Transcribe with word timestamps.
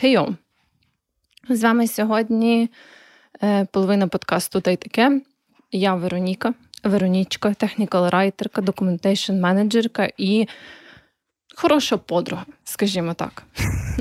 Хейо! 0.00 0.34
З 1.48 1.62
вами 1.62 1.86
сьогодні 1.86 2.70
е, 3.42 3.64
половина 3.64 4.08
подкасту 4.08 4.60
та 4.60 4.70
й 4.70 4.76
таке. 4.76 5.20
Я 5.72 5.94
Вероніка, 5.94 6.54
Веронічка, 6.84 7.54
технікал 7.54 8.08
райтерка, 8.08 8.62
документейшн 8.62 9.32
менеджерка 9.32 10.10
і 10.16 10.48
хороша 11.54 11.96
подруга, 11.96 12.46
скажімо 12.64 13.14
так. 13.14 13.42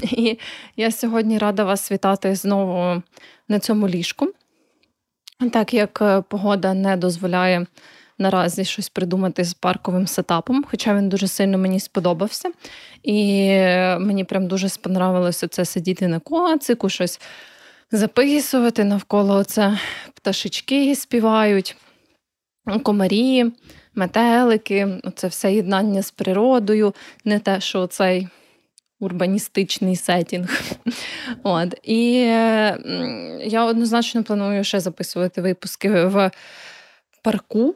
І 0.03 0.39
я 0.75 0.91
сьогодні 0.91 1.37
рада 1.37 1.63
вас 1.63 1.91
вітати 1.91 2.35
знову 2.35 3.01
на 3.47 3.59
цьому 3.59 3.87
ліжку. 3.87 4.33
Так 5.51 5.73
як 5.73 6.01
е, 6.01 6.21
погода 6.21 6.73
не 6.73 6.97
дозволяє 6.97 7.65
наразі 8.17 8.65
щось 8.65 8.89
придумати 8.89 9.43
з 9.43 9.53
парковим 9.53 10.07
сетапом, 10.07 10.65
хоча 10.69 10.95
він 10.95 11.09
дуже 11.09 11.27
сильно 11.27 11.57
мені 11.57 11.79
сподобався. 11.79 12.51
І 13.03 13.47
мені 13.99 14.23
прям 14.23 14.47
дуже 14.47 14.69
сподобалося 14.69 15.47
це 15.47 15.65
сидіти 15.65 16.07
на 16.07 16.19
коцику, 16.19 16.89
щось 16.89 17.19
записувати 17.91 18.83
навколо 18.83 19.43
це 19.43 19.79
пташечки 20.13 20.95
співають, 20.95 21.77
комарі, 22.83 23.51
метелики, 23.95 24.87
це 25.15 25.27
все 25.27 25.53
єднання 25.53 26.01
з 26.01 26.11
природою, 26.11 26.93
не 27.25 27.39
те, 27.39 27.61
що 27.61 27.87
цей. 27.87 28.27
Урбаністичний 28.99 29.95
сетінг. 29.95 30.61
От. 31.43 31.75
І 31.83 32.11
я 33.43 33.65
однозначно 33.65 34.23
планую 34.23 34.63
ще 34.63 34.79
записувати 34.79 35.41
випуски 35.41 35.89
в 35.89 36.31
парку 37.23 37.75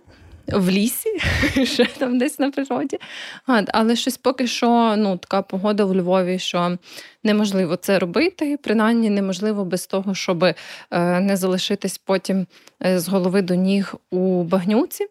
в 0.53 0.69
лісі, 0.69 1.09
ще 1.65 1.85
там 1.85 2.17
десь 2.17 2.39
на 2.39 2.51
природі. 2.51 2.99
Але 3.73 3.95
щось 3.95 4.17
поки 4.17 4.47
що 4.47 4.95
ну, 4.97 5.17
така 5.17 5.41
погода 5.41 5.85
в 5.85 5.95
Львові, 5.95 6.39
що 6.39 6.77
неможливо 7.23 7.75
це 7.75 7.99
робити, 7.99 8.57
принаймні 8.63 9.09
неможливо 9.09 9.65
без 9.65 9.87
того, 9.87 10.15
щоб 10.15 10.43
е, 10.43 10.55
не 11.19 11.37
залишитись 11.37 11.97
потім 11.97 12.47
е, 12.85 12.99
з 12.99 13.07
голови 13.07 13.41
до 13.41 13.55
ніг 13.55 13.95
у 14.11 14.43
багнюці. 14.43 15.07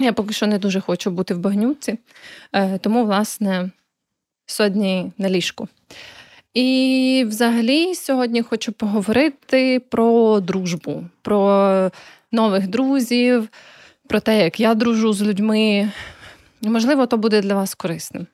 Я 0.00 0.12
поки 0.12 0.32
що 0.32 0.46
не 0.46 0.58
дуже 0.58 0.80
хочу 0.80 1.10
бути 1.10 1.34
в 1.34 1.38
багнюці, 1.38 1.98
е, 2.52 2.78
тому, 2.78 3.04
власне, 3.04 3.70
сьогодні 4.46 5.12
на 5.18 5.30
ліжку. 5.30 5.68
І 6.54 7.24
взагалі 7.28 7.94
сьогодні 7.94 8.42
хочу 8.42 8.72
поговорити 8.72 9.80
про 9.90 10.40
дружбу, 10.40 11.04
про 11.22 11.90
нових 12.32 12.68
друзів, 12.68 13.48
про 14.08 14.20
те, 14.20 14.44
як 14.44 14.60
я 14.60 14.74
дружу 14.74 15.12
з 15.12 15.22
людьми. 15.22 15.92
Можливо, 16.62 17.06
то 17.06 17.16
буде 17.16 17.40
для 17.40 17.54
вас 17.54 17.74
корисним. 17.74 18.26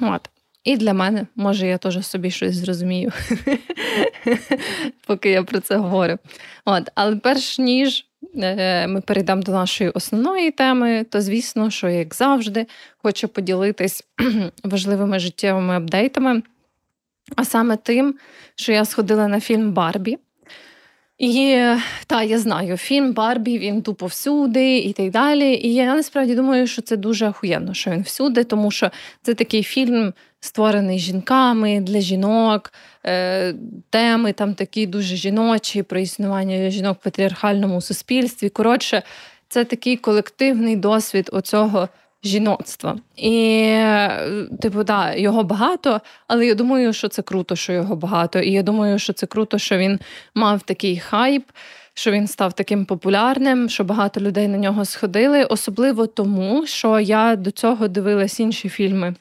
От. 0.00 0.30
І 0.64 0.76
для 0.76 0.92
мене, 0.92 1.26
може, 1.36 1.66
я 1.66 1.78
теж 1.78 2.06
собі 2.06 2.30
щось 2.30 2.54
зрозумію, 2.54 3.12
поки 5.06 5.30
я 5.30 5.42
про 5.42 5.60
це 5.60 5.76
говорю. 5.76 6.18
От. 6.64 6.90
Але 6.94 7.16
перш 7.16 7.58
ніж 7.58 8.06
е, 8.36 8.86
ми 8.86 9.00
перейдемо 9.00 9.42
до 9.42 9.52
нашої 9.52 9.90
основної 9.90 10.50
теми, 10.50 11.04
то 11.04 11.20
звісно, 11.20 11.70
що, 11.70 11.88
як 11.88 12.14
завжди, 12.14 12.66
хочу 12.96 13.28
поділитись 13.28 14.04
важливими 14.64 15.18
життєвими 15.18 15.76
апдейтами, 15.76 16.42
а 17.36 17.44
саме 17.44 17.76
тим, 17.76 18.14
що 18.54 18.72
я 18.72 18.84
сходила 18.84 19.28
на 19.28 19.40
фільм 19.40 19.72
Барбі. 19.72 20.18
І 21.18 21.64
та 22.06 22.22
я 22.22 22.38
знаю, 22.38 22.76
фільм 22.76 23.12
Барбі 23.12 23.58
він 23.58 23.82
тупо 23.82 24.06
всюди 24.06 24.78
і 24.78 24.92
так 24.92 25.10
далі. 25.10 25.54
І 25.54 25.74
я 25.74 25.94
насправді 25.94 26.34
думаю, 26.34 26.66
що 26.66 26.82
це 26.82 26.96
дуже 26.96 27.28
охуєнно, 27.28 27.74
що 27.74 27.90
він 27.90 28.02
всюди, 28.02 28.44
тому 28.44 28.70
що 28.70 28.90
це 29.22 29.34
такий 29.34 29.62
фільм, 29.62 30.12
створений 30.40 30.98
жінками 30.98 31.80
для 31.80 32.00
жінок, 32.00 32.72
е, 33.06 33.54
теми 33.90 34.32
там 34.32 34.54
такі 34.54 34.86
дуже 34.86 35.16
жіночі 35.16 35.82
про 35.82 36.00
існування 36.00 36.70
жінок 36.70 36.98
в 37.00 37.04
патріархальному 37.04 37.80
суспільстві. 37.80 38.48
Коротше, 38.48 39.02
це 39.48 39.64
такий 39.64 39.96
колективний 39.96 40.76
досвід 40.76 41.30
оцього 41.32 41.88
жіноцтва. 42.24 42.98
І, 43.16 43.76
типу, 44.60 44.84
да, 44.84 45.14
його 45.14 45.42
багато, 45.42 46.00
але 46.28 46.46
я 46.46 46.54
думаю, 46.54 46.92
що 46.92 47.08
це 47.08 47.22
круто, 47.22 47.56
що 47.56 47.72
його 47.72 47.96
багато. 47.96 48.38
І 48.38 48.50
я 48.52 48.62
думаю, 48.62 48.98
що 48.98 49.12
це 49.12 49.26
круто, 49.26 49.58
що 49.58 49.78
він 49.78 50.00
мав 50.34 50.62
такий 50.62 50.98
хайп. 50.98 51.44
Що 51.94 52.10
він 52.10 52.26
став 52.26 52.52
таким 52.52 52.84
популярним, 52.84 53.68
що 53.68 53.84
багато 53.84 54.20
людей 54.20 54.48
на 54.48 54.58
нього 54.58 54.84
сходили, 54.84 55.44
особливо 55.44 56.06
тому, 56.06 56.66
що 56.66 57.00
я 57.00 57.36
до 57.36 57.50
цього 57.50 57.88
дивилась 57.88 58.40
інші 58.40 58.68
фільми 58.68 59.14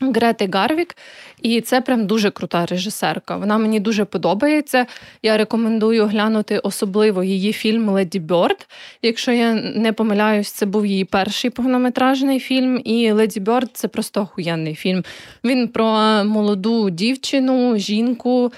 Грети 0.00 0.48
Гарвік, 0.52 0.96
і 1.42 1.60
це 1.60 1.80
прям 1.80 2.06
дуже 2.06 2.30
крута 2.30 2.66
режисерка. 2.66 3.36
Вона 3.36 3.58
мені 3.58 3.80
дуже 3.80 4.04
подобається. 4.04 4.86
Я 5.22 5.36
рекомендую 5.36 6.06
глянути 6.06 6.58
особливо 6.58 7.24
її 7.24 7.52
фільм 7.52 7.88
Леді 7.88 8.20
Бьорд. 8.20 8.66
Якщо 9.02 9.32
я 9.32 9.54
не 9.54 9.92
помиляюсь, 9.92 10.52
це 10.52 10.66
був 10.66 10.86
її 10.86 11.04
перший 11.04 11.50
повнометражний 11.50 12.40
фільм. 12.40 12.80
І 12.84 13.12
Леді 13.12 13.40
Бьорд 13.40 13.70
це 13.72 13.88
просто 13.88 14.22
охуєнний 14.22 14.74
фільм. 14.74 15.04
Він 15.44 15.68
про 15.68 15.84
молоду 16.24 16.90
дівчину, 16.90 17.78
жінку, 17.78 18.52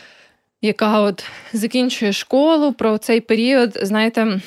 яка 0.62 1.00
от 1.00 1.24
закінчує 1.52 2.12
школу. 2.12 2.72
Про 2.72 2.98
цей 2.98 3.20
період, 3.20 3.78
знаєте. 3.82 4.40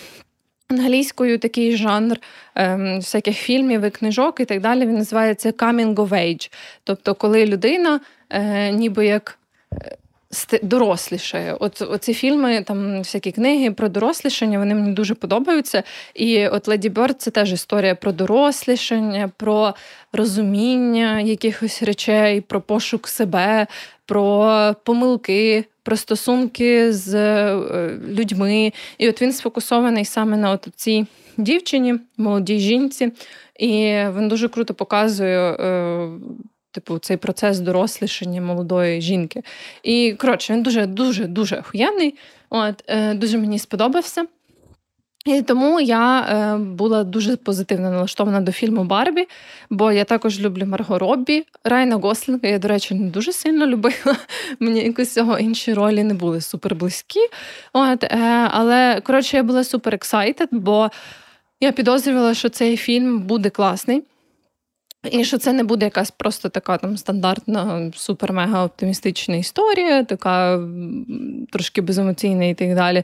Англійською 0.72 1.40
такий 1.40 1.78
жанр 1.78 2.18
ем, 2.56 2.98
всяких 2.98 3.38
фільмів 3.38 3.82
і 3.82 3.90
книжок 3.90 4.40
і 4.40 4.46
так 4.46 4.62
далі. 4.62 4.86
Він 4.86 4.98
називається 4.98 5.52
coming 5.52 5.96
of 5.96 6.10
age. 6.10 6.52
Тобто, 6.84 7.16
коли 7.16 7.46
людина 7.46 8.00
е, 8.30 8.72
ніби 8.72 9.06
як 9.06 9.40
е, 9.74 10.60
дорослішає. 10.64 11.54
От 11.60 11.82
оці 11.82 12.14
фільми, 12.14 12.62
там 12.62 12.98
всякі 12.98 13.32
книги 13.32 13.72
про 13.72 13.90
дорослішання, 13.90 14.60
вони 14.60 14.76
мені 14.76 14.94
дуже 14.94 15.16
подобаються. 15.16 15.84
І 16.14 16.48
от 16.48 16.68
Леді 16.68 16.90
Бёрд 16.90 17.14
це 17.18 17.32
теж 17.32 17.54
історія 17.54 17.96
про 17.96 18.12
дорослішання, 18.12 19.32
про 19.38 19.74
розуміння 20.14 21.20
якихось 21.20 21.84
речей, 21.84 22.42
про 22.42 22.62
пошук 22.62 23.08
себе, 23.08 23.68
про 24.06 24.76
помилки, 24.84 25.66
про 25.90 25.98
стосунки 25.98 26.94
з 26.94 27.16
е, 27.16 28.00
людьми. 28.10 28.74
І 28.98 29.10
от 29.10 29.22
він 29.22 29.34
сфокусований 29.34 30.06
саме 30.06 30.38
на 30.38 30.52
от 30.52 30.68
цій 30.76 31.06
дівчині, 31.38 31.96
молодій 32.18 32.60
жінці, 32.60 33.12
і 33.60 33.76
він 34.18 34.28
дуже 34.28 34.50
круто 34.50 34.74
показує. 34.74 35.40
Е, 35.40 36.10
типу, 36.72 37.00
цей 37.00 37.18
процес 37.18 37.60
дорослішання 37.60 38.42
молодої 38.42 39.02
жінки. 39.02 39.44
І 39.84 40.16
коротше, 40.18 40.54
він 40.54 40.64
дуже 40.64 40.86
дуже 40.86 41.26
дуже 41.26 41.56
охуєнний. 41.56 42.16
От 42.50 42.84
е, 42.88 43.14
дуже 43.14 43.38
мені 43.38 43.60
сподобався. 43.60 44.26
І 45.38 45.42
тому 45.42 45.80
я 45.82 46.22
е, 46.22 46.58
була 46.58 47.04
дуже 47.04 47.36
позитивно 47.36 47.92
налаштована 47.92 48.42
до 48.42 48.52
фільму 48.52 48.84
Барбі, 48.84 49.28
бо 49.70 49.92
я 49.92 50.04
також 50.04 50.40
люблю 50.40 50.66
Марго 50.66 51.00
Роббі, 51.00 51.46
Райна 51.64 51.96
Гослінга. 51.96 52.48
Я, 52.48 52.60
до 52.60 52.68
речі, 52.68 52.94
не 52.94 53.10
дуже 53.10 53.34
сильно 53.34 53.68
любила. 53.68 54.16
Мені 54.60 54.84
якось 54.84 55.14
цього 55.14 55.40
інші 55.40 55.74
ролі 55.74 56.04
не 56.04 56.14
були 56.14 56.42
супер 56.42 56.76
близькі. 56.76 57.20
От, 57.74 58.04
е, 58.04 58.18
Але 58.52 59.02
коротше, 59.02 59.38
я 59.38 59.44
була 59.44 59.64
супер 59.64 59.96
ексайтед, 59.96 60.50
бо 60.52 60.90
я 61.62 61.72
підозрювала, 61.72 62.34
що 62.34 62.50
цей 62.50 62.78
фільм 62.78 63.20
буде 63.20 63.50
класний. 63.50 64.04
І 65.12 65.24
що 65.24 65.38
це 65.38 65.54
не 65.54 65.64
буде 65.64 65.86
якась 65.86 66.12
просто 66.12 66.50
така 66.50 66.78
там 66.78 66.98
стандартна, 66.98 67.92
супер-мега 67.96 68.66
оптимістична 68.66 69.36
історія, 69.36 70.04
така 70.04 70.64
трошки 71.52 71.82
беземоційна 71.82 72.46
і 72.46 72.54
так 72.54 72.76
далі. 72.76 73.04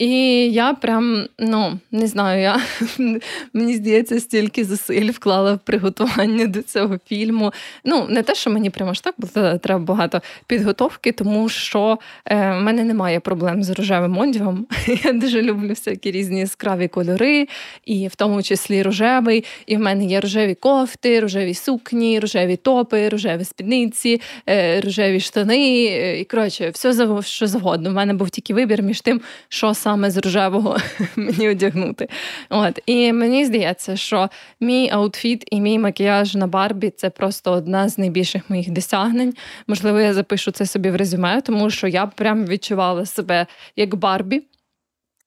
І 0.00 0.08
я 0.52 0.72
прям, 0.72 1.26
ну, 1.38 1.78
не 1.90 2.06
знаю, 2.06 2.42
я 2.42 2.60
мені 3.52 3.74
здається, 3.74 4.20
стільки 4.20 4.64
зусиль 4.64 5.10
вклала 5.10 5.54
в 5.54 5.58
приготування 5.58 6.46
до 6.46 6.62
цього 6.62 6.98
фільму. 7.06 7.52
Ну, 7.84 8.06
не 8.08 8.22
те, 8.22 8.34
що 8.34 8.50
мені 8.50 8.70
прямо 8.70 8.94
ж 8.94 9.04
так, 9.04 9.14
бо 9.18 9.26
треба 9.58 9.84
багато 9.84 10.22
підготовки, 10.46 11.12
тому 11.12 11.48
що 11.48 11.98
е, 12.26 12.50
в 12.50 12.60
мене 12.60 12.84
немає 12.84 13.20
проблем 13.20 13.62
з 13.62 13.70
рожевим 13.70 14.18
одягом. 14.18 14.66
Я 15.04 15.12
дуже 15.12 15.42
люблю 15.42 15.68
всякі 15.68 16.10
різні 16.10 16.40
яскраві 16.40 16.88
кольори, 16.88 17.48
і 17.84 18.08
в 18.08 18.14
тому 18.14 18.42
числі 18.42 18.82
рожевий. 18.82 19.44
І 19.66 19.76
в 19.76 19.80
мене 19.80 20.04
є 20.04 20.20
рожеві 20.20 20.54
кофти, 20.54 21.20
рожеві 21.20 21.54
сукні, 21.54 22.20
рожеві 22.20 22.56
топи, 22.56 23.08
рожеві 23.08 23.44
спідниці, 23.44 24.20
е, 24.48 24.80
рожеві 24.80 25.20
штани. 25.20 25.84
І 26.20 26.24
коротше, 26.24 26.70
все 26.70 27.22
що 27.22 27.46
завгодно. 27.46 27.90
У 27.90 27.92
мене 27.92 28.14
був 28.14 28.30
тільки 28.30 28.54
вибір 28.54 28.82
між 28.82 29.00
тим, 29.00 29.20
що 29.48 29.74
саме 29.74 29.89
саме 29.90 30.10
з 30.10 30.16
рожевого 30.16 30.76
мені 31.16 31.48
одягнути. 31.48 32.08
От. 32.50 32.80
І 32.86 33.12
мені 33.12 33.44
здається, 33.44 33.96
що 33.96 34.28
мій 34.60 34.90
аутфіт 34.90 35.44
і 35.50 35.60
мій 35.60 35.78
макіяж 35.78 36.34
на 36.34 36.46
Барбі 36.46 36.90
це 36.90 37.10
просто 37.10 37.52
одна 37.52 37.88
з 37.88 37.98
найбільших 37.98 38.50
моїх 38.50 38.70
досягнень. 38.70 39.34
Можливо, 39.66 40.00
я 40.00 40.14
запишу 40.14 40.50
це 40.50 40.66
собі 40.66 40.90
в 40.90 40.96
резюме, 40.96 41.40
тому 41.40 41.70
що 41.70 41.86
я 41.86 42.06
прям 42.06 42.46
відчувала 42.46 43.06
себе 43.06 43.46
як 43.76 43.94
Барбі. 43.94 44.42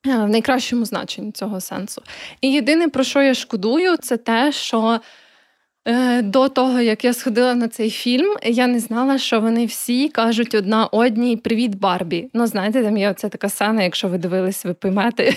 Е, 0.08 0.18
в 0.18 0.30
найкращому 0.30 0.86
значенні 0.86 1.32
цього 1.32 1.62
сенсу. 1.62 2.02
І 2.42 2.52
єдине, 2.52 2.88
про 2.88 3.04
що 3.04 3.22
я 3.22 3.34
шкодую, 3.34 3.98
це 3.98 4.18
те, 4.18 4.52
що 4.52 5.00
до 6.24 6.50
того, 6.50 6.82
як 6.82 7.04
я 7.04 7.14
сходила 7.14 7.56
на 7.56 7.68
цей 7.68 7.90
фільм, 7.90 8.36
я 8.44 8.68
не 8.68 8.80
знала, 8.80 9.18
що 9.18 9.40
вони 9.40 9.66
всі 9.66 10.10
кажуть 10.10 10.56
одна 10.56 10.86
одній 10.86 11.38
Привіт, 11.38 11.76
Барбі. 11.76 12.30
Ну, 12.34 12.48
знаєте, 12.48 12.84
там 12.84 12.98
є 12.98 13.10
оця 13.10 13.30
така 13.30 13.50
сцена, 13.50 13.84
якщо 13.84 14.08
ви 14.08 14.18
дивились, 14.18 14.66
ви 14.66 14.74
поймете. 14.74 15.34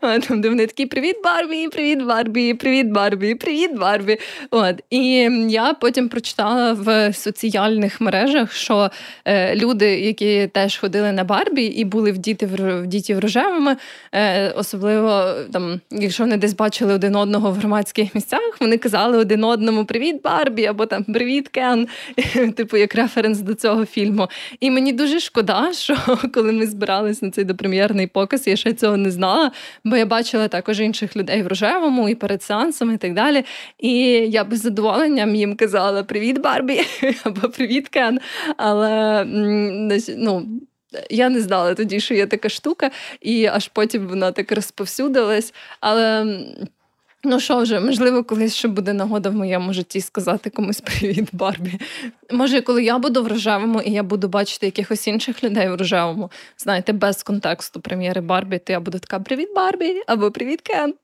Там, 0.28 0.40
де 0.40 0.48
вони 0.48 0.66
такі 0.66 0.86
Привіт, 0.86 1.16
Барбі, 1.24 1.68
привіт, 1.68 2.02
Барбі, 2.02 2.54
привіт, 2.54 2.86
Барбі, 2.86 3.34
привіт, 3.34 3.70
Барбі. 3.78 4.18
От. 4.50 4.82
І 4.90 5.06
я 5.48 5.74
потім 5.74 6.08
прочитала 6.08 6.72
в 6.72 7.12
соціальних 7.14 8.00
мережах, 8.00 8.52
що 8.52 8.90
е, 9.24 9.56
люди, 9.56 10.00
які 10.00 10.46
теж 10.46 10.78
ходили 10.78 11.12
на 11.12 11.24
Барбі 11.24 11.62
і 11.62 11.84
були 11.84 12.12
в 12.12 12.18
діти 12.18 12.46
в 12.46 12.86
діті 12.86 13.14
в 13.14 13.18
рожевими, 13.18 13.76
е, 14.12 14.50
особливо 14.50 15.34
там, 15.52 15.80
якщо 15.90 16.22
вони 16.22 16.36
десь 16.36 16.54
бачили 16.54 16.94
один 16.94 17.16
одного 17.16 17.50
в 17.50 17.54
громадських 17.54 18.14
місцях, 18.14 18.56
вони 18.60 18.78
казали 18.78 19.18
один 19.18 19.44
одному 19.44 19.55
одному 19.56 19.84
Привіт, 19.84 20.22
Барбі! 20.24 20.66
або 20.66 20.86
там 20.86 21.04
Привіт, 21.04 21.48
Кен, 21.48 21.88
типу, 22.56 22.76
як 22.76 22.94
референс 22.94 23.38
до 23.38 23.54
цього 23.54 23.84
фільму. 23.84 24.28
І 24.60 24.70
мені 24.70 24.92
дуже 24.92 25.20
шкода, 25.20 25.72
що 25.72 25.96
коли 26.34 26.52
ми 26.52 26.66
збирались 26.66 27.22
на 27.22 27.30
цей 27.30 27.44
допрем'єрний 27.44 28.06
показ, 28.06 28.46
я 28.46 28.56
ще 28.56 28.72
цього 28.72 28.96
не 28.96 29.10
знала, 29.10 29.50
бо 29.84 29.96
я 29.96 30.06
бачила 30.06 30.48
також 30.48 30.80
інших 30.80 31.16
людей 31.16 31.42
в 31.42 31.46
рожевому 31.46 32.08
і 32.08 32.14
перед 32.14 32.42
сеансом, 32.42 32.94
і 32.94 32.96
так 32.96 33.14
далі. 33.14 33.44
І 33.78 33.92
я 34.10 34.44
би 34.44 34.56
з 34.56 34.62
задоволенням 34.62 35.34
їм 35.34 35.56
казала 35.56 36.02
Привіт, 36.02 36.40
Барбі! 36.40 36.80
або 37.24 37.48
Привіт, 37.48 37.88
Кен. 37.88 38.20
Але 38.56 39.24
ну. 40.16 40.46
Я 41.10 41.28
не 41.28 41.40
знала 41.40 41.74
тоді, 41.74 42.00
що 42.00 42.14
є 42.14 42.26
така 42.26 42.48
штука, 42.48 42.90
і 43.20 43.46
аж 43.46 43.68
потім 43.68 44.06
вона 44.06 44.32
так 44.32 44.52
розповсюдилась. 44.52 45.54
Але 45.80 46.36
Ну 47.24 47.40
що 47.40 47.58
вже, 47.58 47.80
можливо, 47.80 48.24
колись 48.24 48.54
ще 48.54 48.68
буде 48.68 48.92
нагода 48.92 49.30
в 49.30 49.34
моєму 49.34 49.72
житті 49.72 50.00
сказати 50.00 50.50
комусь 50.50 50.80
привіт, 50.80 51.28
Барбі. 51.32 51.80
Може, 52.30 52.60
коли 52.60 52.84
я 52.84 52.98
буду 52.98 53.22
в 53.22 53.26
рожевому 53.26 53.80
і 53.80 53.90
я 53.90 54.02
буду 54.02 54.28
бачити 54.28 54.66
якихось 54.66 55.06
інших 55.06 55.44
людей 55.44 55.68
в 55.68 55.74
рожевому, 55.74 56.30
знаєте, 56.58 56.92
без 56.92 57.22
контексту 57.22 57.80
прем'єри 57.80 58.20
Барбі, 58.20 58.58
то 58.58 58.72
я 58.72 58.80
буду 58.80 58.98
така 58.98 59.20
Привіт, 59.20 59.48
Барбі! 59.56 60.02
або 60.06 60.30
Привіт, 60.30 60.60
Кен. 60.60 60.94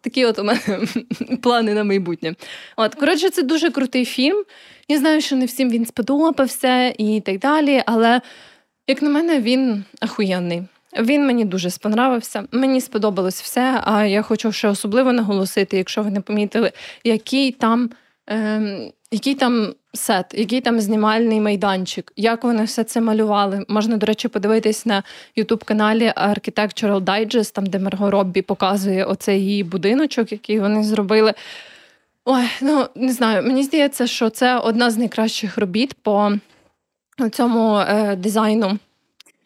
Такі 0.00 0.24
от 0.24 0.38
у 0.38 0.44
мене 0.44 0.60
плани 1.42 1.74
на 1.74 1.84
майбутнє. 1.84 2.34
От, 2.76 2.94
коротше, 2.94 3.30
це 3.30 3.42
дуже 3.42 3.70
крутий 3.70 4.04
фільм. 4.04 4.44
Я 4.88 4.98
знаю, 4.98 5.20
що 5.20 5.36
не 5.36 5.44
всім 5.44 5.70
він 5.70 5.86
сподобався 5.86 6.94
і 6.98 7.22
так 7.26 7.38
далі, 7.38 7.82
але, 7.86 8.20
як 8.86 9.02
на 9.02 9.10
мене, 9.10 9.40
він 9.40 9.84
ахуєнний. 10.00 10.62
Він 10.98 11.26
мені 11.26 11.44
дуже 11.44 11.70
сподобався. 11.70 12.44
Мені 12.52 12.80
сподобалось 12.80 13.42
все. 13.42 13.80
А 13.84 14.04
я 14.04 14.22
хочу 14.22 14.52
ще 14.52 14.68
особливо 14.68 15.12
наголосити, 15.12 15.76
якщо 15.76 16.02
ви 16.02 16.10
не 16.10 16.20
помітили, 16.20 16.72
який 17.04 17.50
там 17.52 17.90
е, 18.30 18.92
який 19.12 19.34
там 19.34 19.74
сет, 19.94 20.26
який 20.34 20.60
там 20.60 20.80
знімальний 20.80 21.40
майданчик, 21.40 22.12
як 22.16 22.44
вони 22.44 22.64
все 22.64 22.84
це 22.84 23.00
малювали. 23.00 23.64
Можна, 23.68 23.96
до 23.96 24.06
речі, 24.06 24.28
подивитись 24.28 24.86
на 24.86 25.02
ютуб-каналі 25.36 26.12
Architectural 26.16 27.00
Digest, 27.00 27.54
там 27.54 27.66
де 27.66 27.78
Марго 27.78 28.10
Роббі 28.10 28.42
показує 28.42 29.04
оцей 29.04 29.40
її 29.40 29.64
будиночок, 29.64 30.32
який 30.32 30.60
вони 30.60 30.84
зробили. 30.84 31.34
Ой, 32.24 32.44
ну 32.62 32.86
не 32.94 33.12
знаю, 33.12 33.42
мені 33.42 33.62
здається, 33.62 34.06
що 34.06 34.30
це 34.30 34.58
одна 34.58 34.90
з 34.90 34.98
найкращих 34.98 35.58
робіт 35.58 35.94
по 35.94 36.32
цьому 37.30 37.76
е, 37.76 38.16
дизайну. 38.16 38.78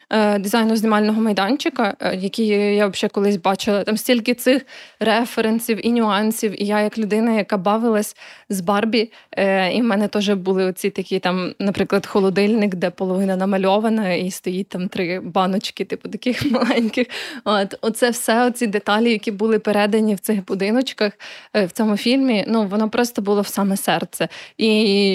Е, 0.09 0.39
дизайну 0.39 0.75
знімального 0.75 1.21
майданчика, 1.21 1.95
е, 1.99 2.15
який 2.15 2.47
я 2.75 2.87
взагалі 2.87 3.11
колись 3.13 3.37
бачила. 3.37 3.83
Там 3.83 3.97
стільки 3.97 4.33
цих 4.33 4.65
референсів 4.99 5.87
і 5.87 5.91
нюансів. 5.91 6.63
І 6.63 6.65
я, 6.65 6.81
як 6.81 6.97
людина, 6.97 7.31
яка 7.31 7.57
бавилась 7.57 8.15
з 8.49 8.61
Барбі, 8.61 9.11
е, 9.31 9.71
і 9.73 9.81
в 9.81 9.83
мене 9.83 10.07
теж 10.07 10.29
були 10.29 10.65
оці 10.65 10.89
такі 10.89 11.19
там, 11.19 11.53
наприклад, 11.59 12.05
холодильник, 12.05 12.75
де 12.75 12.89
половина 12.89 13.35
намальована, 13.35 14.13
і 14.13 14.31
стоїть 14.31 14.69
там 14.69 14.87
три 14.87 15.19
баночки, 15.19 15.85
типу 15.85 16.09
таких 16.09 16.51
маленьких. 16.51 17.07
От 17.43 17.75
Оце 17.81 18.09
все, 18.09 18.45
оці 18.47 18.67
деталі, 18.67 19.11
які 19.11 19.31
були 19.31 19.59
передані 19.59 20.15
в 20.15 20.19
цих 20.19 20.45
будиночках 20.45 21.13
в 21.53 21.69
цьому 21.69 21.97
фільмі. 21.97 22.45
Ну, 22.47 22.67
воно 22.67 22.89
просто 22.89 23.21
було 23.21 23.41
в 23.41 23.47
саме 23.47 23.77
серце. 23.77 24.27
І 24.57 24.69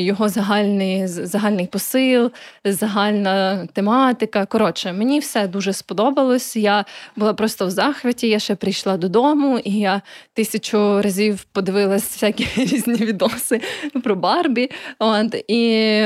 його 0.04 0.28
загальний 0.28 1.06
загальний 1.06 1.66
посил, 1.66 2.30
загальна 2.64 3.66
тематика. 3.66 4.46
Коротше 4.46 4.81
коротше, 4.82 4.98
мені 4.98 5.18
все 5.18 5.48
дуже 5.48 5.72
сподобалось. 5.72 6.56
Я 6.56 6.84
була 7.16 7.34
просто 7.34 7.66
в 7.66 7.70
захваті. 7.70 8.28
Я 8.28 8.38
ще 8.38 8.54
прийшла 8.54 8.96
додому, 8.96 9.58
і 9.58 9.78
я 9.78 10.02
тисячу 10.34 11.02
разів 11.02 11.44
подивилась 11.52 12.02
всякі 12.02 12.48
різні 12.56 12.94
відоси 12.94 13.60
про 14.04 14.16
Барбі. 14.16 14.70
От, 14.98 15.44
І 15.48 16.02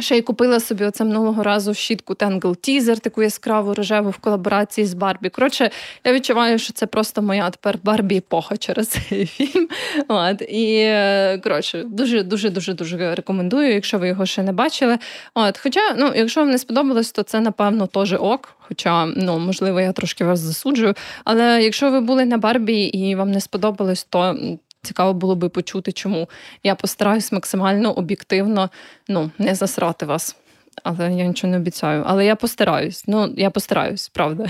Ще 0.00 0.16
й 0.16 0.22
купила 0.22 0.60
собі 0.60 0.84
оце 0.84 1.04
минулого 1.04 1.42
разу 1.42 1.74
щітку 1.74 2.14
Tangle 2.14 2.40
Teaser, 2.40 3.00
таку 3.00 3.22
яскраву 3.22 3.74
рожеву 3.74 4.10
в 4.10 4.16
колаборації 4.16 4.86
з 4.86 4.94
Барбі. 4.94 5.28
Коротше, 5.28 5.70
я 6.04 6.12
відчуваю, 6.12 6.58
що 6.58 6.72
це 6.72 6.86
просто 6.86 7.22
моя 7.22 7.50
тепер 7.50 7.78
Барбі 7.82 8.16
епоха 8.16 8.56
через 8.56 8.88
цей 8.88 9.26
фільм. 9.26 9.68
От, 10.08 10.42
І 10.42 10.74
е, 10.76 11.40
коротше, 11.42 11.82
дуже 11.86 12.22
дуже 12.22 12.50
дуже 12.50 12.74
дуже 12.74 13.14
рекомендую, 13.14 13.72
якщо 13.74 13.98
ви 13.98 14.08
його 14.08 14.26
ще 14.26 14.42
не 14.42 14.52
бачили. 14.52 14.98
От, 15.34 15.58
Хоча, 15.58 15.94
ну, 15.98 16.12
якщо 16.14 16.40
вам 16.40 16.50
не 16.50 16.58
сподобалось, 16.58 17.12
то 17.12 17.22
це 17.22 17.40
напевно 17.40 17.86
теж 17.86 18.12
ок. 18.12 18.56
Хоча, 18.58 19.06
ну 19.06 19.38
можливо, 19.38 19.80
я 19.80 19.92
трошки 19.92 20.24
вас 20.24 20.40
засуджую. 20.40 20.94
Але 21.24 21.62
якщо 21.62 21.90
ви 21.90 22.00
були 22.00 22.24
на 22.24 22.38
Барбі 22.38 22.82
і 22.82 23.14
вам 23.14 23.30
не 23.30 23.40
сподобалось, 23.40 24.04
то 24.04 24.36
Цікаво 24.82 25.14
було 25.14 25.36
би 25.36 25.48
почути, 25.48 25.92
чому 25.92 26.28
я 26.62 26.74
постараюсь 26.74 27.32
максимально 27.32 27.92
об'єктивно 27.92 28.70
ну, 29.08 29.30
не 29.38 29.54
засрати 29.54 30.06
вас. 30.06 30.36
Але 30.82 31.14
я 31.14 31.24
нічого 31.24 31.50
не 31.50 31.56
обіцяю. 31.56 32.04
Але 32.06 32.26
я 32.26 32.36
постараюсь. 32.36 33.04
Ну, 33.06 33.34
я 33.36 33.50
постараюсь, 33.50 34.08
правда. 34.08 34.46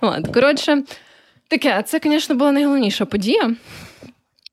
Коротше, 0.34 0.82
таке, 1.48 1.82
це, 1.82 2.00
звісно, 2.04 2.34
була 2.34 2.52
найголовніша 2.52 3.04
подія. 3.04 3.54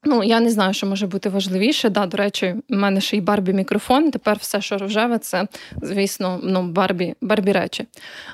Ну, 0.03 0.23
я 0.23 0.39
не 0.39 0.49
знаю, 0.49 0.73
що 0.73 0.87
може 0.87 1.07
бути 1.07 1.29
важливіше. 1.29 1.89
Да, 1.89 2.05
До 2.05 2.17
речі, 2.17 2.55
в 2.69 2.75
мене 2.75 3.01
ще 3.01 3.17
й 3.17 3.21
Барбі 3.21 3.53
мікрофон. 3.53 4.11
Тепер 4.11 4.37
все, 4.37 4.61
що 4.61 4.77
рожеве, 4.77 5.17
це, 5.17 5.47
звісно, 5.81 6.39
ну, 6.43 6.63
Барбі 6.63 7.15
Барбі 7.21 7.51
речі. 7.51 7.85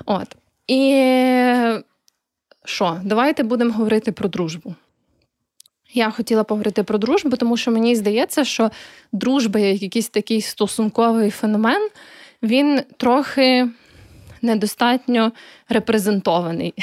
От. 0.04 0.36
І 0.66 1.04
що, 2.64 3.00
давайте 3.04 3.42
будемо 3.42 3.72
говорити 3.72 4.12
про 4.12 4.28
дружбу. 4.28 4.74
Я 5.92 6.10
хотіла 6.10 6.44
поговорити 6.44 6.82
про 6.82 6.98
дружбу, 6.98 7.36
тому 7.36 7.56
що 7.56 7.70
мені 7.70 7.96
здається, 7.96 8.44
що 8.44 8.70
дружба 9.12 9.60
як 9.60 9.82
якийсь 9.82 10.08
такий 10.08 10.40
стосунковий 10.40 11.30
феномен, 11.30 11.88
він 12.42 12.80
трохи 12.96 13.68
недостатньо 14.46 15.32
репрезентований. 15.68 16.74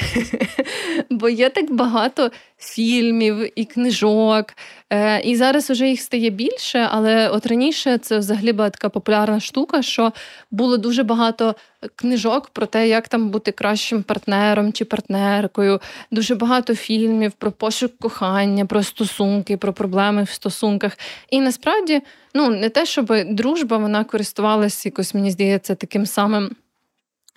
Бо 1.10 1.30
є 1.30 1.50
так 1.50 1.74
багато 1.74 2.32
фільмів 2.58 3.60
і 3.60 3.66
книжок, 3.66 4.46
е, 4.90 5.22
і 5.22 5.36
зараз 5.36 5.70
вже 5.70 5.90
їх 5.90 6.02
стає 6.02 6.30
більше, 6.30 6.88
але 6.92 7.30
от 7.30 7.46
раніше 7.46 7.98
це 7.98 8.18
взагалі 8.18 8.54
була 8.54 8.70
така 8.70 8.90
популярна 8.90 9.40
штука, 9.40 9.82
що 9.82 10.12
було 10.52 10.78
дуже 10.78 11.04
багато 11.04 11.56
книжок 11.96 12.50
про 12.50 12.66
те, 12.66 12.88
як 12.88 13.08
там 13.08 13.30
бути 13.30 13.52
кращим 13.52 14.04
партнером 14.04 14.74
чи 14.74 14.86
партнеркою. 14.86 15.80
Дуже 16.12 16.36
багато 16.36 16.76
фільмів 16.76 17.32
про 17.32 17.52
пошук 17.52 17.98
кохання, 17.98 18.66
про 18.66 18.84
стосунки, 18.84 19.58
про 19.58 19.74
проблеми 19.74 20.24
в 20.24 20.30
стосунках. 20.30 20.98
І 21.30 21.42
насправді, 21.42 22.02
ну 22.34 22.50
не 22.50 22.70
те, 22.70 22.86
щоб 22.86 23.14
дружба 23.26 23.78
вона 23.78 24.04
користувалася 24.04 24.90
якось, 24.90 25.14
мені 25.14 25.32
здається, 25.32 25.76
таким 25.76 26.06
самим 26.06 26.56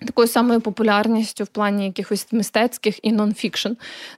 такою 0.05 0.27
самою 0.27 0.61
популярністю 0.61 1.43
в 1.43 1.47
плані 1.47 1.85
якихось 1.85 2.27
мистецьких 2.31 3.05
і 3.05 3.11
нонфікшн 3.11 3.71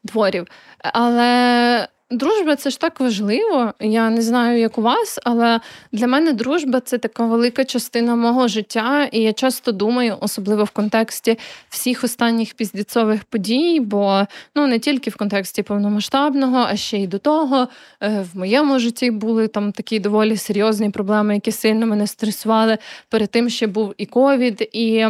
творів. 0.05 0.47
Але 0.93 1.87
дружба 2.11 2.55
це 2.55 2.69
ж 2.69 2.79
так 2.79 2.99
важливо. 2.99 3.73
Я 3.79 4.09
не 4.09 4.21
знаю, 4.21 4.59
як 4.59 4.77
у 4.77 4.81
вас, 4.81 5.19
але 5.23 5.59
для 5.91 6.07
мене 6.07 6.33
дружба 6.33 6.79
це 6.79 6.97
така 6.97 7.25
велика 7.25 7.65
частина 7.65 8.15
мого 8.15 8.47
життя, 8.47 9.09
і 9.11 9.19
я 9.19 9.33
часто 9.33 9.71
думаю, 9.71 10.17
особливо 10.19 10.63
в 10.63 10.69
контексті 10.69 11.37
всіх 11.69 12.03
останніх 12.03 12.53
піздіцових 12.53 13.23
подій, 13.23 13.79
бо 13.79 14.25
ну 14.55 14.67
не 14.67 14.79
тільки 14.79 15.09
в 15.09 15.15
контексті 15.15 15.63
повномасштабного, 15.63 16.57
а 16.69 16.75
ще 16.75 16.97
й 16.97 17.07
до 17.07 17.17
того. 17.17 17.67
Е, 18.01 18.25
в 18.33 18.37
моєму 18.37 18.79
житті 18.79 19.11
були 19.11 19.47
там 19.47 19.71
такі 19.71 19.99
доволі 19.99 20.37
серйозні 20.37 20.89
проблеми, 20.89 21.33
які 21.33 21.51
сильно 21.51 21.85
мене 21.85 22.07
стресували. 22.07 22.77
Перед 23.09 23.31
тим 23.31 23.49
ще 23.49 23.67
був 23.67 23.93
і 23.97 24.05
ковід, 24.05 24.69
і 24.71 25.05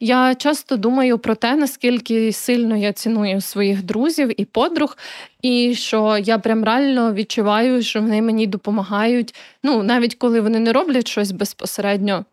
я 0.00 0.34
часто 0.34 0.76
думаю 0.76 1.18
про 1.18 1.34
те, 1.34 1.56
наскільки 1.56 2.32
сильно 2.32 2.76
я 2.76 2.92
ціную 2.92 3.40
своїх 3.40 3.82
друзів 3.82 4.40
і 4.40 4.44
подруг, 4.44 4.96
і 5.42 5.74
що 5.74 6.18
я 6.18 6.38
прям 6.38 6.64
реально 6.64 7.14
відчуваю, 7.14 7.82
що 7.82 8.00
вони 8.00 8.22
мені 8.22 8.46
допомагають. 8.46 9.34
Ну, 9.62 9.82
навіть 9.82 10.14
коли 10.14 10.40
вони 10.40 10.58
не 10.58 10.72
роблять 10.72 11.08
щось 11.08 11.32
безпосередньо 11.32 12.24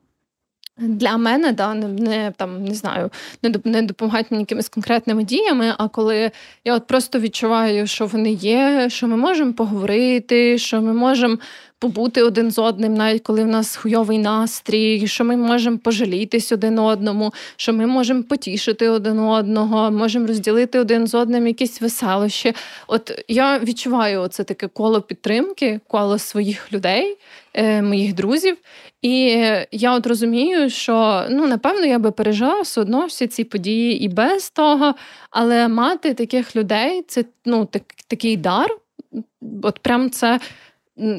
Для 0.78 1.18
мене 1.18 1.52
да 1.52 1.74
не 1.74 2.34
там 2.38 2.64
не 2.64 2.74
знаю, 2.74 3.10
не 3.44 3.54
не 3.64 3.82
допомагають 3.82 4.32
мені 4.32 4.42
якимись 4.42 4.70
конкретними 4.70 5.24
діями. 5.24 5.74
А 5.78 5.88
коли 5.88 6.32
я 6.66 6.76
от 6.76 6.88
просто 6.88 7.20
відчуваю, 7.20 7.88
що 7.88 8.06
вони 8.06 8.32
є, 8.32 8.90
що 8.90 9.08
ми 9.08 9.18
можемо 9.18 9.54
поговорити, 9.54 10.58
що 10.58 10.82
ми 10.82 10.94
можемо 10.94 11.38
побути 11.80 12.24
один 12.24 12.52
з 12.52 12.60
одним, 12.60 12.94
навіть 12.94 13.24
коли 13.24 13.44
в 13.44 13.48
нас 13.48 13.76
хуйовий 13.76 14.18
настрій, 14.18 15.08
що 15.08 15.26
ми 15.26 15.38
можемо 15.38 15.78
пожалітись 15.78 16.52
один 16.52 16.80
одному, 16.80 17.34
що 17.56 17.74
ми 17.74 17.88
можемо 17.88 18.24
потішити 18.24 18.90
один 18.90 19.20
одного, 19.20 19.92
можемо 19.92 20.28
розділити 20.28 20.80
один 20.80 21.08
з 21.08 21.16
одним 21.16 21.48
якісь 21.48 21.82
веселощі. 21.82 22.54
От 22.88 23.24
я 23.28 23.60
відчуваю 23.60 24.28
це 24.28 24.44
таке 24.44 24.68
коло 24.68 25.02
підтримки, 25.02 25.80
коло 25.88 26.20
своїх 26.20 26.74
людей, 26.74 27.18
е, 27.54 27.82
моїх 27.82 28.14
друзів. 28.14 28.58
І 29.02 29.44
я 29.72 29.94
от 29.94 30.08
розумію, 30.08 30.70
що 30.70 31.26
ну 31.30 31.48
напевно 31.48 31.86
я 31.86 32.00
би 32.00 32.12
пережила 32.12 32.62
все 32.62 32.82
одно 32.82 33.06
всі 33.06 33.28
ці 33.28 33.44
події 33.44 34.04
і 34.04 34.08
без 34.08 34.50
того, 34.50 34.96
але 35.30 35.68
мати 35.68 36.14
таких 36.14 36.56
людей 36.56 37.04
це 37.08 37.26
ну 37.46 37.66
так, 37.66 37.84
такий 38.08 38.38
дар. 38.38 38.78
От 39.64 39.80
прям 39.80 40.10
це 40.10 40.40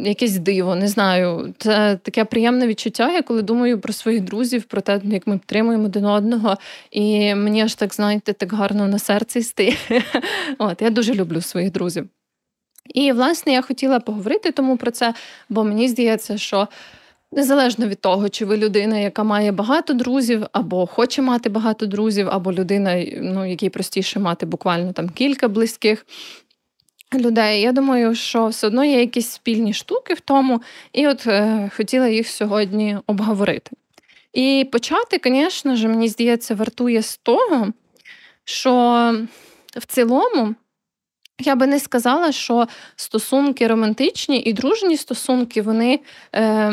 якесь 0.05 0.39
диво, 0.39 0.75
не 0.75 0.89
знаю. 0.89 1.55
Це 1.59 1.99
таке 2.03 2.25
приємне 2.25 2.67
відчуття. 2.67 3.13
Я 3.13 3.23
коли 3.23 3.43
думаю 3.43 3.81
про 3.81 3.93
своїх 3.93 4.21
друзів, 4.21 4.65
про 4.65 4.81
те, 4.81 5.01
як 5.05 5.27
ми 5.27 5.39
підтримуємо 5.39 5.85
один 5.85 6.05
одного. 6.05 6.57
І 6.91 7.35
мені 7.35 7.63
аж 7.63 7.75
так, 7.75 7.95
знаєте, 7.95 8.33
так 8.33 8.53
гарно 8.53 8.89
на 8.89 8.99
серці 8.99 9.43
стає. 9.43 9.77
От, 10.59 10.83
Я 10.83 10.91
дуже 10.91 11.15
люблю 11.15 11.41
своїх 11.41 11.73
друзів. 11.73 12.09
І, 12.95 13.13
власне, 13.13 13.53
я 13.53 13.63
хотіла 13.63 14.01
поговорити 14.01 14.53
тому 14.53 14.77
про 14.77 14.91
це, 14.91 15.15
бо 15.49 15.65
мені 15.65 15.89
здається, 15.89 16.39
що. 16.39 16.69
Незалежно 17.33 17.87
від 17.87 18.01
того, 18.01 18.29
чи 18.29 18.45
ви 18.45 18.57
людина, 18.57 18.99
яка 18.99 19.25
має 19.25 19.53
багато 19.53 19.95
друзів, 19.95 20.47
або 20.53 20.87
хоче 20.87 21.23
мати 21.23 21.49
багато 21.49 21.87
друзів, 21.87 22.29
або 22.31 22.53
людина, 22.53 23.05
ну 23.21 23.47
якій 23.51 23.69
простіше 23.69 24.19
мати 24.21 24.47
буквально 24.47 24.93
там 24.93 25.09
кілька 25.09 25.49
близьких 25.49 26.07
людей. 27.15 27.61
Я 27.61 27.73
думаю, 27.73 28.15
що 28.15 28.47
все 28.47 28.67
одно 28.67 28.85
є 28.85 29.01
якісь 29.01 29.31
спільні 29.31 29.73
штуки 29.73 30.15
в 30.15 30.21
тому, 30.21 30.63
і 30.93 31.09
от 31.09 31.27
е, 31.27 31.71
хотіла 31.77 32.09
їх 32.09 32.29
сьогодні 32.29 32.99
обговорити. 33.07 33.71
І 34.33 34.69
почати, 34.73 35.21
звісно 35.25 35.77
ж, 35.77 35.89
мені 35.89 36.09
здається, 36.09 36.55
вартує 36.55 37.03
з 37.03 37.17
того, 37.17 37.67
що 38.45 38.73
в 39.77 39.87
цілому. 39.87 40.55
Я 41.41 41.55
би 41.55 41.67
не 41.67 41.81
сказала, 41.81 42.33
що 42.33 42.69
стосунки 42.97 43.67
романтичні 43.67 44.41
і 44.41 44.53
дружні 44.53 44.97
стосунки, 44.97 45.63
вони 45.63 46.01
е, 46.35 46.73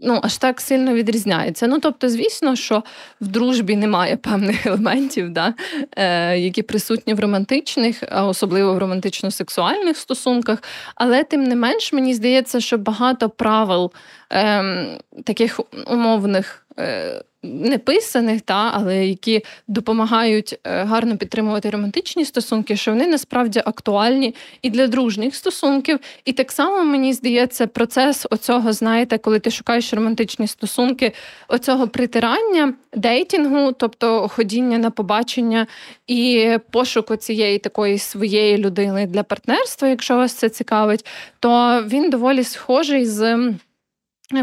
ну, 0.00 0.20
аж 0.22 0.36
так 0.36 0.60
сильно 0.60 0.94
відрізняються. 0.94 1.66
Ну, 1.66 1.78
тобто, 1.78 2.08
звісно, 2.08 2.56
що 2.56 2.82
в 3.20 3.26
дружбі 3.26 3.76
немає 3.76 4.16
певних 4.16 4.66
елементів, 4.66 5.30
да, 5.30 5.54
е, 5.96 6.38
які 6.38 6.62
присутні 6.62 7.14
в 7.14 7.20
романтичних, 7.20 8.02
а 8.10 8.26
особливо 8.26 8.74
в 8.74 8.78
романтично-сексуальних 8.78 9.94
стосунках. 9.94 10.62
Але 10.94 11.24
тим 11.24 11.44
не 11.44 11.56
менш, 11.56 11.92
мені 11.92 12.14
здається, 12.14 12.60
що 12.60 12.78
багато 12.78 13.30
правил 13.30 13.92
е, 14.32 14.98
таких 15.24 15.60
умовних. 15.86 16.66
Е, 16.78 17.22
неписаних, 17.42 18.40
та, 18.40 18.70
але 18.74 19.06
які 19.06 19.44
допомагають 19.68 20.58
е, 20.64 20.84
гарно 20.84 21.16
підтримувати 21.16 21.70
романтичні 21.70 22.24
стосунки, 22.24 22.76
що 22.76 22.90
вони 22.90 23.06
насправді 23.06 23.62
актуальні 23.64 24.34
і 24.62 24.70
для 24.70 24.86
дружніх 24.86 25.34
стосунків. 25.34 25.98
І 26.24 26.32
так 26.32 26.52
само 26.52 26.84
мені 26.84 27.12
здається, 27.12 27.66
процес 27.66 28.26
оцього, 28.30 28.72
знаєте, 28.72 29.18
коли 29.18 29.38
ти 29.38 29.50
шукаєш 29.50 29.94
романтичні 29.94 30.46
стосунки, 30.46 31.12
оцього 31.48 31.88
притирання, 31.88 32.74
дейтингу, 32.92 33.72
тобто 33.72 34.28
ходіння 34.28 34.78
на 34.78 34.90
побачення 34.90 35.66
і 36.06 36.50
пошуку 36.70 37.16
цієї 37.16 37.58
такої 37.58 37.98
своєї 37.98 38.58
людини 38.58 39.06
для 39.06 39.22
партнерства, 39.22 39.88
якщо 39.88 40.16
вас 40.16 40.32
це 40.32 40.48
цікавить, 40.48 41.06
то 41.40 41.82
він 41.88 42.10
доволі 42.10 42.44
схожий 42.44 43.06
з. 43.06 43.52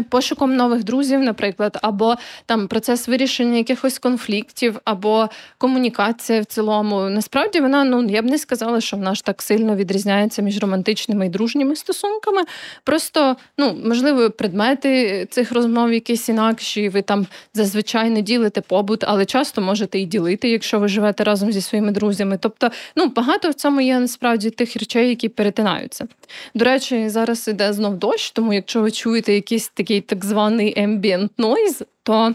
Пошуком 0.08 0.56
нових 0.56 0.84
друзів, 0.84 1.20
наприклад, 1.20 1.78
або 1.82 2.14
там 2.46 2.68
процес 2.68 3.08
вирішення 3.08 3.56
якихось 3.56 3.98
конфліктів, 3.98 4.80
або 4.84 5.28
комунікація 5.58 6.40
в 6.40 6.44
цілому. 6.44 7.00
Насправді 7.00 7.60
вона 7.60 7.84
ну 7.84 8.08
я 8.08 8.22
б 8.22 8.24
не 8.24 8.38
сказала, 8.38 8.80
що 8.80 8.96
вона 8.96 9.14
ж 9.14 9.24
так 9.24 9.42
сильно 9.42 9.76
відрізняється 9.76 10.42
між 10.42 10.58
романтичними 10.58 11.26
і 11.26 11.28
дружніми 11.28 11.76
стосунками. 11.76 12.42
Просто 12.84 13.36
ну 13.58 13.78
можливо, 13.84 14.30
предмети 14.30 15.26
цих 15.30 15.52
розмов 15.52 15.92
якісь 15.92 16.28
інакші. 16.28 16.88
Ви 16.88 17.02
там 17.02 17.26
зазвичай 17.54 18.10
не 18.10 18.22
ділите 18.22 18.60
побут, 18.60 19.04
але 19.04 19.24
часто 19.24 19.60
можете 19.60 19.98
і 19.98 20.04
ділити, 20.04 20.48
якщо 20.48 20.78
ви 20.78 20.88
живете 20.88 21.24
разом 21.24 21.52
зі 21.52 21.60
своїми 21.60 21.90
друзями. 21.90 22.38
Тобто, 22.40 22.70
ну 22.96 23.06
багато 23.06 23.50
в 23.50 23.54
цьому 23.54 23.80
є 23.80 23.98
насправді 23.98 24.50
тих 24.50 24.76
речей, 24.76 25.08
які 25.08 25.28
перетинаються. 25.28 26.08
До 26.54 26.64
речі, 26.64 27.08
зараз 27.08 27.48
іде 27.48 27.72
знов 27.72 27.94
дощ, 27.94 28.30
тому 28.30 28.52
якщо 28.52 28.80
ви 28.80 28.90
чуєте 28.90 29.34
якісь 29.34 29.68
такий 29.76 30.00
так 30.00 30.24
званий 30.24 30.74
ambient 30.76 31.28
noise, 31.38 31.86
то 32.02 32.34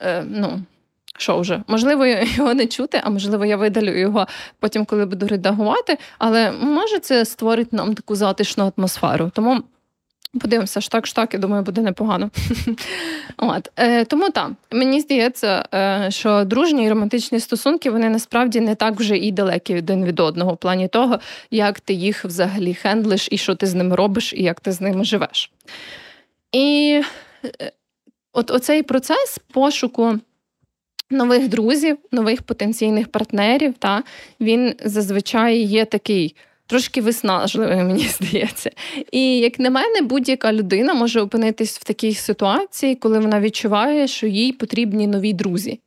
е, 0.00 0.24
ну, 0.28 0.62
що 1.18 1.38
вже, 1.38 1.62
можливо, 1.66 2.06
його 2.36 2.54
не 2.54 2.66
чути, 2.66 3.00
а 3.04 3.10
можливо, 3.10 3.44
я 3.44 3.56
видалю 3.56 3.98
його 3.98 4.26
потім, 4.60 4.84
коли 4.84 5.06
буду 5.06 5.28
редагувати. 5.28 5.98
Але 6.18 6.52
може 6.52 6.98
це 6.98 7.24
створить 7.24 7.72
нам 7.72 7.94
таку 7.94 8.14
затишну 8.14 8.72
атмосферу. 8.76 9.30
Тому. 9.34 9.62
Подивимося, 10.40 10.80
штак, 10.80 11.06
штак, 11.06 11.34
я 11.34 11.40
думаю, 11.40 11.62
буде 11.62 11.80
непогано. 11.80 12.30
От. 13.36 13.70
Е, 13.76 14.04
Тому 14.04 14.30
так, 14.30 14.50
мені 14.70 15.00
здається, 15.00 15.64
е, 15.74 16.06
що 16.10 16.44
дружні 16.44 16.84
і 16.84 16.88
романтичні 16.88 17.40
стосунки 17.40 17.90
вони 17.90 18.08
насправді 18.08 18.60
не 18.60 18.74
так 18.74 18.94
вже 18.94 19.16
і 19.16 19.32
далекі 19.32 19.78
один 19.78 20.04
від 20.04 20.20
одного, 20.20 20.52
в 20.52 20.56
плані 20.56 20.88
того, 20.88 21.18
як 21.50 21.80
ти 21.80 21.92
їх 21.92 22.24
взагалі 22.24 22.74
хендлиш, 22.74 23.28
і 23.30 23.38
що 23.38 23.54
ти 23.54 23.66
з 23.66 23.74
ними 23.74 23.96
робиш, 23.96 24.32
і 24.32 24.42
як 24.42 24.60
ти 24.60 24.72
з 24.72 24.80
ними 24.80 25.04
живеш. 25.04 25.50
І 26.52 27.00
е, 27.60 27.72
от 28.32 28.50
оцей 28.50 28.82
процес 28.82 29.38
пошуку 29.52 30.18
нових 31.10 31.48
друзів, 31.48 31.98
нових 32.12 32.42
потенційних 32.42 33.08
партнерів, 33.08 33.74
та, 33.78 34.02
він 34.40 34.74
зазвичай 34.84 35.58
є 35.58 35.84
такий. 35.84 36.36
Трошки 36.66 37.00
виснажливий, 37.00 37.76
мені 37.76 38.02
здається. 38.20 38.70
І, 39.12 39.38
як 39.38 39.58
на 39.58 39.70
мене, 39.70 40.00
будь-яка 40.02 40.52
людина 40.52 40.94
може 40.94 41.20
опинитись 41.20 41.78
в 41.78 41.84
такій 41.84 42.14
ситуації, 42.14 42.94
коли 42.94 43.18
вона 43.18 43.40
відчуває, 43.40 44.08
що 44.08 44.26
їй 44.26 44.52
потрібні 44.52 45.06
нові 45.06 45.32
друзі. 45.32 45.80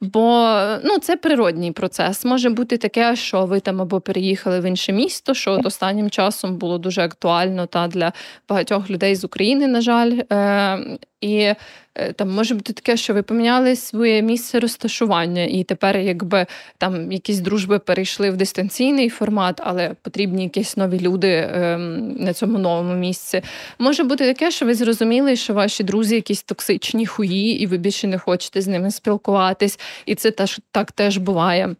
Бо 0.00 0.58
ну, 0.84 0.98
це 0.98 1.16
природній 1.16 1.72
процес. 1.72 2.24
Може 2.24 2.50
бути 2.50 2.76
таке, 2.76 3.16
що 3.16 3.46
ви 3.46 3.60
там 3.60 3.80
або 3.80 4.00
переїхали 4.00 4.60
в 4.60 4.64
інше 4.64 4.92
місто, 4.92 5.34
що 5.34 5.52
от 5.52 5.66
останнім 5.66 6.10
часом 6.10 6.56
було 6.56 6.78
дуже 6.78 7.02
актуально 7.02 7.66
та 7.66 7.88
для 7.88 8.12
багатьох 8.48 8.90
людей 8.90 9.16
з 9.16 9.24
України, 9.24 9.66
на 9.66 9.80
жаль. 9.80 10.20
Е, 10.32 10.98
І 11.20 11.54
Е, 11.96 12.12
там 12.12 12.30
може 12.30 12.54
бути 12.54 12.72
таке, 12.72 12.96
що 12.96 13.14
ви 13.14 13.22
поміняли 13.22 13.76
своє 13.76 14.22
місце 14.22 14.60
розташування, 14.60 15.44
і 15.44 15.64
тепер, 15.64 15.96
якби 15.96 16.46
там 16.78 17.12
якісь 17.12 17.38
дружби 17.38 17.78
перейшли 17.78 18.30
в 18.30 18.36
дистанційний 18.36 19.08
формат, 19.08 19.60
але 19.64 19.94
потрібні 20.02 20.42
якісь 20.42 20.76
нові 20.76 21.00
люди 21.00 21.50
ем, 21.52 22.12
на 22.12 22.32
цьому 22.32 22.58
новому 22.58 22.94
місці. 22.94 23.42
Може 23.78 24.04
бути 24.04 24.26
таке, 24.26 24.50
що 24.50 24.66
ви 24.66 24.74
зрозуміли, 24.74 25.36
що 25.36 25.54
ваші 25.54 25.84
друзі 25.84 26.14
якісь 26.14 26.42
токсичні 26.42 27.06
хуї, 27.06 27.60
і 27.60 27.66
ви 27.66 27.76
більше 27.76 28.06
не 28.06 28.18
хочете 28.18 28.60
з 28.60 28.66
ними 28.66 28.90
спілкуватись, 28.90 29.80
і 30.06 30.14
це 30.14 30.30
теж 30.30 30.60
так 30.70 30.92
теж 30.92 31.16
буває. 31.16 31.74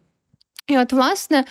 І 0.67 0.77
от, 0.77 0.93
власне. 0.93 1.43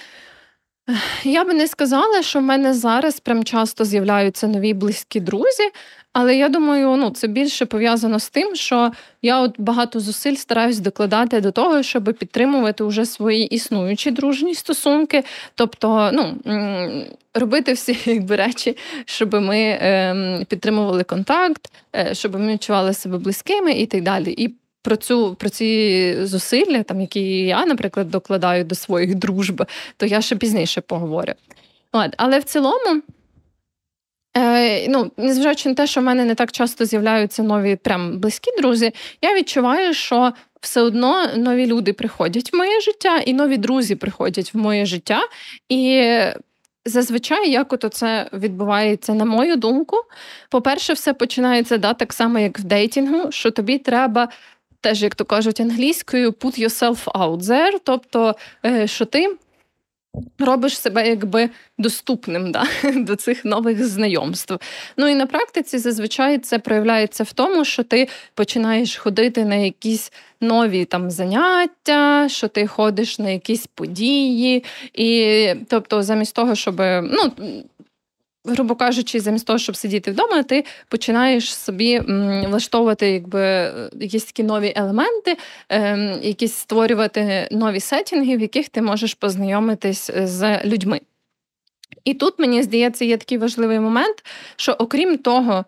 Я 1.25 1.45
би 1.45 1.55
не 1.55 1.69
сказала, 1.69 2.23
що 2.23 2.39
в 2.39 2.43
мене 2.43 2.75
зараз 2.75 3.21
прям 3.21 3.45
часто 3.45 3.85
з'являються 3.85 4.47
нові 4.47 4.75
близькі 4.75 5.21
друзі, 5.21 5.71
але 6.19 6.37
я 6.37 6.49
думаю, 6.49 6.97
ну 6.97 7.11
це 7.11 7.27
більше 7.29 7.67
пов'язано 7.67 8.19
з 8.19 8.29
тим, 8.29 8.55
що 8.55 8.93
я 9.23 9.41
от 9.41 9.55
багато 9.59 10.01
зусиль 10.01 10.35
стараюсь 10.35 10.79
докладати 10.79 11.41
до 11.41 11.51
того, 11.51 11.83
щоб 11.83 12.05
підтримувати 12.05 12.85
вже 12.85 13.07
свої 13.07 13.47
існуючі 13.47 14.11
дружні 14.11 14.55
стосунки, 14.55 15.25
тобто, 15.55 16.11
ну 16.13 16.35
робити 17.35 17.73
всі 17.73 17.99
якби 18.11 18.37
речі, 18.37 18.77
щоб 19.05 19.35
ми 19.35 19.59
е, 19.59 20.45
підтримували 20.49 21.05
контакт, 21.05 21.73
е, 21.97 22.15
щоб 22.15 22.39
ми 22.39 22.53
відчували 22.53 22.95
себе 22.95 23.19
близькими 23.19 23.73
і 23.73 23.87
так 23.87 24.03
далі. 24.03 24.35
І 24.39 24.55
про 24.83 24.97
цю 24.97 25.35
про 25.35 25.49
ці 25.49 26.17
зусилля, 26.23 26.83
там 26.83 27.01
які 27.01 27.47
я, 27.47 27.67
наприклад, 27.67 28.11
докладаю 28.11 28.65
до 28.65 28.75
своїх 28.75 29.15
дружб, 29.15 29.65
то 29.97 30.07
я 30.07 30.21
ще 30.21 30.37
пізніше 30.37 30.81
поговорю. 30.81 31.33
От, 31.93 32.15
Але 32.17 32.39
в 32.39 32.45
цілому. 32.45 33.03
Е, 34.37 34.89
ну, 34.89 35.11
Незважаючи 35.17 35.69
на 35.69 35.75
те, 35.75 35.87
що 35.87 36.01
в 36.01 36.05
мене 36.05 36.25
не 36.25 36.35
так 36.35 36.53
часто 36.53 36.85
з'являються 36.85 37.43
нові 37.43 37.77
прям 37.77 38.19
близькі 38.19 38.51
друзі, 38.59 38.93
я 39.23 39.35
відчуваю, 39.35 39.95
що 39.95 40.33
все 40.61 40.81
одно 40.81 41.27
нові 41.37 41.67
люди 41.67 41.93
приходять 41.93 42.53
в 42.53 42.57
моє 42.57 42.81
життя, 42.81 43.19
і 43.19 43.35
нові 43.35 43.57
друзі 43.57 43.95
приходять 43.97 44.55
в 44.55 44.59
моє 44.59 44.87
життя. 44.87 45.21
І 45.69 46.13
зазвичай, 46.85 47.51
як 47.51 47.73
ото 47.73 47.89
це 47.89 48.29
відбувається, 48.33 49.15
на 49.15 49.25
мою 49.25 49.57
думку, 49.57 49.97
по-перше, 50.51 50.93
все 50.93 51.15
починається 51.15 51.79
да, 51.79 51.95
так 51.95 52.13
само, 52.13 52.39
як 52.39 52.59
в 52.59 52.63
дейтингу, 52.63 53.33
що 53.33 53.51
тобі 53.51 53.79
треба 53.79 54.29
теж, 54.81 55.03
як 55.03 55.15
то 55.15 55.25
кажуть 55.25 55.61
англійською, 55.61 56.31
put 56.31 56.61
yourself 56.61 57.05
out 57.05 57.41
there, 57.41 57.79
тобто, 57.85 58.35
е, 58.67 58.87
що 58.87 59.05
ти 59.05 59.37
робиш 60.39 60.79
себе 60.79 61.09
якби 61.09 61.51
доступним 61.79 62.53
да, 62.53 62.65
до 62.95 63.17
цих 63.17 63.45
нових 63.45 63.87
знайомств. 63.87 64.59
Ну 64.97 65.09
і 65.09 65.15
на 65.15 65.27
практиці 65.27 65.79
зазвичай 65.79 66.39
це 66.39 66.59
проявляється 66.59 67.25
в 67.25 67.33
тому, 67.33 67.65
що 67.65 67.83
ти 67.83 68.09
починаєш 68.35 68.97
ходити 68.97 69.45
на 69.45 69.55
якісь 69.55 70.13
нові 70.41 70.85
там 70.85 71.11
заняття, 71.11 72.29
що 72.29 72.49
ти 72.49 72.67
ходиш 72.67 73.19
на 73.19 73.31
якісь 73.31 73.67
події, 73.67 74.65
і 74.95 75.49
тобто, 75.69 76.03
замість 76.03 76.35
того, 76.35 76.55
щоб 76.55 76.81
ну 77.03 77.33
грубо 78.47 78.75
кажучи, 78.75 79.21
замість 79.21 79.47
того, 79.47 79.59
щоб 79.59 79.77
сидіти 79.77 80.11
вдома, 80.11 80.43
ти 80.43 80.65
починаєш 80.89 81.55
собі 81.55 82.01
влаштовувати 82.49 83.11
якби 83.11 83.73
якісь 84.01 84.25
такі 84.25 84.43
нові 84.43 84.73
елементи, 84.77 85.37
ем, 85.69 86.19
якісь 86.23 86.55
створювати 86.55 87.49
нові 87.51 87.81
сетінги, 87.81 88.37
в 88.37 88.41
яких 88.41 88.69
ти 88.69 88.83
можеш 88.83 89.15
познайомитись 89.15 90.11
з 90.15 90.65
людьми. 90.65 91.01
І 92.05 92.15
тут, 92.15 92.39
мені 92.39 92.63
здається, 92.63 93.05
є 93.05 93.17
такий 93.17 93.39
важливий 93.39 93.81
момент, 93.81 94.25
що 94.57 94.73
окрім 94.73 95.19
того, 95.19 95.65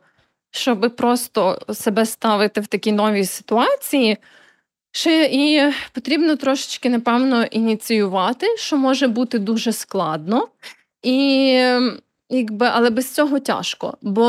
щоб 0.50 0.96
просто 0.96 1.58
себе 1.74 2.06
ставити 2.06 2.60
в 2.60 2.66
такі 2.66 2.92
нові 2.92 3.24
ситуації, 3.24 4.16
ще 4.92 5.28
і 5.32 5.72
потрібно 5.92 6.36
трошечки, 6.36 6.90
напевно, 6.90 7.44
ініціювати, 7.44 8.56
що 8.56 8.76
може 8.76 9.08
бути 9.08 9.38
дуже 9.38 9.72
складно. 9.72 10.48
І 11.02 11.50
ем, 11.56 11.98
Якби, 12.30 12.70
але 12.72 12.90
без 12.90 13.14
цього 13.14 13.38
тяжко. 13.38 13.96
Бо 14.02 14.22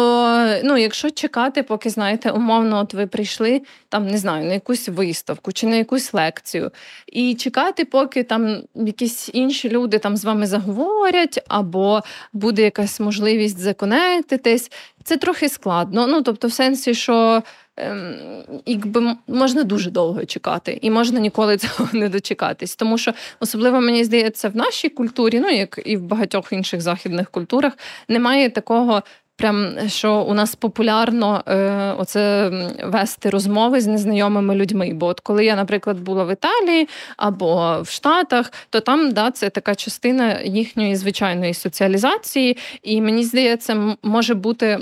ну, 0.63 0.77
якщо 0.77 1.09
чекати, 1.09 1.63
поки 1.63 1.89
знаєте, 1.89 2.31
умовно, 2.31 2.79
от 2.79 2.93
ви 2.93 3.07
прийшли 3.07 3.61
там, 3.89 4.07
не 4.07 4.17
знаю, 4.17 4.45
на 4.45 4.53
якусь 4.53 4.89
виставку 4.89 5.51
чи 5.51 5.67
на 5.67 5.75
якусь 5.75 6.13
лекцію, 6.13 6.71
і 7.07 7.35
чекати, 7.35 7.85
поки 7.85 8.23
там 8.23 8.61
якісь 8.75 9.29
інші 9.33 9.69
люди 9.69 9.99
там 9.99 10.17
з 10.17 10.25
вами 10.25 10.47
заговорять, 10.47 11.43
або 11.47 12.01
буде 12.33 12.61
якась 12.61 12.99
можливість 12.99 13.57
законектитись, 13.57 14.71
це 15.03 15.17
трохи 15.17 15.49
складно. 15.49 16.07
Ну 16.07 16.21
тобто, 16.21 16.47
в 16.47 16.51
сенсі, 16.51 16.93
що 16.93 17.43
якби 18.65 19.15
можна 19.27 19.63
дуже 19.63 19.91
довго 19.91 20.25
чекати, 20.25 20.79
і 20.81 20.91
можна 20.91 21.19
ніколи 21.19 21.57
цього 21.57 21.89
не 21.93 22.09
дочекатись. 22.09 22.75
Тому 22.75 22.98
що 22.98 23.13
особливо 23.39 23.81
мені 23.81 24.03
здається, 24.03 24.50
в 24.50 24.55
нашій 24.55 24.89
культурі, 24.89 25.39
ну 25.39 25.50
як 25.50 25.79
і 25.86 25.98
в 25.98 26.01
багатьох 26.01 26.53
інших 26.53 26.81
західних 26.81 27.29
культурах, 27.29 27.74
немає 28.07 28.50
такого. 28.50 29.03
Прям 29.39 29.75
що 29.88 30.21
у 30.21 30.33
нас 30.33 30.55
популярно 30.55 31.43
е, 31.48 31.93
оце 31.98 32.51
вести 32.83 33.29
розмови 33.29 33.81
з 33.81 33.88
незнайомими 33.88 34.55
людьми. 34.55 34.91
Бо 34.93 35.05
от 35.05 35.19
коли 35.19 35.45
я, 35.45 35.55
наприклад, 35.55 36.00
була 36.00 36.24
в 36.24 36.33
Італії 36.33 36.89
або 37.17 37.81
в 37.81 37.89
Штатах, 37.89 38.51
то 38.69 38.79
там 38.79 39.12
да, 39.12 39.31
це 39.31 39.50
така 39.50 39.75
частина 39.75 40.41
їхньої 40.41 40.95
звичайної 40.95 41.53
соціалізації, 41.53 42.57
і 42.83 43.01
мені 43.01 43.24
здається, 43.24 43.95
може 44.03 44.33
бути 44.33 44.79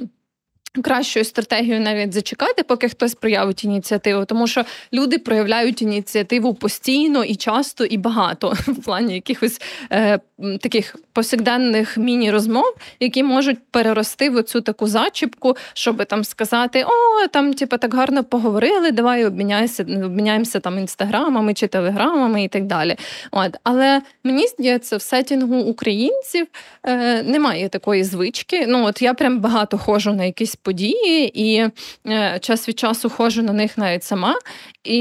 кращою 0.82 1.26
стратегією 1.26 1.82
навіть 1.82 2.14
зачекати, 2.14 2.64
поки 2.64 2.90
хтось 2.90 3.16
проявить 3.16 3.64
ініціативу, 3.64 4.26
тому 4.26 4.48
що 4.48 4.64
люди 4.94 5.18
проявляють 5.18 5.82
ініціативу 5.82 6.54
постійно 6.54 7.24
і 7.24 7.36
часто, 7.36 7.86
і 7.86 7.98
багато 7.98 8.54
в 8.68 8.84
плані 8.84 9.14
якихось 9.14 9.62
е, 9.92 10.20
таких 10.62 10.96
повсякденних 11.14 11.98
міні-розмов, 11.98 12.76
які 13.00 13.24
можуть 13.24 13.60
перерости 13.72 14.30
в 14.30 14.44
цю 14.44 14.62
таку 14.62 14.88
зачіпку, 14.88 15.58
щоб 15.74 16.06
там 16.06 16.24
сказати: 16.24 16.84
О, 16.84 17.28
там, 17.28 17.54
типу, 17.54 17.78
так 17.78 17.94
гарно 17.94 18.24
поговорили, 18.24 18.92
давай 18.92 19.26
обміняємося, 19.26 19.84
обміняємося 19.84 20.60
там 20.60 20.80
інстаграмами 20.80 21.54
чи 21.54 21.68
телеграмами 21.68 22.44
і 22.44 22.48
так 22.48 22.66
далі. 22.66 22.96
От. 23.32 23.58
Але 23.64 24.02
мені 24.24 24.48
здається, 24.48 24.98
в 24.98 25.02
сетінгу 25.02 25.56
українців 25.56 26.48
е, 26.84 27.24
немає 27.24 27.70
такої 27.70 28.04
звички. 28.04 28.66
Ну, 28.68 28.86
от 28.86 29.02
я 29.02 29.14
прям 29.14 29.40
багато 29.40 29.78
ходжу 29.78 30.14
на 30.14 30.24
якісь 30.24 30.56
події, 30.68 31.32
і 31.34 31.70
е, 32.08 32.40
час 32.42 32.70
від 32.70 32.80
часу 32.80 33.10
ходжу 33.10 33.42
на 33.42 33.54
них 33.54 33.78
навіть 33.78 34.04
сама. 34.04 34.36
І 34.84 35.00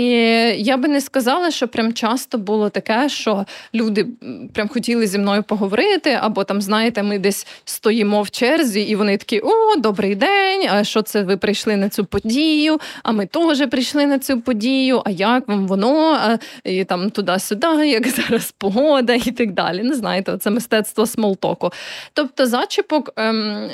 я 0.58 0.76
би 0.76 0.88
не 0.88 1.00
сказала, 1.00 1.50
що 1.50 1.68
прям 1.68 1.92
часто 1.92 2.38
було 2.38 2.68
таке, 2.68 3.08
що 3.08 3.44
люди 3.74 4.06
прям 4.54 4.68
хотіли 4.68 5.06
зі 5.06 5.18
мною 5.18 5.42
поговорити, 5.42 6.18
або 6.22 6.44
там, 6.44 6.62
знаєте, 6.62 7.02
ми 7.02 7.18
десь 7.18 7.46
стоїмо 7.64 8.22
в 8.22 8.30
черзі, 8.30 8.80
і 8.80 8.96
вони 8.96 9.16
такі: 9.16 9.40
О, 9.40 9.76
добрий 9.76 10.14
день! 10.14 10.68
А 10.70 10.84
що 10.84 11.02
це 11.02 11.22
ви 11.22 11.36
прийшли 11.36 11.76
на 11.76 11.88
цю 11.88 12.04
подію? 12.04 12.78
А 13.02 13.12
ми 13.12 13.26
теж 13.26 13.70
прийшли 13.70 14.06
на 14.06 14.18
цю 14.18 14.40
подію. 14.40 15.02
А 15.04 15.10
як 15.10 15.48
вам 15.48 15.66
воно? 15.66 16.18
І 16.64 16.84
там 16.84 17.10
туди-сюди, 17.10 17.66
як 17.88 18.08
зараз 18.08 18.54
погода, 18.58 19.14
і 19.14 19.30
так 19.30 19.52
далі. 19.52 19.82
Не 19.82 19.94
знаєте, 19.94 20.38
це 20.38 20.50
мистецтво 20.50 21.06
смолтоку. 21.06 21.70
Тобто, 22.12 22.46
зачіпок 22.46 23.12
ем, 23.16 23.68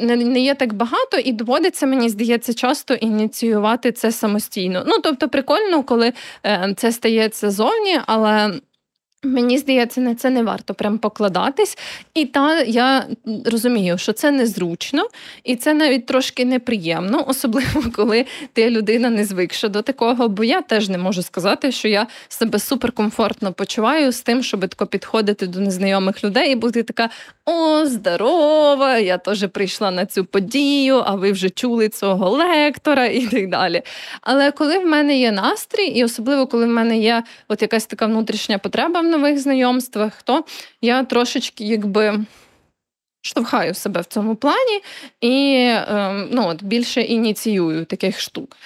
не, 0.00 0.16
не 0.16 0.40
є 0.40 0.54
так 0.54 0.72
багато, 0.72 1.18
і 1.26 1.32
доводиться, 1.32 1.86
мені 1.86 2.08
здається, 2.08 2.54
часто 2.54 2.94
ініціювати 2.94 3.92
це 3.92 4.12
самостійно. 4.12 4.84
Ну 4.86 4.94
тобто, 5.02 5.28
прикольно, 5.28 5.82
коли 5.82 6.12
е, 6.44 6.74
це 6.76 6.92
стається 6.92 7.50
зовні, 7.50 8.00
але 8.06 8.52
Мені 9.22 9.58
здається, 9.58 10.00
на 10.00 10.14
це 10.14 10.30
не 10.30 10.42
варто 10.42 10.74
прям 10.74 10.98
покладатись. 10.98 11.78
І 12.14 12.24
та 12.24 12.62
я 12.62 13.06
розумію, 13.44 13.98
що 13.98 14.12
це 14.12 14.30
незручно, 14.30 15.08
і 15.44 15.56
це 15.56 15.74
навіть 15.74 16.06
трошки 16.06 16.44
неприємно, 16.44 17.24
особливо 17.28 17.82
коли 17.96 18.26
ти 18.52 18.70
людина 18.70 19.10
не 19.10 19.24
звикша 19.24 19.68
до 19.68 19.82
такого. 19.82 20.28
Бо 20.28 20.44
я 20.44 20.62
теж 20.62 20.88
не 20.88 20.98
можу 20.98 21.22
сказати, 21.22 21.72
що 21.72 21.88
я 21.88 22.06
себе 22.28 22.58
суперкомфортно 22.58 23.52
почуваю 23.52 24.12
з 24.12 24.20
тим, 24.20 24.42
щоб 24.42 24.68
тако 24.68 24.86
підходити 24.86 25.46
до 25.46 25.60
незнайомих 25.60 26.24
людей 26.24 26.52
і 26.52 26.56
бути 26.56 26.82
така: 26.82 27.10
о, 27.44 27.86
здорова! 27.86 28.98
Я 28.98 29.18
теж 29.18 29.48
прийшла 29.48 29.90
на 29.90 30.06
цю 30.06 30.24
подію, 30.24 31.02
а 31.06 31.14
ви 31.14 31.32
вже 31.32 31.50
чули 31.50 31.88
цього 31.88 32.30
лектора 32.30 33.06
і 33.06 33.26
так 33.26 33.48
далі. 33.48 33.82
Але 34.20 34.50
коли 34.50 34.78
в 34.78 34.86
мене 34.86 35.18
є 35.18 35.32
настрій, 35.32 35.86
і 35.86 36.04
особливо 36.04 36.46
коли 36.46 36.64
в 36.64 36.68
мене 36.68 36.98
є 36.98 37.22
от 37.48 37.62
якась 37.62 37.86
така 37.86 38.06
внутрішня 38.06 38.58
потреба 38.58 39.02
нових 39.06 39.38
знайомствах, 39.38 40.22
то 40.22 40.44
я 40.80 41.04
трошечки 41.04 41.64
якби. 41.64 42.24
Штовхаю 43.20 43.74
себе 43.74 44.00
в 44.00 44.04
цьому 44.04 44.36
плані 44.36 44.82
і 45.20 45.66
ем, 45.88 46.28
ну, 46.32 46.46
от, 46.48 46.62
більше 46.62 47.00
ініціюю 47.00 47.84
таких 47.84 48.20
штук. 48.20 48.56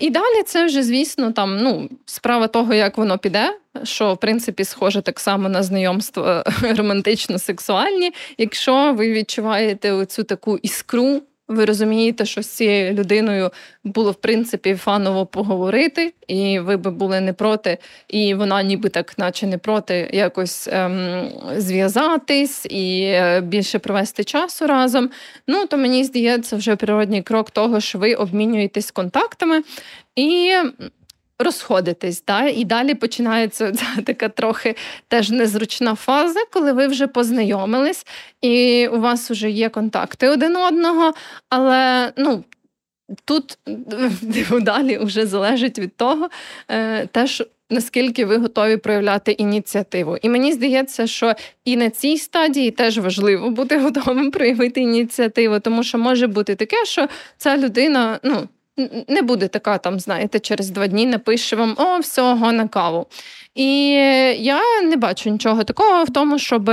І 0.00 0.10
далі 0.10 0.42
це 0.46 0.66
вже, 0.66 0.82
звісно, 0.82 1.32
там 1.32 1.56
ну, 1.56 1.90
справа 2.06 2.48
того, 2.48 2.74
як 2.74 2.98
воно 2.98 3.18
піде, 3.18 3.56
що 3.84 4.14
в 4.14 4.20
принципі 4.20 4.64
схоже 4.64 5.02
так 5.02 5.20
само 5.20 5.48
на 5.48 5.62
знайомства 5.62 6.44
романтично-сексуальні. 6.62 8.10
Якщо 8.38 8.92
ви 8.92 9.12
відчуваєте 9.12 9.92
оцю 9.92 10.22
таку 10.22 10.56
іскру 10.56 11.22
ви 11.50 11.64
розумієте, 11.64 12.24
що 12.24 12.42
з 12.42 12.46
цією 12.46 12.92
людиною 12.92 13.50
було 13.84 14.10
в 14.10 14.14
принципі 14.14 14.74
фаново 14.74 15.26
поговорити, 15.26 16.12
і 16.28 16.58
ви 16.58 16.76
би 16.76 16.90
були 16.90 17.20
не 17.20 17.32
проти, 17.32 17.78
і 18.08 18.34
вона 18.34 18.62
ніби 18.62 18.88
так, 18.88 19.18
наче 19.18 19.46
не 19.46 19.58
проти, 19.58 20.10
якось 20.12 20.68
ем, 20.72 21.28
зв'язатись 21.56 22.66
і 22.70 23.02
е, 23.02 23.40
більше 23.40 23.78
провести 23.78 24.24
часу 24.24 24.66
разом. 24.66 25.10
Ну 25.46 25.66
то 25.66 25.76
мені 25.76 26.04
здається, 26.04 26.56
вже 26.56 26.76
природній 26.76 27.22
крок 27.22 27.50
того, 27.50 27.80
що 27.80 27.98
ви 27.98 28.14
обмінюєтесь 28.14 28.90
контактами 28.90 29.62
і 30.16 30.52
розходитись. 31.40 32.22
Да? 32.26 32.48
І 32.48 32.64
далі 32.64 32.94
починається 32.94 33.72
ця 33.72 34.02
така 34.04 34.28
трохи 34.28 34.74
теж 35.08 35.30
незручна 35.30 35.94
фаза, 35.94 36.40
коли 36.52 36.72
ви 36.72 36.86
вже 36.86 37.06
познайомились, 37.06 38.06
і 38.42 38.88
у 38.88 39.00
вас 39.00 39.30
вже 39.30 39.50
є 39.50 39.68
контакти 39.68 40.28
один 40.28 40.56
одного, 40.56 41.12
але 41.48 42.12
ну. 42.16 42.44
Тут 43.24 43.58
далі 44.60 44.98
вже 44.98 45.26
залежить 45.26 45.78
від 45.78 45.96
того, 45.96 46.28
е, 46.68 47.06
теж 47.06 47.42
наскільки 47.70 48.24
ви 48.24 48.36
готові 48.36 48.76
проявляти 48.76 49.32
ініціативу. 49.32 50.16
І 50.22 50.28
мені 50.28 50.52
здається, 50.52 51.06
що 51.06 51.34
і 51.64 51.76
на 51.76 51.90
цій 51.90 52.16
стадії 52.16 52.70
теж 52.70 52.98
важливо 52.98 53.50
бути 53.50 53.78
готовим 53.78 54.30
проявити 54.30 54.80
ініціативу, 54.80 55.60
тому 55.60 55.82
що 55.82 55.98
може 55.98 56.26
бути 56.26 56.54
таке, 56.54 56.84
що 56.84 57.08
ця 57.36 57.56
людина, 57.56 58.18
ну 58.22 58.48
не 59.08 59.22
буде 59.22 59.48
така, 59.48 59.78
там, 59.78 60.00
знаєте, 60.00 60.40
через 60.40 60.70
два 60.70 60.86
дні 60.86 61.06
напише 61.06 61.56
вам 61.56 61.76
о, 61.78 61.98
всього 61.98 62.52
на 62.52 62.68
каву. 62.68 63.06
І 63.54 63.88
я 64.38 64.82
не 64.82 64.96
бачу 64.96 65.30
нічого 65.30 65.64
такого 65.64 66.04
в 66.04 66.10
тому, 66.10 66.38
щоб 66.38 66.70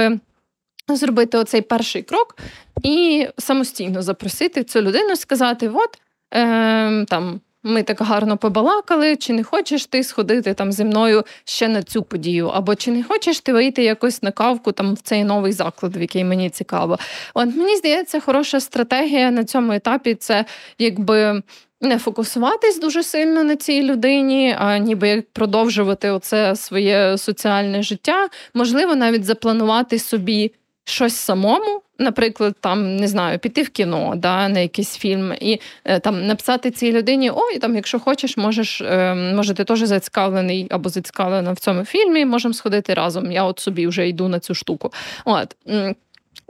зробити 0.88 1.38
оцей 1.38 1.62
перший 1.62 2.02
крок 2.02 2.38
і 2.84 3.28
самостійно 3.38 4.02
запросити 4.02 4.63
цю 4.63 4.82
людину, 4.82 5.15
сказати: 5.15 5.70
от 5.70 6.00
е, 6.34 7.06
там. 7.06 7.41
Ми 7.63 7.84
так 7.84 8.02
гарно 8.02 8.38
побалакали, 8.38 9.15
чи 9.15 9.34
не 9.34 9.43
хочеш 9.43 9.86
ти 9.86 10.04
сходити 10.04 10.54
там 10.54 10.72
зі 10.72 10.84
мною 10.84 11.24
ще 11.43 11.67
на 11.67 11.84
цю 11.84 12.04
подію, 12.04 12.48
або 12.48 12.76
чи 12.76 12.91
не 12.91 13.04
хочеш 13.04 13.39
ти 13.39 13.54
вийти 13.54 13.84
якось 13.84 14.24
на 14.24 14.32
кавку 14.32 14.72
там 14.72 14.93
в 14.93 15.02
цей 15.02 15.24
новий 15.24 15.52
заклад, 15.52 15.98
в 15.98 16.02
який 16.02 16.24
мені 16.24 16.50
цікаво. 16.50 17.00
От 17.34 17.56
мені 17.56 17.76
здається, 17.76 18.20
хороша 18.20 18.60
стратегія 18.60 19.32
на 19.32 19.43
цьому 19.43 19.72
етапі 19.72 20.15
це 20.15 20.46
якби 20.80 21.41
не 21.82 21.98
фокусуватись 21.98 22.80
дуже 22.80 23.04
сильно 23.04 23.44
на 23.44 23.56
цій 23.56 23.84
людині, 23.84 24.56
а 24.60 24.78
ніби 24.78 25.24
продовжувати 25.34 26.10
оце 26.10 26.56
своє 26.56 27.18
соціальне 27.18 27.84
життя, 27.84 28.30
можливо, 28.54 28.96
навіть 28.96 29.26
запланувати 29.26 30.00
собі 30.00 30.52
щось 30.84 31.16
самому. 31.16 31.82
Наприклад, 32.00 32.56
там 32.60 32.96
не 32.96 33.08
знаю, 33.08 33.40
піти 33.40 33.63
в 33.63 33.70
кіно, 33.70 34.13
да, 34.16 34.50
на 34.50 34.60
якийсь 34.60 34.98
фільм, 34.98 35.34
і 35.42 35.60
е, 35.86 36.00
там 36.00 36.28
написати 36.28 36.72
цій 36.72 36.92
людині: 36.92 37.32
ой, 37.36 37.58
там, 37.60 37.76
якщо 37.76 38.00
хочеш, 38.00 38.38
можеш, 38.38 38.82
е, 38.82 39.16
може, 39.36 39.54
ти 39.54 39.63
теж 39.63 39.80
зацікавлений 39.80 40.68
або 40.70 40.90
зацікавлена 40.90 41.52
в 41.52 41.60
цьому 41.60 41.86
фільмі, 41.86 42.26
можемо 42.26 42.54
сходити 42.54 42.94
разом. 42.94 43.32
Я 43.32 43.44
от 43.44 43.60
собі 43.60 43.88
вже 43.88 44.08
йду 44.08 44.28
на 44.28 44.40
цю 44.40 44.54
штуку. 44.54 44.94
От. 45.26 45.56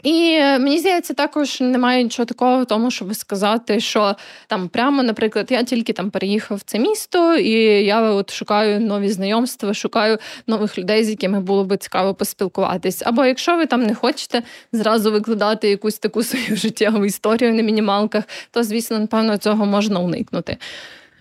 І 0.04 0.40
мені 0.40 0.80
здається, 0.80 1.14
також 1.14 1.62
немає 1.62 2.04
нічого 2.04 2.26
такого 2.26 2.64
в 2.64 2.66
тому, 2.66 2.92
щоб 2.92 3.16
сказати, 3.16 3.80
що 3.80 4.16
там 4.48 4.70
прямо, 4.70 5.04
наприклад, 5.04 5.48
я 5.50 5.64
тільки 5.64 5.94
там 5.94 6.10
переїхав 6.10 6.58
в 6.58 6.62
це 6.62 6.80
місто, 6.80 7.36
і 7.36 7.52
я 7.86 8.02
от 8.02 8.32
шукаю 8.32 8.80
нові 8.80 9.10
знайомства, 9.10 9.74
шукаю 9.74 10.18
нових 10.48 10.78
людей, 10.78 11.04
з 11.04 11.10
якими 11.10 11.40
було 11.40 11.64
би 11.64 11.78
цікаво 11.78 12.14
поспілкуватись. 12.14 13.02
Або 13.06 13.26
якщо 13.26 13.58
ви 13.58 13.66
там 13.66 13.84
не 13.84 13.96
хочете 13.96 14.44
зразу 14.72 15.12
викладати 15.12 15.70
якусь 15.70 16.00
таку 16.00 16.24
свою 16.24 16.56
життєву 16.56 17.06
історію 17.06 17.54
на 17.54 17.64
мінімалках, 17.64 18.24
то 18.52 18.64
звісно, 18.64 19.00
напевно, 19.00 19.38
цього 19.38 19.66
можна 19.66 20.00
уникнути. 20.00 20.58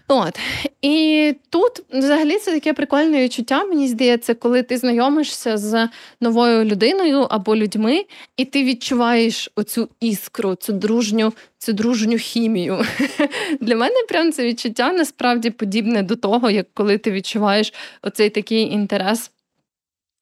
От 0.08 0.38
і 0.82 1.34
тут 1.50 1.82
взагалі 1.92 2.38
це 2.38 2.52
таке 2.52 2.72
прикольне 2.72 3.22
відчуття, 3.22 3.64
мені 3.64 3.88
здається, 3.88 4.34
коли 4.34 4.62
ти 4.62 4.78
знайомишся 4.78 5.56
з 5.56 5.88
новою 6.20 6.64
людиною 6.64 7.26
або 7.30 7.56
людьми, 7.56 8.04
і 8.36 8.44
ти 8.44 8.64
відчуваєш 8.64 9.50
оцю 9.56 9.88
іскру, 10.00 10.54
цю 10.54 10.72
дружню, 10.72 11.32
цю 11.58 11.72
дружню 11.72 12.18
хімію. 12.18 12.78
Для 13.60 13.76
мене 13.76 13.94
прям 14.08 14.32
це 14.32 14.44
відчуття 14.44 14.92
насправді 14.92 15.50
подібне 15.50 16.02
до 16.02 16.16
того, 16.16 16.50
як 16.50 16.66
коли 16.74 16.98
ти 16.98 17.10
відчуваєш 17.10 17.72
оцей 18.02 18.30
такий 18.30 18.62
інтерес 18.62 19.30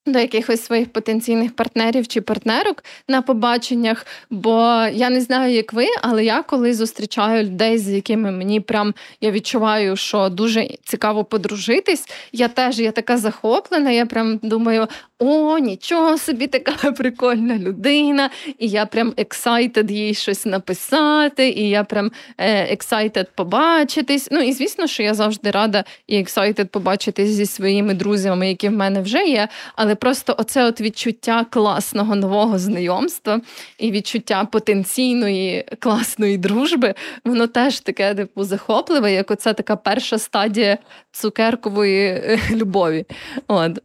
до 0.07 0.19
якихось 0.19 0.65
своїх 0.65 0.93
потенційних 0.93 1.57
партнерів 1.57 2.07
чи 2.07 2.21
партнерок 2.21 2.85
на 3.09 3.23
побаченнях. 3.23 4.07
Бо 4.31 4.59
я 4.93 5.11
не 5.11 5.21
знаю, 5.21 5.55
як 5.55 5.73
ви, 5.73 5.87
але 6.03 6.25
я 6.25 6.43
коли 6.43 6.75
зустрічаю 6.75 7.45
людей, 7.45 7.79
з 7.79 7.89
якими 7.89 8.31
мені 8.31 8.61
прям 8.61 8.95
я 9.21 9.31
відчуваю, 9.31 9.97
що 9.97 10.29
дуже 10.29 10.69
цікаво 10.85 11.25
подружитись. 11.25 12.05
Я 12.33 12.49
теж 12.49 12.81
я 12.81 12.91
така 12.93 13.17
захоплена. 13.17 13.91
Я 13.91 14.07
прям 14.07 14.41
думаю, 14.43 14.87
о, 15.19 15.59
нічого 15.59 16.19
собі, 16.19 16.47
така 16.47 16.93
прикольна 16.99 17.59
людина, 17.59 18.31
і 18.59 18.69
я 18.69 18.87
прям 18.87 19.13
excited 19.17 19.91
їй 19.91 20.15
щось 20.15 20.47
написати, 20.47 21.49
і 21.49 21.69
я 21.69 21.85
прям 21.85 22.11
excited 22.39 23.31
побачитись. 23.35 24.29
Ну 24.31 24.41
і 24.41 24.53
звісно, 24.53 24.87
що 24.87 25.03
я 25.03 25.15
завжди 25.15 25.51
рада 25.51 25.85
і 26.07 26.19
excited 26.19 26.71
побачитись 26.71 27.31
зі 27.31 27.47
своїми 27.47 27.95
друзями, 27.95 28.49
які 28.49 28.69
в 28.69 28.73
мене 28.73 29.01
вже 29.01 29.25
є. 29.25 29.49
Але 29.77 29.94
просто 29.95 30.35
оце 30.39 30.65
от 30.65 30.81
відчуття 30.81 31.47
класного 31.51 32.15
нового 32.15 32.59
знайомства 32.59 33.41
і 33.79 33.91
відчуття 33.91 34.45
потенційної 34.45 35.65
класної 35.79 36.39
дружби, 36.39 36.95
воно 37.25 37.47
теж 37.47 37.81
таке 37.81 38.15
типу 38.15 38.45
захопливе, 38.45 39.13
як 39.13 39.31
оце 39.31 39.53
така 39.53 39.77
перша 39.77 40.19
стадія 40.19 40.79
цукеркової 41.13 42.07
е, 42.07 42.39
любові. 42.51 43.07
От. 43.49 43.79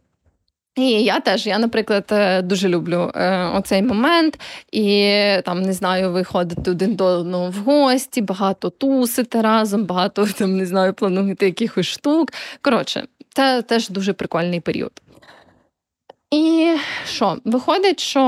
І 0.76 0.90
я 0.90 1.20
теж, 1.20 1.46
я, 1.46 1.58
наприклад, 1.58 2.04
е, 2.12 2.42
дуже 2.42 2.68
люблю 2.68 3.12
е, 3.14 3.44
оцей 3.44 3.82
момент, 3.82 4.40
і 4.72 5.16
там 5.44 5.62
не 5.62 5.72
знаю, 5.72 6.12
виходити 6.12 6.70
один 6.70 6.94
до 6.94 7.04
одного 7.04 7.50
в 7.50 7.54
гості, 7.54 8.20
багато 8.20 8.70
тусити 8.70 9.40
разом, 9.40 9.84
багато 9.84 10.26
там 10.26 10.56
не 10.56 10.66
знаю, 10.66 10.94
планувати 10.94 11.46
якихось 11.46 11.86
штук. 11.86 12.32
Коротше, 12.62 13.04
це 13.34 13.62
теж 13.62 13.88
дуже 13.88 14.12
прикольний 14.12 14.60
період. 14.60 14.92
І 16.30 16.76
що? 17.06 17.38
Виходить, 17.44 18.00
що 18.00 18.20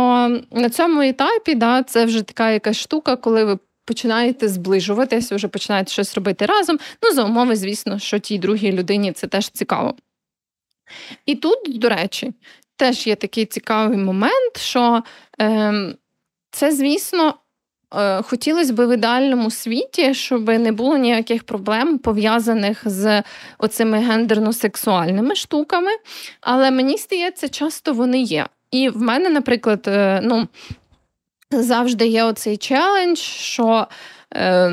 на 0.51 0.71
цьому 0.71 1.01
етапі 1.01 1.55
да, 1.55 1.83
це 1.83 2.05
вже 2.05 2.23
така 2.23 2.51
якась 2.51 2.77
штука, 2.77 3.17
коли 3.17 3.45
ви 3.45 3.59
починаєте 3.85 4.49
зближуватися, 4.49 5.37
вже 5.37 5.49
починаєте 5.49 5.93
щось 5.93 6.15
робити 6.15 6.47
разом. 6.47 6.79
Ну, 7.03 7.13
за 7.13 7.25
умови, 7.25 7.57
звісно, 7.57 7.99
що 7.99 8.19
тій 8.19 8.39
другій 8.39 8.73
людині 8.73 9.13
це 9.13 9.27
теж 9.27 9.49
цікаво. 9.49 9.95
І 11.27 11.35
тут, 11.35 11.59
до 11.79 11.89
речі, 11.89 12.33
теж 12.77 13.07
є 13.07 13.17
такий 13.17 13.47
цікавий 13.47 13.99
момент, 13.99 14.57
що 14.57 15.03
е, 15.41 15.95
це, 16.51 16.73
звісно, 16.73 17.35
хотілося 18.23 18.73
б 18.73 18.87
в 18.87 18.95
ідеальному 18.95 19.51
світі, 19.51 20.15
щоб 20.15 20.49
не 20.49 20.73
було 20.73 20.97
ніяких 20.97 21.45
проблем 21.45 21.99
пов'язаних 21.99 22.81
з 22.85 23.23
оцими 23.59 23.99
гендерно-сексуальними 23.99 25.35
штуками. 25.35 25.91
Але 26.41 26.71
мені 26.71 26.97
здається, 26.97 27.49
часто 27.49 27.93
вони 27.93 28.23
є. 28.23 28.47
І 28.71 28.89
в 28.89 29.03
мене, 29.03 29.31
наприклад, 29.31 29.85
е, 29.87 30.21
ну, 30.23 30.49
завжди 31.51 32.07
є 32.07 32.25
оцей 32.25 32.57
челендж, 32.57 33.19
що. 33.19 33.87
Е, 34.35 34.73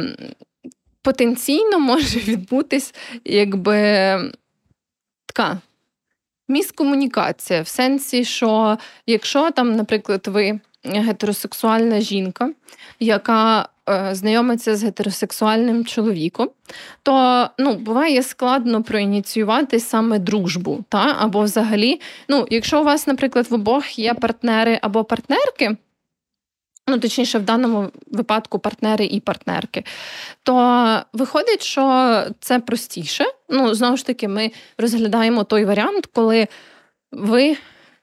Потенційно 1.02 1.80
може 1.80 2.20
відбутись 2.20 2.94
якби 3.26 3.82
така 5.26 5.58
міскомунікація 6.48 7.62
в 7.62 7.68
сенсі, 7.68 8.26
що 8.26 8.78
якщо 9.06 9.52
там, 9.52 9.76
наприклад, 9.76 10.28
ви 10.28 10.60
гетеросексуальна 10.84 12.02
жінка, 12.02 12.52
яка 13.00 13.70
е, 13.90 14.16
знайомиться 14.16 14.76
з 14.76 14.84
гетеросексуальним 14.84 15.86
чоловіком, 15.86 16.50
то 17.04 17.48
ну, 17.58 17.74
буває 17.74 18.24
складно 18.24 18.84
проініціювати 18.84 19.80
саме 19.80 20.20
дружбу. 20.20 20.86
Та? 20.90 21.16
Або 21.20 21.42
взагалі, 21.42 22.02
ну, 22.30 22.48
якщо 22.50 22.82
у 22.82 22.84
вас, 22.84 23.08
наприклад, 23.08 23.48
в 23.50 23.54
обох 23.54 24.00
є 24.00 24.14
партнери 24.14 24.80
або 24.82 25.04
партнерки. 25.04 25.78
Ну, 26.88 27.00
точніше, 27.00 27.40
в 27.40 27.44
даному 27.44 27.92
випадку 28.08 28.60
партнери 28.60 29.06
і 29.06 29.20
партнерки, 29.20 29.84
то 30.44 31.00
виходить, 31.14 31.64
що 31.64 32.24
це 32.40 32.60
простіше. 32.60 33.26
Ну, 33.50 33.74
знову 33.74 33.98
ж 33.98 34.06
таки, 34.06 34.28
ми 34.28 34.52
розглядаємо 34.78 35.44
той 35.44 35.66
варіант, 35.66 36.06
коли 36.14 36.48
ви 37.12 37.58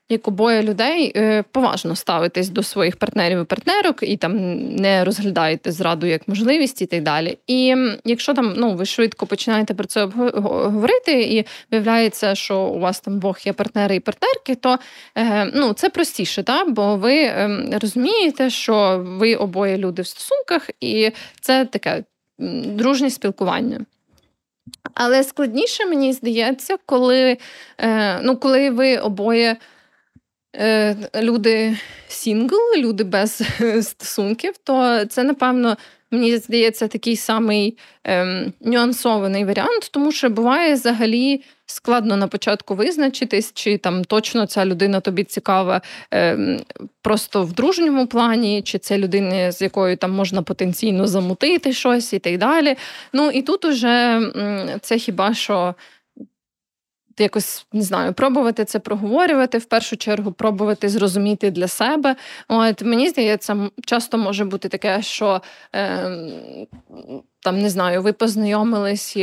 як 0.08 0.28
обоє 0.28 0.62
людей 0.62 1.12
е, 1.16 1.44
поважно 1.52 1.96
ставитесь 1.96 2.48
до 2.48 2.62
своїх 2.62 2.96
партнерів 2.96 3.40
і 3.40 3.44
партнерок 3.44 3.98
і 4.02 4.16
там 4.16 4.58
не 4.76 5.04
розглядаєте 5.04 5.72
зраду 5.72 6.06
як 6.06 6.28
можливість 6.28 6.82
і 6.82 6.86
так 6.86 7.02
далі. 7.02 7.38
І 7.46 7.74
якщо 8.04 8.34
там 8.34 8.54
ну 8.56 8.74
ви 8.74 8.84
швидко 8.84 9.26
починаєте 9.26 9.74
про 9.74 9.86
це 9.86 10.04
говорити, 10.04 11.22
і 11.22 11.46
виявляється, 11.70 12.34
що 12.34 12.60
у 12.60 12.78
вас 12.78 13.00
там 13.00 13.18
в 13.18 13.21
обох 13.21 13.38
є 13.44 13.52
партнери 13.52 13.96
і 13.96 14.00
партнерки, 14.00 14.54
то 14.54 14.78
е, 15.18 15.44
ну 15.54 15.72
це 15.72 15.90
простіше, 15.90 16.42
та 16.42 16.64
бо 16.64 16.96
ви 16.96 17.24
ем, 17.24 17.70
розумієте, 17.80 18.50
що 18.50 19.04
ви 19.06 19.34
обоє 19.34 19.78
люди 19.78 20.02
в 20.02 20.06
стосунках, 20.06 20.70
і 20.80 21.10
це 21.40 21.64
таке 21.64 22.04
дружнє 22.64 23.10
спілкування. 23.10 23.80
Але 24.94 25.24
складніше 25.24 25.86
мені 25.86 26.12
здається, 26.12 26.76
коли 26.86 27.36
е, 27.78 28.20
ну, 28.22 28.36
коли 28.36 28.70
ви 28.70 28.96
обоє 28.96 29.56
люди 31.14 31.76
сінгл, 32.08 32.56
люди 32.76 33.04
без 33.04 33.42
стосунків, 33.82 34.54
то 34.64 35.04
це, 35.04 35.22
напевно, 35.22 35.76
мені 36.10 36.36
здається, 36.36 36.88
такий 36.88 37.16
самий 37.16 37.78
ем, 38.04 38.52
нюансований 38.60 39.44
варіант, 39.44 39.88
тому 39.92 40.12
що 40.12 40.30
буває 40.30 40.74
взагалі 40.74 41.42
складно 41.66 42.16
на 42.16 42.28
початку 42.28 42.74
визначитись, 42.74 43.52
чи 43.54 43.78
там 43.78 44.04
точно 44.04 44.46
ця 44.46 44.66
людина 44.66 45.00
тобі 45.00 45.24
цікава 45.24 45.80
ем, 46.10 46.60
просто 47.02 47.42
в 47.42 47.52
дружньому 47.52 48.06
плані, 48.06 48.62
чи 48.62 48.78
це 48.78 48.98
людина, 48.98 49.52
з 49.52 49.62
якою 49.62 49.96
там 49.96 50.12
можна 50.12 50.42
потенційно 50.42 51.06
замутити 51.06 51.72
щось 51.72 52.12
і 52.12 52.18
так 52.18 52.38
далі. 52.38 52.76
Ну 53.12 53.30
і 53.30 53.42
тут 53.42 53.64
уже 53.64 54.20
це 54.80 54.98
хіба 54.98 55.34
що 55.34 55.74
якось 57.18 57.66
не 57.72 57.82
знаю, 57.82 58.12
пробувати 58.12 58.64
це 58.64 58.78
проговорювати 58.78 59.58
в 59.58 59.64
першу 59.64 59.96
чергу, 59.96 60.32
пробувати 60.32 60.88
зрозуміти 60.88 61.50
для 61.50 61.68
себе. 61.68 62.16
От 62.48 62.82
мені 62.82 63.08
здається, 63.08 63.70
часто 63.86 64.18
може 64.18 64.44
бути 64.44 64.68
таке, 64.68 65.02
що 65.02 65.42
е, 65.74 66.10
там 67.40 67.62
не 67.62 67.70
знаю, 67.70 68.02
ви 68.02 68.12
познайомились 68.12 69.16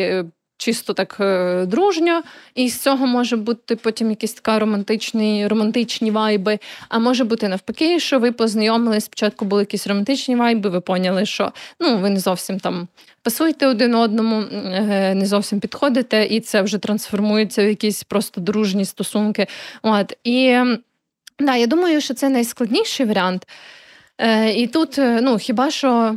чисто 0.57 0.93
так 0.93 1.17
е, 1.19 1.65
дружньо, 1.65 2.21
і 2.55 2.69
з 2.69 2.79
цього 2.79 3.07
може 3.07 3.37
бути 3.37 3.75
потім 3.75 4.09
якісь 4.09 4.33
така 4.33 4.59
романтичні 4.59 5.47
романтичні 5.47 6.11
вайби. 6.11 6.59
А 6.89 6.99
може 6.99 7.23
бути 7.23 7.47
навпаки, 7.47 7.99
що 7.99 8.19
ви 8.19 8.31
познайомились, 8.31 9.05
спочатку 9.05 9.45
були 9.45 9.61
якісь 9.61 9.87
романтичні 9.87 10.35
вайби, 10.35 10.69
ви 10.69 10.81
поняли, 10.81 11.25
що 11.25 11.51
ну 11.79 11.97
ви 11.97 12.09
не 12.09 12.19
зовсім 12.19 12.59
там 12.59 12.87
пасуєте 13.23 13.67
один 13.67 13.95
одному, 13.95 14.41
е, 14.41 15.15
не 15.15 15.25
зовсім 15.25 15.59
підходите, 15.59 16.25
і 16.25 16.39
це 16.39 16.61
вже 16.61 16.77
трансформується 16.77 17.65
в 17.65 17.67
якісь 17.67 18.03
просто 18.03 18.41
дружні 18.41 18.85
стосунки. 18.85 19.47
От 19.81 20.13
і 20.23 20.59
да, 21.39 21.55
я 21.55 21.67
думаю, 21.67 22.01
що 22.01 22.13
це 22.13 22.29
найскладніший 22.29 23.05
варіант. 23.05 23.47
Е, 24.17 24.53
І 24.53 24.67
тут, 24.67 24.99
е, 24.99 25.21
ну 25.21 25.37
хіба 25.37 25.71
що 25.71 26.15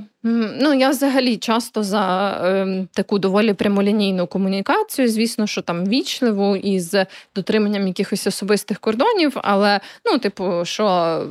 ну 0.61 0.74
я 0.74 0.90
взагалі 0.90 1.37
часто 1.37 1.82
за 1.82 2.30
е, 2.44 2.87
таку 2.92 3.18
доволі 3.18 3.54
прямолінійну 3.54 4.26
комунікацію, 4.26 5.09
звісно, 5.09 5.46
що 5.46 5.62
там 5.62 5.87
вічливу 5.87 6.56
і 6.56 6.80
з 6.80 7.06
дотриманням 7.35 7.87
якихось 7.87 8.26
особистих 8.26 8.78
кордонів, 8.80 9.37
але 9.42 9.80
ну, 10.04 10.18
типу, 10.18 10.64
що 10.64 11.26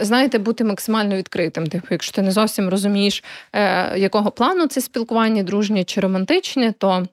знаєте, 0.00 0.38
бути 0.38 0.64
максимально 0.64 1.16
відкритим. 1.16 1.66
Типу, 1.66 1.86
якщо 1.90 2.12
ти 2.12 2.22
не 2.22 2.32
зовсім 2.32 2.68
розумієш, 2.68 3.24
е, 3.52 3.98
якого 3.98 4.30
плану 4.30 4.66
це 4.66 4.80
спілкування, 4.80 5.42
дружнє 5.42 5.84
чи 5.84 6.00
романтичне, 6.00 6.74
то. 6.78 7.06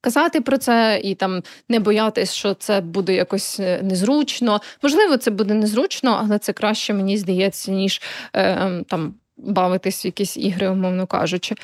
Казати 0.00 0.40
про 0.40 0.58
це 0.58 1.00
і 1.04 1.14
там 1.14 1.42
не 1.68 1.80
боятись, 1.80 2.32
що 2.34 2.54
це 2.54 2.80
буде 2.80 3.14
якось 3.14 3.60
е, 3.60 3.80
незручно. 3.82 4.60
Можливо, 4.82 5.16
це 5.16 5.30
буде 5.30 5.54
незручно, 5.54 6.20
але 6.24 6.38
це 6.38 6.52
краще, 6.52 6.94
мені 6.94 7.18
здається, 7.18 7.70
ніж 7.70 8.02
е, 8.32 8.52
ем, 8.52 8.84
там 8.84 9.14
бавитись 9.36 10.04
в 10.04 10.06
якісь 10.06 10.36
ігри, 10.36 10.68
умовно 10.68 11.06
кажучи. 11.06 11.54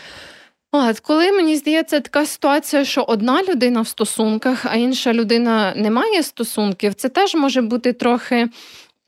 От, 0.72 1.00
Коли 1.00 1.32
мені 1.32 1.56
здається, 1.56 2.00
така 2.00 2.26
ситуація, 2.26 2.84
що 2.84 3.02
одна 3.02 3.42
людина 3.42 3.80
в 3.80 3.88
стосунках, 3.88 4.66
а 4.66 4.74
інша 4.76 5.12
людина 5.12 5.72
не 5.76 5.90
має 5.90 6.22
стосунків, 6.22 6.94
це 6.94 7.08
теж 7.08 7.34
може 7.34 7.62
бути 7.62 7.92
трохи 7.92 8.48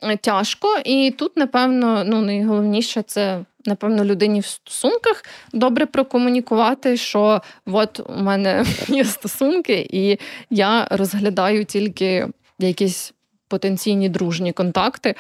е, 0.03 0.17
тяжко. 0.17 0.79
І 0.85 1.15
тут, 1.19 1.37
напевно, 1.37 2.05
ну 2.07 2.21
найголовніше 2.21 3.03
це 3.03 3.41
напевно, 3.69 4.05
людині 4.05 4.41
в 4.41 4.47
стосунках 4.47 5.25
добре 5.53 5.87
прокомунікувати, 5.87 6.97
що 6.97 7.43
от 7.67 8.01
у 8.01 8.23
мене 8.23 8.65
є 8.89 9.05
стосунки, 9.05 9.89
і 9.91 10.19
я 10.51 10.89
розглядаю 10.91 11.65
тільки 11.65 12.27
якісь. 12.59 13.13
Потенційні 13.51 14.09
дружні 14.09 14.53
контакти, 14.53 15.15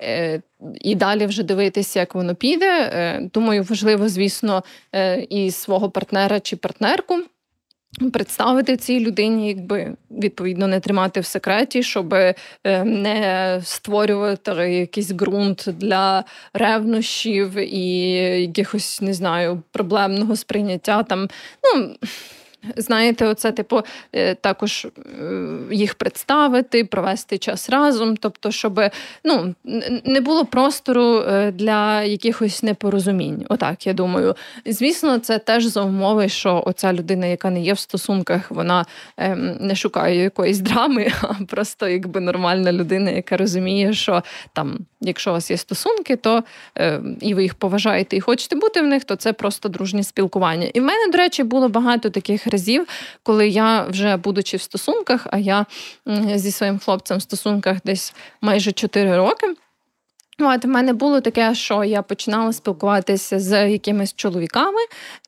е, 0.00 0.42
і 0.80 0.94
далі 0.94 1.26
вже 1.26 1.42
дивитися, 1.42 2.00
як 2.00 2.14
воно 2.14 2.34
піде. 2.34 2.90
Е, 2.92 3.20
думаю, 3.34 3.62
важливо, 3.62 4.08
звісно, 4.08 4.64
е, 4.94 5.20
і 5.20 5.50
свого 5.50 5.90
партнера 5.90 6.40
чи 6.40 6.56
партнерку 6.56 7.22
Представити 8.12 8.76
цій 8.76 9.00
людині, 9.00 9.48
якби 9.48 9.96
відповідно 10.10 10.66
не 10.66 10.80
тримати 10.80 11.20
в 11.20 11.26
секреті, 11.26 11.82
щоб 11.82 12.14
е, 12.14 12.34
не 12.84 13.60
створювати 13.64 14.50
якийсь 14.52 15.12
ґрунт 15.12 15.68
для 15.78 16.24
ревнощів 16.54 17.56
і 17.56 18.08
якихось 18.42 19.00
не 19.00 19.14
знаю 19.14 19.62
проблемного 19.72 20.36
сприйняття 20.36 21.02
там. 21.02 21.28
ну... 21.62 21.94
Знаєте, 22.76 23.26
оце, 23.26 23.52
типу, 23.52 23.82
е, 24.12 24.34
також 24.34 24.86
е, 24.86 24.90
їх 25.70 25.94
представити, 25.94 26.84
провести 26.84 27.38
час 27.38 27.70
разом, 27.70 28.16
тобто, 28.16 28.50
щоб 28.50 28.80
ну, 29.24 29.54
не 30.04 30.20
було 30.20 30.44
простору 30.44 31.18
е, 31.18 31.52
для 31.52 32.02
якихось 32.02 32.62
непорозумінь. 32.62 33.46
Отак, 33.48 33.86
я 33.86 33.92
думаю. 33.92 34.34
Звісно, 34.66 35.18
це 35.18 35.38
теж 35.38 35.64
за 35.64 35.82
умови, 35.82 36.28
що 36.28 36.62
оця 36.66 36.92
людина, 36.92 37.26
яка 37.26 37.50
не 37.50 37.60
є 37.62 37.72
в 37.72 37.78
стосунках, 37.78 38.50
вона 38.50 38.86
ем, 39.16 39.56
не 39.60 39.76
шукає 39.76 40.22
якоїсь 40.22 40.58
драми, 40.58 41.12
а 41.22 41.34
просто 41.48 41.88
якби 41.88 42.20
нормальна 42.20 42.72
людина, 42.72 43.10
яка 43.10 43.36
розуміє, 43.36 43.92
що 43.92 44.22
там, 44.52 44.78
якщо 45.00 45.30
у 45.30 45.32
вас 45.32 45.50
є 45.50 45.56
стосунки, 45.56 46.16
то 46.16 46.44
і 47.20 47.34
ви 47.34 47.42
їх 47.42 47.54
поважаєте 47.54 48.16
і 48.16 48.20
хочете 48.20 48.56
бути 48.56 48.80
в 48.80 48.86
них, 48.86 49.04
то 49.04 49.16
це 49.16 49.32
просто 49.32 49.68
дружнє 49.68 50.02
спілкування. 50.02 50.70
І 50.74 50.80
в 50.80 50.84
мене, 50.84 51.12
до 51.12 51.18
речі, 51.18 51.42
було 51.42 51.68
багато 51.68 52.10
таких 52.10 52.46
разів, 52.54 52.86
коли 53.22 53.48
я 53.48 53.82
вже 53.82 54.16
будучи 54.16 54.56
в 54.56 54.62
стосунках, 54.62 55.26
а 55.30 55.38
я 55.38 55.66
зі 56.34 56.50
своїм 56.50 56.78
хлопцем 56.78 57.18
в 57.18 57.22
стосунках 57.22 57.76
десь 57.84 58.14
майже 58.40 58.72
4 58.72 59.16
роки. 59.16 59.46
От, 60.38 60.64
в 60.64 60.68
мене 60.68 60.92
було 60.92 61.20
таке, 61.20 61.54
що 61.54 61.84
я 61.84 62.02
починала 62.02 62.52
спілкуватися 62.52 63.40
з 63.40 63.70
якимись 63.70 64.14
чоловіками, 64.14 64.80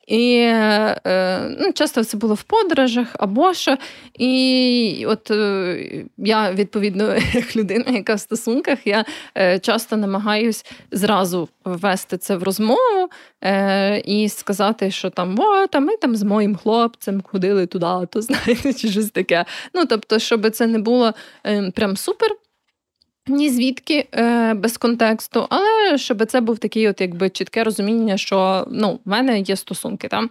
і 0.07 0.37
е, 0.37 1.57
ну, 1.61 1.73
часто 1.73 2.05
це 2.05 2.17
було 2.17 2.35
в 2.35 2.43
подорожах 2.43 3.09
або 3.19 3.55
що. 3.55 3.77
І 4.15 5.05
от 5.09 5.31
е, 5.31 6.05
я, 6.19 6.53
відповідно, 6.53 7.15
як 7.33 7.57
людина, 7.57 7.85
яка 7.89 8.15
в 8.15 8.21
стосунках, 8.21 8.87
я 8.87 9.05
е, 9.39 9.59
часто 9.59 9.97
намагаюсь 9.97 10.65
зразу 10.91 11.49
ввести 11.65 12.19
це 12.19 12.37
в 12.37 12.43
розмову 12.43 13.09
і 14.05 14.29
сказати, 14.29 14.91
що 14.91 15.11
там 15.11 15.41
о, 15.41 15.67
та 15.67 15.81
ми 15.81 15.97
там 15.97 16.17
з 16.17 16.23
моїм 16.23 16.57
хлопцем 16.57 17.23
ходили 17.23 17.67
туди, 17.67 18.07
то 18.11 18.23
знаєте, 18.23 18.73
чи 18.73 18.89
щось 18.89 19.11
таке. 19.11 19.45
Ну, 19.75 19.87
тобто, 19.87 20.19
щоб 20.19 20.51
це 20.51 20.67
не 20.67 20.79
було 20.79 21.13
е, 21.47 21.71
прям 21.71 21.97
супер. 21.97 22.31
Ні 23.29 23.51
звідки 23.51 24.09
е, 24.15 24.55
без 24.55 24.77
контексту, 24.77 25.47
але 25.51 25.99
щоб 25.99 26.27
це 26.27 26.41
був 26.41 26.59
такий, 26.59 26.89
от 26.89 27.01
якби 27.01 27.31
чітке 27.31 27.65
розуміння, 27.65 28.17
що 28.17 28.67
ну, 28.71 29.01
в 29.05 29.09
мене 29.09 29.41
є 29.41 29.57
стосунки 29.57 30.09
там. 30.09 30.31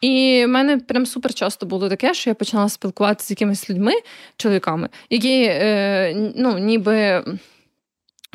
І 0.00 0.42
в 0.46 0.48
мене 0.48 0.78
прям 0.78 1.06
супер 1.06 1.34
часто 1.34 1.66
було 1.66 1.88
таке, 1.88 2.14
що 2.14 2.30
я 2.30 2.34
починала 2.34 2.68
спілкуватися 2.68 3.26
з 3.26 3.30
якимись 3.30 3.70
людьми, 3.70 3.92
чоловіками, 4.36 4.88
які 5.10 5.42
е, 5.42 6.32
ну, 6.36 6.58
ніби 6.58 7.24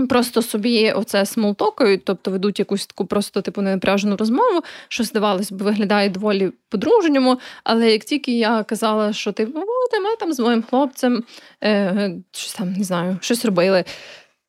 Просто 0.10 0.42
собі 0.42 0.92
оце 0.92 1.26
смолтокають, 1.26 2.06
тобто 2.06 2.32
ведуть 2.32 2.60
якусь 2.60 2.88
таку 2.88 3.06
просто 3.06 3.42
типу 3.42 3.62
ненапряжену 3.62 4.18
розмову, 4.18 4.62
що 4.88 5.04
здавалось 5.04 5.52
би, 5.52 5.66
виглядає 5.66 6.10
доволі 6.10 6.52
по-дружньому. 6.70 7.40
Але 7.64 7.92
як 7.92 8.04
тільки 8.04 8.38
я 8.38 8.64
казала, 8.64 9.14
що 9.14 9.32
типу, 9.32 9.60
ми 10.04 10.16
там 10.20 10.34
з 10.34 10.40
моїм 10.40 10.64
хлопцем 10.64 11.24
е, 11.64 12.12
щось 12.32 12.54
там 12.54 12.74
не 12.74 12.84
знаю, 12.84 13.18
щось 13.22 13.46
робили. 13.46 13.84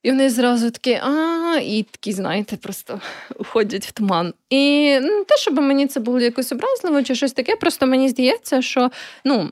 І 0.03 0.11
вони 0.11 0.31
зразу 0.31 0.71
такі, 0.71 0.93
а, 0.93 1.59
і 1.63 1.83
такі, 1.83 2.13
знаєте, 2.13 2.57
просто 2.57 3.01
уходять 3.39 3.87
в 3.87 3.93
туман. 3.93 4.35
І 4.51 4.91
не 5.01 5.25
те, 5.25 5.37
щоб 5.37 5.55
мені 5.55 5.87
це 5.87 6.01
було 6.01 6.21
якось 6.21 6.53
образливо 6.53 7.03
чи 7.03 7.15
щось 7.15 7.33
таке, 7.33 7.57
просто 7.57 7.87
мені 7.87 8.09
здається, 8.09 8.63
що 8.63 8.91
ну, 9.25 9.51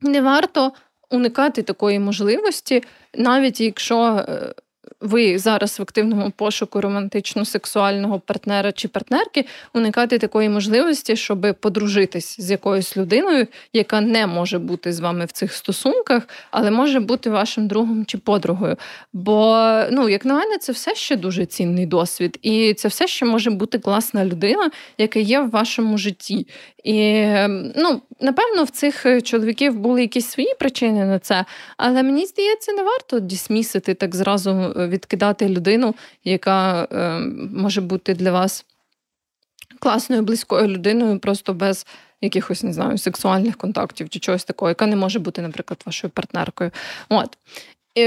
не 0.00 0.20
варто 0.20 0.72
уникати 1.10 1.62
такої 1.62 1.98
можливості, 1.98 2.82
навіть 3.14 3.60
якщо. 3.60 4.26
Е, 5.02 5.06
ви 5.06 5.38
зараз 5.38 5.78
в 5.78 5.82
активному 5.82 6.30
пошуку 6.30 6.80
романтично-сексуального 6.80 8.20
партнера 8.20 8.72
чи 8.72 8.88
партнерки 8.88 9.44
уникати 9.74 10.18
такої 10.18 10.48
можливості, 10.48 11.16
щоб 11.16 11.56
подружитись 11.60 12.40
з 12.40 12.50
якоюсь 12.50 12.96
людиною, 12.96 13.46
яка 13.72 14.00
не 14.00 14.26
може 14.26 14.58
бути 14.58 14.92
з 14.92 15.00
вами 15.00 15.24
в 15.24 15.32
цих 15.32 15.52
стосунках, 15.52 16.28
але 16.50 16.70
може 16.70 17.00
бути 17.00 17.30
вашим 17.30 17.68
другом 17.68 18.04
чи 18.04 18.18
подругою. 18.18 18.76
Бо, 19.12 19.56
ну, 19.90 20.08
як 20.08 20.24
на 20.24 20.34
мене, 20.34 20.58
це 20.58 20.72
все 20.72 20.94
ще 20.94 21.16
дуже 21.16 21.46
цінний 21.46 21.86
досвід, 21.86 22.38
і 22.42 22.74
це 22.74 22.88
все 22.88 23.06
ще 23.06 23.26
може 23.26 23.50
бути 23.50 23.78
класна 23.78 24.24
людина, 24.24 24.70
яка 24.98 25.18
є 25.18 25.40
в 25.40 25.50
вашому 25.50 25.98
житті. 25.98 26.46
І 26.84 27.24
ну, 27.76 28.02
напевно, 28.20 28.64
в 28.64 28.70
цих 28.70 29.06
чоловіків 29.22 29.78
були 29.78 30.00
якісь 30.00 30.28
свої 30.28 30.54
причини 30.58 31.04
на 31.04 31.18
це, 31.18 31.44
але 31.76 32.02
мені 32.02 32.26
здається, 32.26 32.72
не 32.72 32.82
варто 32.82 33.20
дісмісити 33.20 33.94
так 33.94 34.16
зразу 34.16 34.50
е, 34.50 34.89
відкидати 34.90 35.48
людину, 35.48 35.94
яка 36.24 36.88
е, 36.92 37.18
може 37.54 37.80
бути 37.80 38.14
для 38.14 38.32
вас 38.32 38.66
класною, 39.78 40.22
близькою 40.22 40.68
людиною, 40.68 41.18
просто 41.18 41.54
без 41.54 41.86
якихось 42.20 42.62
не 42.62 42.72
знаю, 42.72 42.98
сексуальних 42.98 43.56
контактів 43.56 44.08
чи 44.08 44.18
чогось 44.18 44.44
такого, 44.44 44.68
яка 44.68 44.86
не 44.86 44.96
може 44.96 45.18
бути, 45.18 45.42
наприклад, 45.42 45.82
вашою 45.86 46.10
партнеркою. 46.10 46.70
От. 47.08 47.38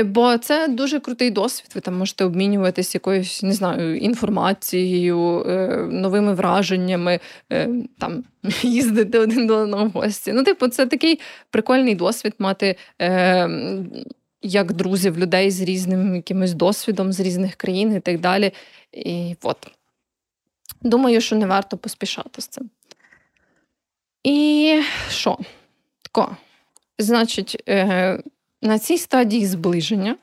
Бо 0.06 0.38
це 0.38 0.68
дуже 0.68 1.00
крутий 1.00 1.32
досвід. 1.32 1.72
Ви 1.76 1.82
там 1.82 1.98
можете 1.98 2.26
обмінюватися 2.26 2.92
якоюсь, 2.98 3.44
не 3.44 3.54
знаю, 3.54 3.98
інформацією, 3.98 5.46
е, 5.48 5.78
новими 5.92 6.34
враженнями, 6.34 7.20
е, 7.52 7.70
там 8.00 8.24
їздити 8.62 9.20
один 9.20 9.48
до 9.48 9.56
одного 9.56 9.86
в 9.86 9.90
гості. 9.90 10.34
Ну, 10.34 10.44
типу, 10.44 10.68
це 10.68 10.86
такий 10.86 11.20
прикольний 11.50 11.96
досвід 11.96 12.34
мати 12.40 12.76
е, 13.02 13.50
як 14.44 14.74
друзів, 14.74 15.18
людей 15.18 15.52
з 15.52 15.62
різним 15.62 16.16
якимось 16.16 16.54
досвідом 16.54 17.14
з 17.14 17.20
різних 17.20 17.56
країн 17.56 17.96
і 17.96 18.00
так 18.00 18.20
далі. 18.20 18.52
І 18.92 19.36
от. 19.44 19.68
Думаю, 20.82 21.22
що 21.22 21.36
не 21.36 21.46
варто 21.46 21.78
поспішати 21.78 22.42
з 22.42 22.48
цим. 22.48 22.70
І 24.24 24.82
що? 25.10 25.38
Тако. 26.02 26.38
Значить, 27.00 27.64
на 28.62 28.80
цій 28.80 28.98
стадії 28.98 29.46
зближення, 29.46 30.16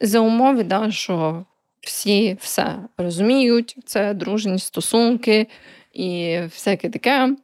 за 0.00 0.20
умови, 0.20 0.64
да, 0.64 0.90
що 0.90 1.44
всі 1.80 2.36
все 2.40 2.76
розуміють, 2.98 3.76
це 3.84 4.14
дружні 4.14 4.58
стосунки 4.58 5.46
і 5.92 6.38
всяке 6.44 6.90
таке. 6.90 7.36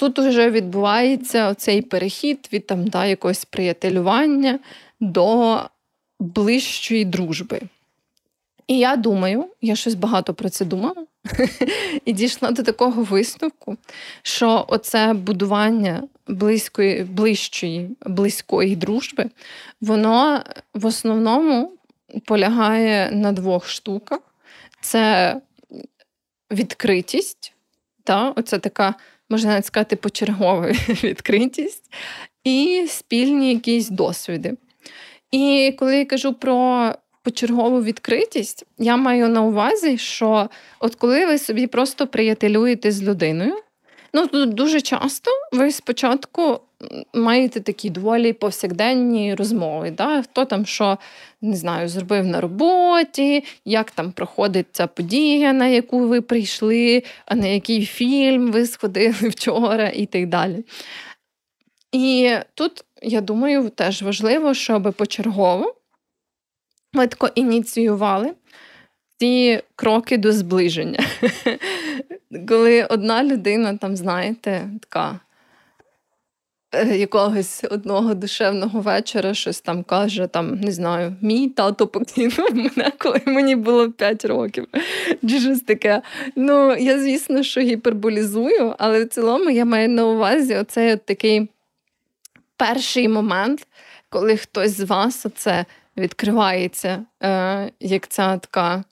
Тут 0.00 0.18
вже 0.18 0.50
відбувається 0.50 1.54
цей 1.54 1.82
перехід 1.82 2.48
від 2.52 2.66
там, 2.66 2.86
да, 2.86 3.06
якогось 3.06 3.44
приятелювання 3.44 4.58
до 5.00 5.58
ближчої 6.20 7.04
дружби. 7.04 7.60
І 8.66 8.78
я 8.78 8.96
думаю, 8.96 9.46
я 9.60 9.76
щось 9.76 9.94
багато 9.94 10.34
про 10.34 10.48
це 10.48 10.64
думала, 10.64 11.06
і 12.04 12.12
дійшла 12.12 12.50
до 12.50 12.62
такого 12.62 13.02
висновку, 13.02 13.76
що 14.22 14.64
оце 14.68 15.12
будування 15.12 16.02
близької, 16.28 17.04
ближчої, 17.04 17.90
близької 18.06 18.76
дружби, 18.76 19.30
воно 19.80 20.42
в 20.74 20.86
основному 20.86 21.72
полягає 22.24 23.10
на 23.10 23.32
двох 23.32 23.68
штуках: 23.68 24.20
це 24.80 25.36
відкритість, 26.50 27.52
та, 28.04 28.32
оце 28.36 28.58
така, 28.58 28.94
можна 29.30 29.50
навіть 29.50 29.66
сказати, 29.66 29.96
почергова 29.96 30.66
відкритість, 30.88 31.84
і 32.44 32.86
спільні 32.88 33.52
якісь 33.52 33.88
досвіди. 33.88 34.56
І 35.30 35.74
коли 35.78 35.98
я 35.98 36.04
кажу 36.04 36.34
про 36.34 36.90
почергову 37.22 37.82
відкритість, 37.82 38.66
я 38.78 38.96
маю 38.96 39.28
на 39.28 39.42
увазі, 39.42 39.98
що 39.98 40.50
от 40.80 40.94
коли 40.94 41.26
ви 41.26 41.38
собі 41.38 41.66
просто 41.66 42.06
приятелюєте 42.06 42.92
з 42.92 43.02
людиною, 43.02 43.54
ну 44.12 44.46
дуже 44.46 44.80
часто 44.80 45.30
ви 45.52 45.72
спочатку 45.72 46.60
маєте 47.14 47.60
такі 47.60 47.90
доволі 47.90 48.32
повсякденні 48.32 49.34
розмови. 49.34 49.90
Да? 49.90 50.22
Хто 50.22 50.44
там 50.44 50.66
що 50.66 50.98
не 51.40 51.56
знаю, 51.56 51.88
зробив 51.88 52.26
на 52.26 52.40
роботі, 52.40 53.44
як 53.64 53.90
там 53.90 54.12
проходить 54.12 54.66
ця 54.72 54.86
подія, 54.86 55.52
на 55.52 55.66
яку 55.66 56.08
ви 56.08 56.20
прийшли, 56.20 57.02
а 57.26 57.34
на 57.34 57.46
який 57.46 57.86
фільм 57.86 58.52
ви 58.52 58.66
сходили 58.66 59.14
вчора 59.28 59.88
і 59.88 60.06
так 60.06 60.26
далі. 60.26 60.64
І 61.92 62.36
тут, 62.54 62.84
я 63.02 63.20
думаю, 63.20 63.70
теж 63.70 64.02
важливо, 64.02 64.54
щоб 64.54 64.94
почергово 64.96 65.74
ви 66.92 67.06
тако 67.06 67.30
ініціювали 67.34 68.32
ці 69.20 69.62
кроки 69.76 70.16
до 70.16 70.32
зближення. 70.32 70.98
Коли 72.48 72.84
одна 72.84 73.24
людина, 73.24 73.76
там, 73.76 73.96
знаєте, 73.96 74.68
така. 74.80 75.20
Е, 76.74 76.96
якогось 76.96 77.64
одного 77.70 78.14
душевного 78.14 78.80
вечора 78.80 79.34
щось 79.34 79.60
там 79.60 79.82
каже, 79.82 80.26
там, 80.26 80.54
не 80.54 80.72
знаю, 80.72 81.16
мій 81.20 81.48
тато 81.48 81.86
покинув 81.86 82.54
мене, 82.54 82.92
коли 82.98 83.20
мені 83.26 83.56
було 83.56 83.90
5 83.90 84.24
років. 84.24 84.66
Чи 85.28 85.40
щось 85.40 85.60
таке. 85.60 86.02
Ну, 86.36 86.76
я, 86.76 86.98
звісно, 86.98 87.42
що 87.42 87.60
гіперболізую, 87.60 88.74
але 88.78 89.04
в 89.04 89.08
цілому 89.08 89.50
я 89.50 89.64
маю 89.64 89.88
на 89.88 90.06
увазі 90.06 90.54
оцей 90.54 90.92
от 90.92 91.06
такий 91.06 91.48
перший 92.56 93.08
момент, 93.08 93.66
коли 94.08 94.36
хтось 94.36 94.76
з 94.76 94.80
вас 94.80 95.26
оце 95.26 95.64
відкривається, 95.96 97.04
е, 97.22 97.70
як 97.80 98.08
ця 98.08 98.36
така 98.36 98.84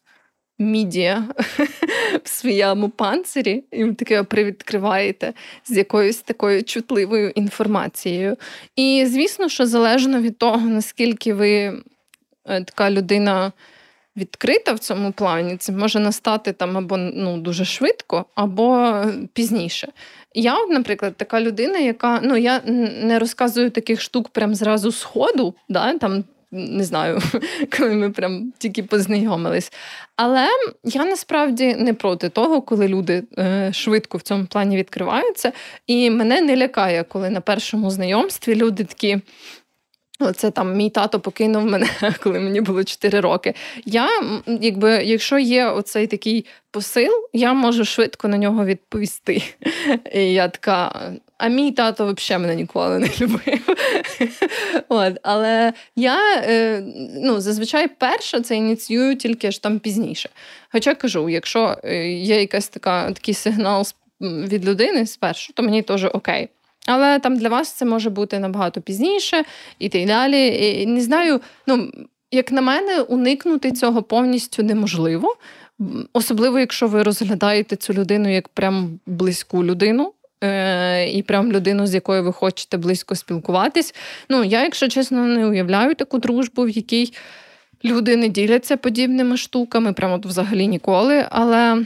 мідія 0.59 1.25
в 2.25 2.29
своєму 2.29 2.89
панцирі, 2.89 3.65
і 3.71 3.85
ви 3.85 3.95
таке 3.95 4.23
привідкриваєте 4.23 5.33
з 5.65 5.77
якоюсь 5.77 6.17
такою 6.17 6.65
чутливою 6.65 7.31
інформацією. 7.31 8.37
І, 8.77 9.07
звісно, 9.07 9.49
що 9.49 9.67
залежно 9.67 10.21
від 10.21 10.39
того, 10.39 10.69
наскільки 10.69 11.35
ви 11.35 11.51
е, 11.53 12.65
така 12.65 12.91
людина. 12.91 13.53
Відкрита 14.17 14.73
в 14.73 14.79
цьому 14.79 15.13
плані, 15.13 15.57
це 15.57 15.73
може 15.73 16.01
настати 16.01 16.53
там 16.53 16.77
або 16.77 16.97
ну, 16.97 17.39
дуже 17.39 17.65
швидко, 17.65 18.25
або 18.35 19.03
пізніше. 19.33 19.89
Я, 20.35 20.67
наприклад, 20.67 21.15
така 21.17 21.41
людина, 21.41 21.79
яка 21.79 22.21
ну 22.23 22.37
я 22.37 22.61
не 23.03 23.19
розказую 23.19 23.71
таких 23.71 24.01
штук 24.01 24.29
прям 24.29 24.55
зразу 24.55 24.93
з 24.93 25.03
ходу, 25.03 25.55
да, 25.69 25.99
там 25.99 26.25
не 26.51 26.85
знаю, 26.85 27.19
коли 27.79 27.95
ми 27.95 28.11
прям 28.11 28.53
тільки 28.59 28.83
познайомились. 28.83 29.73
Але 30.17 30.49
я 30.85 31.05
насправді 31.05 31.75
не 31.75 31.95
проти 31.95 32.29
того, 32.29 32.63
коли 32.63 32.89
люди 32.89 33.23
е, 33.39 33.73
швидко 33.73 34.19
в 34.19 34.23
цьому 34.23 34.47
плані 34.47 34.77
відкриваються. 34.77 35.53
І 35.87 36.11
мене 36.11 36.41
не 36.41 36.57
лякає, 36.57 37.05
коли 37.05 37.31
на 37.31 37.41
першому 37.41 37.91
знайомстві 37.91 38.55
люди 38.55 38.85
такі. 38.85 39.19
Оце 40.21 40.51
там 40.51 40.77
мій 40.77 40.91
тато 40.91 41.21
покинув 41.21 41.65
мене, 41.65 41.89
коли 42.23 42.41
мені 42.41 42.61
було 42.61 42.85
4 42.85 43.21
роки. 43.21 43.55
Я, 43.85 44.09
якби, 44.47 44.91
якщо 44.91 45.39
є 45.39 45.67
оцей 45.67 46.07
такий 46.07 46.47
посил, 46.71 47.13
я 47.33 47.53
можу 47.53 47.85
швидко 47.85 48.29
на 48.29 48.39
нього 48.39 48.65
відповісти. 48.65 49.43
І 50.15 50.33
я 50.33 50.49
така, 50.49 51.13
а 51.39 51.49
мій 51.49 51.73
тато 51.73 52.15
взагалі 52.15 52.43
мене 52.43 52.55
ніколи 52.55 52.99
не 52.99 53.11
любив. 53.21 53.77
От, 54.89 55.17
Але 55.23 55.73
я 55.97 56.19
е, 56.37 56.83
ну, 57.15 57.41
зазвичай 57.41 57.89
перше 57.89 58.41
це 58.41 58.57
ініціюю 58.57 59.17
тільки 59.17 59.51
ж 59.51 59.63
там 59.63 59.79
пізніше. 59.79 60.29
Хоча 60.73 60.95
кажу, 60.95 61.29
якщо 61.29 61.77
е, 61.85 62.09
є 62.09 62.41
якась 62.41 62.69
така 62.69 63.13
такий 63.13 63.35
сигнал 63.35 63.85
від 64.21 64.69
людини 64.69 65.07
спершу, 65.07 65.53
то 65.53 65.63
мені 65.63 65.83
теж 65.83 66.05
окей. 66.05 66.49
Але 66.87 67.19
там 67.19 67.37
для 67.37 67.49
вас 67.49 67.73
це 67.73 67.85
може 67.85 68.11
бути 68.11 68.39
набагато 68.39 68.81
пізніше 68.81 69.45
і 69.79 69.89
так 69.89 70.07
далі. 70.07 70.47
І, 70.83 70.87
Не 70.87 71.01
знаю, 71.01 71.41
ну 71.67 71.91
як 72.31 72.53
на 72.53 72.61
мене, 72.61 73.01
уникнути 73.01 73.73
цього 73.73 74.03
повністю 74.03 74.63
неможливо. 74.63 75.37
Особливо, 76.13 76.59
якщо 76.59 76.87
ви 76.87 77.03
розглядаєте 77.03 77.77
цю 77.77 77.93
людину 77.93 78.35
як 78.35 78.49
прям 78.49 79.01
близьку 79.07 79.65
людину. 79.65 80.13
Е, 80.45 81.11
і 81.11 81.23
прям 81.23 81.53
людину, 81.53 81.87
з 81.87 81.95
якою 81.95 82.23
ви 82.23 82.33
хочете 82.33 82.77
близько 82.77 83.15
спілкуватись. 83.15 83.95
Ну, 84.29 84.45
я, 84.45 84.63
якщо 84.63 84.89
чесно, 84.89 85.25
не 85.25 85.47
уявляю 85.47 85.95
таку 85.95 86.19
дружбу, 86.19 86.63
в 86.63 86.71
якій 86.71 87.13
люди 87.85 88.17
не 88.17 88.29
діляться 88.29 88.77
подібними 88.77 89.37
штуками, 89.37 89.93
прямо 89.93 90.15
от 90.15 90.27
взагалі 90.27 90.67
ніколи. 90.67 91.27
Але 91.31 91.85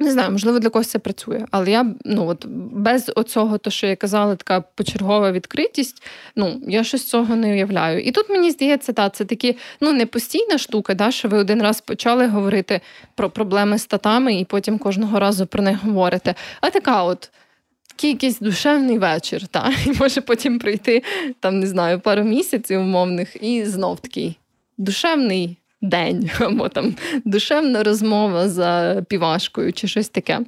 не 0.00 0.12
знаю, 0.12 0.30
можливо, 0.30 0.58
для 0.58 0.68
когось 0.68 0.88
це 0.88 0.98
працює. 0.98 1.46
Але 1.50 1.70
я 1.70 1.86
ну 2.04 2.26
от 2.26 2.46
без 2.72 3.12
оцього, 3.16 3.58
то 3.58 3.70
що 3.70 3.86
я 3.86 3.96
казала, 3.96 4.36
така 4.36 4.60
почергова 4.60 5.32
відкритість. 5.32 6.02
Ну 6.36 6.62
я 6.68 6.84
щось 6.84 7.04
цього 7.04 7.36
не 7.36 7.52
уявляю. 7.52 8.00
І 8.00 8.10
тут 8.10 8.30
мені 8.30 8.50
здається, 8.50 8.92
та 8.92 9.10
це 9.10 9.24
такі 9.24 9.56
ну 9.80 9.92
не 9.92 10.06
постійна 10.06 10.58
штука, 10.58 10.94
да, 10.94 11.10
що 11.10 11.28
ви 11.28 11.38
один 11.38 11.62
раз 11.62 11.80
почали 11.80 12.26
говорити 12.26 12.80
про 13.14 13.30
проблеми 13.30 13.78
з 13.78 13.86
татами, 13.86 14.34
і 14.34 14.44
потім 14.44 14.78
кожного 14.78 15.20
разу 15.20 15.46
про 15.46 15.62
них 15.62 15.84
говорите. 15.84 16.34
А 16.60 16.70
така, 16.70 17.02
от 17.02 17.30
якийсь 18.08 18.38
душевний 18.38 18.98
вечір, 18.98 19.46
та 19.46 19.72
і 19.86 19.92
може 19.92 20.20
потім 20.20 20.58
пройти 20.58 21.02
там, 21.40 21.60
не 21.60 21.66
знаю, 21.66 22.00
пару 22.00 22.22
місяців 22.22 22.80
умовних, 22.80 23.42
і 23.42 23.64
знов 23.64 24.00
такий 24.00 24.38
душевний 24.78 25.56
день, 25.82 26.30
або 26.40 26.68
там 26.68 26.94
душевна 27.24 27.82
розмова 27.82 28.48
за 28.48 29.02
півашкою 29.08 29.72
чи 29.72 29.88
щось 29.88 30.08
таке. 30.08 30.40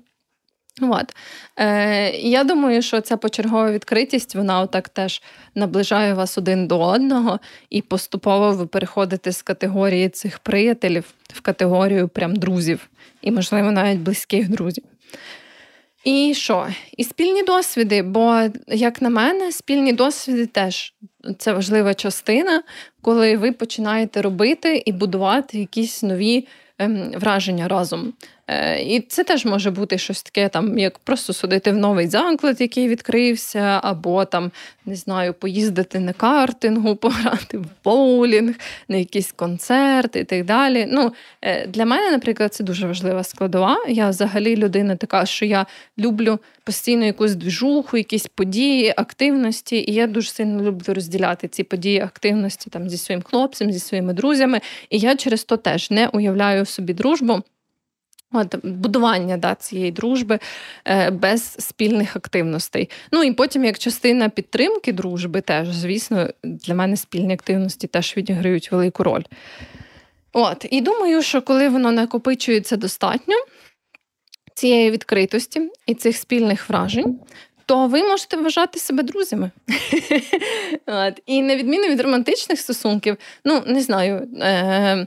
От. 0.81 1.15
Е, 1.57 2.11
Я 2.11 2.45
думаю, 2.45 2.83
що 2.83 3.01
ця 3.01 3.17
почергова 3.17 3.73
відкритість, 3.73 4.35
вона 4.35 4.61
отак 4.61 4.89
теж 4.89 5.23
наближає 5.55 6.15
вас 6.15 6.39
один 6.39 6.67
до 6.67 6.81
одного, 6.81 7.41
і 7.71 7.83
поступово 7.83 8.53
ви 8.53 8.67
переходите 8.67 9.33
з 9.33 9.43
категорії 9.43 10.09
цих 10.09 10.39
приятелів 10.39 11.05
в 11.35 11.41
категорію 11.41 12.09
прям 12.09 12.37
друзів, 12.37 12.89
і, 13.23 13.31
можливо, 13.31 13.71
навіть 13.71 13.99
близьких 13.99 14.49
друзів. 14.49 14.85
І 16.05 16.35
що? 16.35 16.69
І 16.97 17.05
спільні 17.05 17.43
досвіди, 17.43 18.03
бо, 18.03 18.43
як 18.67 19.03
на 19.03 19.11
мене, 19.11 19.53
спільні 19.53 19.93
досвіди 19.93 20.47
теж 20.47 20.95
це 21.39 21.53
важлива 21.53 21.95
частина, 21.95 22.63
коли 23.03 23.37
ви 23.37 23.53
починаєте 23.53 24.23
робити 24.23 24.83
і 24.87 24.93
будувати 24.93 25.59
якісь 25.59 26.03
нові 26.03 26.47
ем, 26.79 27.13
враження 27.17 27.69
разом. 27.69 28.13
Е, 28.53 28.83
і 28.83 29.01
це 29.01 29.25
теж 29.25 29.45
може 29.45 29.71
бути 29.71 29.99
щось 29.99 30.23
таке, 30.23 30.49
там, 30.49 30.79
як 30.79 30.99
просто 30.99 31.33
судити 31.33 31.73
в 31.73 31.77
новий 31.77 32.07
заклад, 32.07 32.61
який 32.61 32.89
відкрився, 32.89 33.81
або 33.83 34.25
там, 34.25 34.51
не 34.87 34.97
знаю, 34.97 35.35
поїздити 35.35 35.99
на 35.99 36.13
картингу, 36.13 36.97
пограти 37.03 37.59
в 37.59 37.67
боулінг, 37.85 38.55
на 38.89 38.97
якийсь 38.97 39.33
концерт 39.33 40.17
і 40.17 40.25
так 40.25 40.45
далі. 40.45 40.89
Ну, 40.91 41.13
е, 41.43 41.67
Для 41.67 41.85
мене, 41.85 42.11
наприклад, 42.11 42.55
це 42.55 42.65
дуже 42.65 42.87
важлива 42.87 43.25
складова. 43.25 43.77
Я 43.89 44.09
взагалі 44.09 44.57
людина 44.57 44.97
така, 44.97 45.27
що 45.27 45.45
я 45.45 45.67
люблю 45.99 46.39
постійно 46.65 47.05
якусь 47.05 47.35
двіжуху, 47.35 47.97
якісь 47.97 48.27
події, 48.27 48.95
активності. 48.97 49.85
І 49.89 49.93
я 49.93 50.07
дуже 50.07 50.31
сильно 50.31 50.63
люблю 50.63 50.95
розділяти 50.95 51.49
ці 51.49 51.63
події, 51.63 52.01
активності 52.01 52.71
там 52.71 52.89
зі 52.89 52.99
своїм 52.99 53.23
хлопцем, 53.23 53.73
зі 53.73 53.79
своїми 53.79 54.13
друзями. 54.13 54.61
І 54.91 54.99
я 54.99 55.17
через 55.17 55.45
то 55.45 55.57
теж 55.57 55.91
не 55.91 56.09
уявляю 56.09 56.67
собі 56.67 56.95
дружбу. 56.95 57.43
От, 58.33 58.67
Будування 58.67 59.37
да, 59.37 59.55
цієї 59.55 59.91
дружби 59.91 60.39
е, 60.85 61.11
без 61.11 61.57
спільних 61.59 62.17
активностей. 62.17 62.91
Ну 63.13 63.23
і 63.23 63.33
потім, 63.33 63.65
як 63.65 63.79
частина 63.79 64.29
підтримки 64.29 64.93
дружби, 64.93 65.41
теж, 65.41 65.69
звісно, 65.69 66.29
для 66.45 66.75
мене 66.75 66.97
спільні 66.97 67.35
активності 67.35 67.87
теж 67.87 68.17
відіграють 68.17 68.73
велику 68.73 69.03
роль. 69.03 69.23
От, 70.33 70.67
І 70.71 70.81
думаю, 70.81 71.23
що 71.23 71.43
коли 71.43 71.69
воно 71.69 71.93
накопичується 71.93 72.77
достатньо 72.77 73.35
цієї 74.55 74.91
відкритості 74.91 75.71
і 75.87 75.95
цих 75.95 76.17
спільних 76.17 76.69
вражень, 76.69 77.21
то 77.67 77.87
ви 77.87 78.03
можете 78.03 78.37
вважати 78.37 78.79
себе 78.79 79.03
друзями. 79.03 79.51
І 81.27 81.43
на 81.43 81.57
відміну 81.57 81.89
від 81.89 82.01
романтичних 82.01 82.61
стосунків, 82.61 83.17
ну 83.45 83.63
не 83.67 83.83
знаю. 83.83 84.29
Е, 84.41 85.07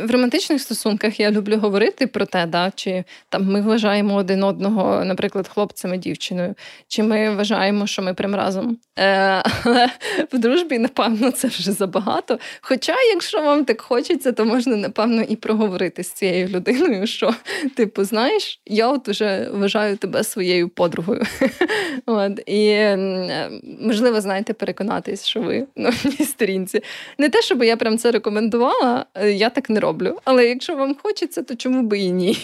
в 0.00 0.10
романтичних 0.10 0.62
стосунках 0.62 1.20
я 1.20 1.30
люблю 1.30 1.58
говорити 1.58 2.06
про 2.06 2.26
те, 2.26 2.46
да, 2.46 2.72
чи 2.74 3.04
там 3.28 3.44
ми 3.44 3.60
вважаємо 3.60 4.14
один 4.14 4.44
одного, 4.44 5.04
наприклад, 5.04 5.48
хлопцем 5.48 5.94
і 5.94 5.98
дівчиною, 5.98 6.54
чи 6.88 7.02
ми 7.02 7.30
вважаємо, 7.30 7.86
що 7.86 8.02
ми 8.02 8.14
прям 8.14 8.34
разом. 8.34 8.78
Е, 8.98 9.42
але 9.64 9.88
в 10.32 10.38
дружбі, 10.38 10.78
напевно, 10.78 11.30
це 11.30 11.48
вже 11.48 11.72
забагато. 11.72 12.38
Хоча, 12.60 12.94
якщо 13.14 13.42
вам 13.42 13.64
так 13.64 13.80
хочеться, 13.80 14.32
то 14.32 14.44
можна, 14.44 14.76
напевно, 14.76 15.22
і 15.22 15.36
проговорити 15.36 16.04
з 16.04 16.12
цією 16.12 16.48
людиною, 16.48 17.06
що, 17.06 17.34
типу, 17.76 18.04
знаєш, 18.04 18.60
я 18.66 18.88
от 18.88 19.08
уже 19.08 19.48
вважаю 19.52 19.96
тебе 19.96 20.24
своєю 20.24 20.68
подругою. 20.68 21.22
От, 22.06 22.40
І 22.46 22.66
е, 22.68 23.50
можливо, 23.80 24.20
знаєте, 24.20 24.52
переконатись, 24.52 25.26
що 25.26 25.40
ви 25.40 25.66
на 25.76 25.88
одній 25.88 26.26
сторінці. 26.26 26.82
Не 27.18 27.28
те, 27.28 27.42
щоб 27.42 27.62
я 27.62 27.76
прям 27.76 27.98
це 27.98 28.10
рекомендувала, 28.10 29.06
я 29.24 29.50
так 29.50 29.61
не 29.70 29.80
роблю. 29.80 30.18
Але 30.24 30.48
якщо 30.48 30.76
вам 30.76 30.94
хочеться, 30.94 31.42
то 31.42 31.56
чому 31.56 31.82
би 31.82 31.98
і 31.98 32.10
ні? 32.10 32.36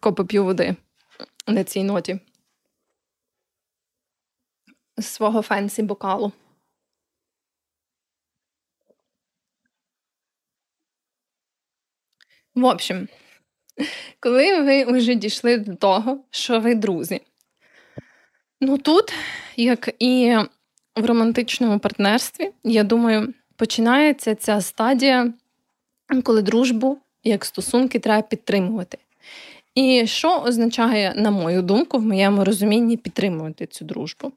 Копи 0.00 0.24
п'ю 0.24 0.44
води 0.44 0.76
на 1.46 1.64
цій 1.64 1.82
ноті. 1.82 2.18
З 4.96 5.06
свого 5.06 5.42
фенсі 5.42 5.82
бокалу. 5.82 6.32
В 12.54 12.64
общем, 12.64 13.08
коли 14.20 14.62
ви 14.62 14.84
вже 14.84 15.14
дійшли 15.14 15.58
до 15.58 15.74
того, 15.74 16.24
що 16.30 16.60
ви 16.60 16.74
друзі, 16.74 17.20
ну 18.60 18.78
тут, 18.78 19.12
як 19.56 19.90
і 19.98 20.36
в 20.96 21.06
романтичному 21.06 21.78
партнерстві, 21.78 22.50
я 22.64 22.84
думаю, 22.84 23.34
починається 23.56 24.34
ця 24.34 24.60
стадія, 24.60 25.32
коли 26.22 26.42
дружбу 26.42 26.98
як 27.24 27.44
стосунки 27.44 27.98
треба 27.98 28.22
підтримувати. 28.22 28.98
І 29.74 30.06
що 30.06 30.38
означає, 30.38 31.12
на 31.16 31.30
мою 31.30 31.62
думку, 31.62 31.98
в 31.98 32.02
моєму 32.02 32.44
розумінні 32.44 32.96
підтримувати 32.96 33.66
цю 33.66 33.84
дружбу? 33.84 34.32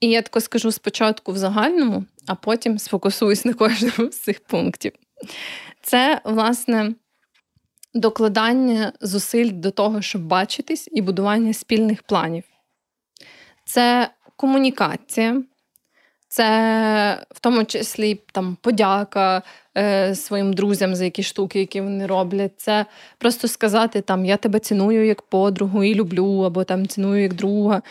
І 0.00 0.10
я 0.10 0.22
тако 0.22 0.40
скажу 0.40 0.72
спочатку 0.72 1.32
в 1.32 1.38
загальному, 1.38 2.04
а 2.26 2.34
потім 2.34 2.78
сфокусуюсь 2.78 3.44
на 3.44 3.54
кожному 3.54 4.10
з 4.12 4.18
цих 4.18 4.40
пунктів. 4.40 4.92
Це, 5.82 6.20
власне, 6.24 6.94
докладання 7.94 8.92
зусиль 9.00 9.50
до 9.52 9.70
того, 9.70 10.02
щоб 10.02 10.22
бачитись, 10.26 10.88
і 10.92 11.02
будування 11.02 11.52
спільних 11.52 12.02
планів. 12.02 12.44
Це 13.64 14.10
комунікація, 14.36 15.42
це 16.34 17.26
в 17.30 17.40
тому 17.40 17.64
числі 17.64 18.20
там 18.32 18.56
подяка 18.60 19.42
е, 19.76 20.14
своїм 20.14 20.52
друзям 20.52 20.94
за 20.94 21.04
якісь 21.04 21.26
штуки, 21.26 21.58
які 21.58 21.80
вони 21.80 22.06
роблять. 22.06 22.52
Це 22.56 22.86
просто 23.18 23.48
сказати 23.48 24.00
там 24.00 24.24
Я 24.24 24.36
тебе 24.36 24.58
ціную 24.58 25.06
як 25.06 25.22
подругу 25.22 25.84
і 25.84 25.94
люблю, 25.94 26.42
або 26.42 26.64
там 26.64 26.86
ціную 26.86 27.22
як 27.22 27.34
друга. 27.34 27.82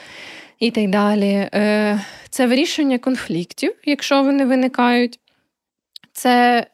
І 0.59 0.71
так 0.71 0.89
далі. 0.89 1.49
Е, 1.53 1.99
Це 2.29 2.47
вирішення 2.47 2.97
конфліктів, 2.97 3.73
якщо 3.85 4.23
вони 4.23 4.45
виникають, 4.45 5.19
це 6.11 6.67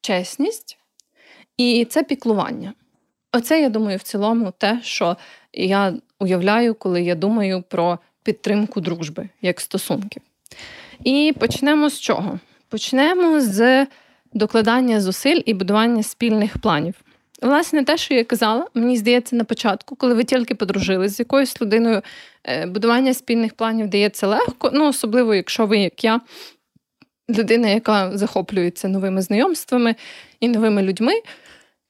чесність 0.00 0.78
і 1.56 1.84
це 1.90 2.02
піклування. 2.02 2.74
Оце, 3.32 3.60
я 3.60 3.68
думаю, 3.68 3.98
в 3.98 4.02
цілому 4.02 4.52
те, 4.58 4.80
що 4.82 5.16
я 5.52 5.94
уявляю, 6.18 6.74
коли 6.74 7.02
я 7.02 7.14
думаю 7.14 7.62
про 7.68 7.98
підтримку 8.22 8.80
дружби 8.80 9.28
як 9.42 9.60
стосунків. 9.60 10.22
І 11.04 11.34
почнемо 11.38 11.90
з 11.90 12.00
чого? 12.00 12.38
Почнемо 12.68 13.40
з 13.40 13.86
докладання 14.32 15.00
зусиль 15.00 15.40
і 15.46 15.54
будування 15.54 16.02
спільних 16.02 16.58
планів. 16.58 16.94
Власне, 17.42 17.84
те, 17.84 17.96
що 17.96 18.14
я 18.14 18.24
казала, 18.24 18.66
мені 18.74 18.96
здається, 18.96 19.36
на 19.36 19.44
початку, 19.44 19.96
коли 19.96 20.14
ви 20.14 20.24
тільки 20.24 20.54
подружились 20.54 21.16
з 21.16 21.18
якоюсь 21.18 21.62
людиною, 21.62 22.02
е, 22.44 22.66
будування 22.66 23.14
спільних 23.14 23.54
планів 23.54 23.88
дається 23.88 24.26
легко, 24.26 24.70
ну 24.74 24.88
особливо, 24.88 25.34
якщо 25.34 25.66
ви, 25.66 25.78
як 25.78 26.04
я, 26.04 26.20
людина, 27.30 27.68
яка 27.68 28.18
захоплюється 28.18 28.88
новими 28.88 29.22
знайомствами 29.22 29.94
і 30.40 30.48
новими 30.48 30.82
людьми, 30.82 31.12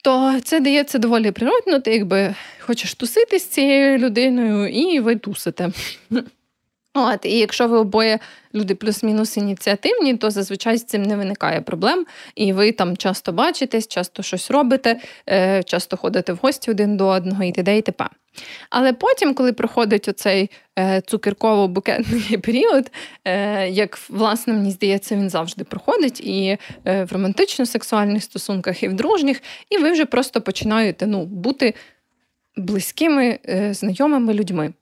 то 0.05 0.41
це 0.45 0.61
дається 0.61 0.99
доволі 0.99 1.31
природно, 1.31 1.81
ти 1.81 1.93
якби 1.93 2.35
хочеш 2.59 2.95
тусити 2.95 3.39
з 3.39 3.47
цією 3.49 3.99
людиною, 3.99 4.69
і 4.69 5.01
ви 5.01 5.17
тусите. 5.17 5.71
От, 6.97 7.27
І 7.27 7.39
якщо 7.39 7.69
ви 7.69 7.79
обоє 7.79 8.19
люди 8.55 8.75
плюс-мінус 8.75 9.37
ініціативні, 9.37 10.17
то 10.17 10.31
зазвичай 10.31 10.79
з 10.79 10.85
цим 10.85 11.03
не 11.03 11.17
виникає 11.17 11.61
проблем. 11.61 12.07
І 12.35 12.53
ви 12.53 12.73
там 12.73 12.97
часто 12.97 13.33
бачитесь, 13.33 13.89
часто 13.89 14.23
щось 14.23 14.51
робите, 14.51 15.01
е, 15.29 15.63
часто 15.63 15.97
ходите 15.97 16.33
в 16.33 16.39
гості 16.43 16.71
один 16.71 16.97
до 16.97 17.07
одного 17.07 17.45
і 17.45 17.53
т.д. 17.53 17.79
і 17.79 17.83
т.п. 17.83 18.09
Але 18.71 18.93
потім, 18.93 19.35
коли 19.35 19.53
проходить 19.53 20.09
оцей 20.09 20.51
е, 20.79 21.01
цукерково-букетний 21.01 22.37
період, 22.47 22.91
е, 23.25 23.69
як 23.69 23.99
власне 24.09 24.53
мені 24.53 24.71
здається, 24.71 25.17
він 25.17 25.31
завжди 25.31 25.65
проходить 25.65 26.21
і 26.21 26.59
в 26.85 27.07
романтично-сексуальних 27.13 28.21
стосунках, 28.21 28.83
і 28.83 28.89
в 28.89 28.95
дружніх, 28.95 29.43
і 29.71 29.79
ви 29.79 29.93
вже 29.93 30.05
просто 30.05 30.41
починаєте 30.41 31.07
ну, 31.07 31.25
бути 31.25 31.75
близькими, 32.57 33.39
знайомими 33.73 34.35
людьми. 34.35 34.73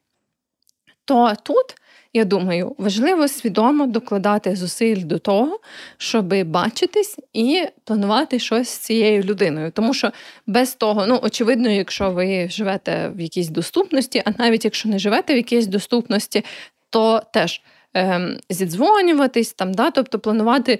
То 1.04 1.34
тут 1.42 1.76
я 2.12 2.24
думаю, 2.24 2.74
важливо 2.78 3.28
свідомо 3.28 3.86
докладати 3.86 4.56
зусиль 4.56 5.04
до 5.04 5.18
того, 5.18 5.60
щоб 5.96 6.44
бачитись 6.44 7.18
і 7.32 7.64
планувати 7.84 8.38
щось 8.38 8.68
з 8.68 8.78
цією 8.78 9.22
людиною. 9.22 9.70
Тому 9.70 9.94
що 9.94 10.12
без 10.46 10.74
того, 10.74 11.06
ну 11.06 11.20
очевидно, 11.22 11.70
якщо 11.70 12.10
ви 12.10 12.48
живете 12.48 13.12
в 13.16 13.20
якійсь 13.20 13.48
доступності, 13.48 14.22
а 14.24 14.30
навіть 14.38 14.64
якщо 14.64 14.88
не 14.88 14.98
живете 14.98 15.34
в 15.34 15.36
якійсь 15.36 15.66
доступності, 15.66 16.44
то 16.90 17.22
теж 17.32 17.62
ем, 17.94 18.38
зідзвонюватись 18.50 19.52
там, 19.52 19.74
да, 19.74 19.90
тобто 19.90 20.18
планувати. 20.18 20.78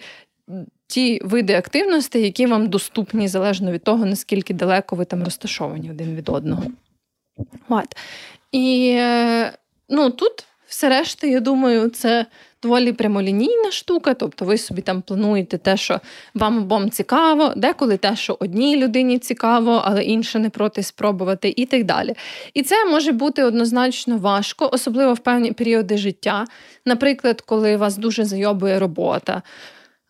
Ті 0.86 1.20
види 1.24 1.54
активності, 1.54 2.20
які 2.20 2.46
вам 2.46 2.68
доступні 2.68 3.28
залежно 3.28 3.72
від 3.72 3.84
того, 3.84 4.06
наскільки 4.06 4.54
далеко 4.54 4.96
ви 4.96 5.04
там 5.04 5.24
розташовані 5.24 5.90
один 5.90 6.16
від 6.16 6.28
одного. 6.28 6.64
От. 7.68 7.96
І 8.52 8.94
е, 8.98 9.52
ну, 9.88 10.10
тут 10.10 10.46
все 10.72 10.88
решта, 10.88 11.26
я 11.26 11.40
думаю, 11.40 11.88
це 11.88 12.26
доволі 12.62 12.92
прямолінійна 12.92 13.70
штука. 13.70 14.14
Тобто 14.14 14.44
ви 14.44 14.58
собі 14.58 14.82
там 14.82 15.02
плануєте 15.02 15.58
те, 15.58 15.76
що 15.76 16.00
вам 16.34 16.58
обом 16.58 16.90
цікаво, 16.90 17.52
деколи 17.56 17.96
те, 17.96 18.16
що 18.16 18.36
одній 18.40 18.76
людині 18.76 19.18
цікаво, 19.18 19.82
але 19.84 20.04
інша 20.04 20.38
не 20.38 20.50
проти 20.50 20.82
спробувати, 20.82 21.54
і 21.56 21.66
так 21.66 21.84
далі. 21.84 22.14
І 22.54 22.62
це 22.62 22.84
може 22.84 23.12
бути 23.12 23.44
однозначно 23.44 24.18
важко, 24.18 24.70
особливо 24.72 25.14
в 25.14 25.18
певні 25.18 25.52
періоди 25.52 25.96
життя. 25.96 26.44
Наприклад, 26.84 27.40
коли 27.40 27.76
вас 27.76 27.96
дуже 27.96 28.24
зайобує 28.24 28.78
робота. 28.78 29.42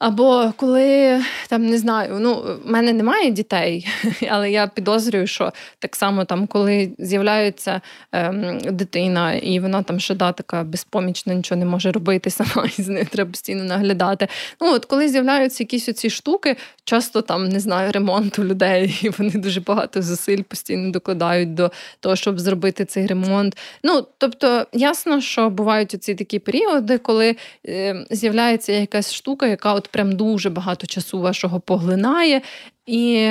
Або 0.03 0.53
коли 0.57 1.21
там 1.49 1.67
не 1.67 1.79
знаю, 1.79 2.17
ну 2.21 2.35
в 2.35 2.71
мене 2.71 2.93
немає 2.93 3.31
дітей, 3.31 3.89
але 4.31 4.51
я 4.51 4.67
підозрюю, 4.67 5.27
що 5.27 5.53
так 5.79 5.97
само 5.97 6.25
там, 6.25 6.47
коли 6.47 6.93
з'являється 6.99 7.81
ем, 8.13 8.59
дитина, 8.59 9.35
і 9.35 9.61
вона 9.61 9.83
там 9.83 10.01
ще 10.01 10.15
така 10.15 10.63
безпомічна, 10.63 11.35
нічого 11.35 11.59
не 11.59 11.65
може 11.65 11.93
робити 11.93 12.31
сама, 12.31 12.69
і 12.79 12.83
з 12.83 12.89
нею 12.89 13.07
треба 13.11 13.31
постійно 13.31 13.65
наглядати. 13.65 14.29
Ну 14.61 14.73
от 14.73 14.85
коли 14.85 15.09
з'являються 15.09 15.63
якісь 15.63 15.89
оці 15.89 16.11
штуки, 16.11 16.57
часто 16.85 17.23
там 17.23 17.49
не 17.49 17.61
знаю 17.61 17.93
ремонту 17.93 18.45
людей, 18.45 18.99
і 19.03 19.09
вони 19.09 19.31
дуже 19.31 19.61
багато 19.61 20.03
зусиль 20.03 20.43
постійно 20.43 20.91
докладають 20.91 21.55
до 21.55 21.71
того, 22.01 22.17
щоб 22.17 22.41
зробити 22.41 22.85
цей 22.85 23.07
ремонт. 23.07 23.57
Ну 23.85 24.07
тобто, 24.19 24.67
ясно, 24.73 25.21
що 25.21 25.51
бувають 25.51 25.95
оці 25.95 26.15
такі 26.15 26.39
періоди, 26.39 26.99
коли 26.99 27.37
е, 27.67 28.07
з'являється 28.11 28.73
якась 28.73 29.15
штука, 29.15 29.47
яка 29.47 29.75
от 29.75 29.92
прям 29.93 30.13
дуже 30.13 30.51
багато 30.51 30.87
часу 30.87 31.21
вашого 31.21 31.61
поглинає. 31.61 32.43
І 32.87 33.29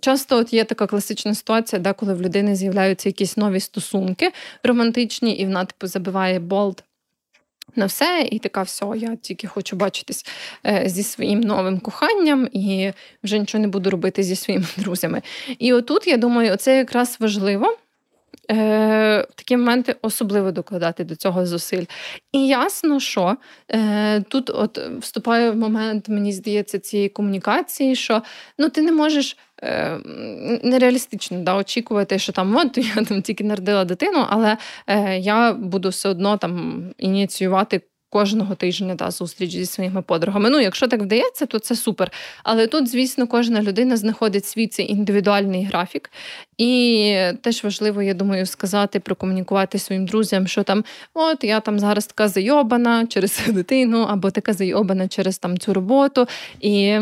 часто 0.00 0.36
от 0.36 0.52
є 0.52 0.64
така 0.64 0.86
класична 0.86 1.34
ситуація, 1.34 1.82
де 1.82 1.92
коли 1.92 2.14
в 2.14 2.22
людини 2.22 2.56
з'являються 2.56 3.08
якісь 3.08 3.36
нові 3.36 3.60
стосунки 3.60 4.30
романтичні, 4.62 5.32
і 5.32 5.44
вона 5.44 5.64
типу 5.64 5.86
забиває 5.86 6.38
болт. 6.38 6.84
На 7.76 7.86
все, 7.86 8.28
і 8.30 8.38
така 8.38 8.62
все, 8.62 8.86
я 8.96 9.16
тільки 9.16 9.46
хочу 9.46 9.76
бачитись 9.76 10.26
е, 10.66 10.82
зі 10.86 11.02
своїм 11.02 11.40
новим 11.40 11.78
коханням 11.78 12.48
і 12.52 12.92
вже 13.22 13.38
нічого 13.38 13.62
не 13.62 13.68
буду 13.68 13.90
робити 13.90 14.22
зі 14.22 14.36
своїми 14.36 14.66
друзями. 14.76 15.22
І 15.58 15.72
отут, 15.72 16.06
я 16.06 16.16
думаю, 16.16 16.56
це 16.56 16.76
якраз 16.76 17.16
важливо, 17.20 17.76
е, 18.50 19.26
такі 19.34 19.56
моменти 19.56 19.96
особливо 20.02 20.52
докладати 20.52 21.04
до 21.04 21.16
цього 21.16 21.46
зусиль. 21.46 21.84
І 22.32 22.46
ясно, 22.46 23.00
що 23.00 23.36
е, 23.70 24.20
тут 24.20 24.50
от 24.50 24.78
вступає 24.78 25.50
в 25.50 25.56
момент, 25.56 26.08
мені 26.08 26.32
здається, 26.32 26.78
цієї 26.78 27.08
комунікації, 27.08 27.96
що 27.96 28.22
ну 28.58 28.68
ти 28.68 28.82
не 28.82 28.92
можеш. 28.92 29.36
Е, 29.62 29.98
нереалістично 30.62 31.38
да, 31.38 31.56
очікувати, 31.56 32.18
що 32.18 32.32
там 32.32 32.56
от 32.56 32.78
я 32.96 33.04
там 33.04 33.22
тільки 33.22 33.44
народила 33.44 33.84
дитину, 33.84 34.26
але 34.28 34.56
е, 34.86 35.18
я 35.18 35.52
буду 35.52 35.88
все 35.88 36.08
одно 36.08 36.36
там 36.36 36.84
ініціювати 36.98 37.80
кожного 38.14 38.54
тижня 38.54 38.94
да, 38.94 39.10
зустріч 39.10 39.50
зі 39.50 39.66
своїми 39.66 40.02
подругами. 40.02 40.50
Ну, 40.50 40.60
якщо 40.60 40.88
так 40.88 41.02
вдається, 41.02 41.46
то 41.46 41.58
це 41.58 41.76
супер. 41.76 42.12
Але 42.42 42.66
тут, 42.66 42.88
звісно, 42.88 43.26
кожна 43.26 43.62
людина 43.62 43.96
знаходить 43.96 44.46
свій 44.46 44.66
цей 44.66 44.92
індивідуальний 44.92 45.64
графік. 45.64 46.10
І 46.58 47.16
теж 47.40 47.64
важливо, 47.64 48.02
я 48.02 48.14
думаю, 48.14 48.46
сказати, 48.46 49.00
прокомунікувати 49.00 49.78
своїм 49.78 50.06
друзям, 50.06 50.46
що 50.46 50.62
там, 50.62 50.84
от 51.14 51.44
я 51.44 51.60
там 51.60 51.78
зараз 51.78 52.06
така 52.06 52.28
зайобана 52.28 53.06
через 53.06 53.40
дитину, 53.48 54.06
або 54.10 54.30
така 54.30 54.52
зайобана 54.52 55.08
через 55.08 55.38
там 55.38 55.58
цю 55.58 55.74
роботу. 55.74 56.26
І 56.60 56.98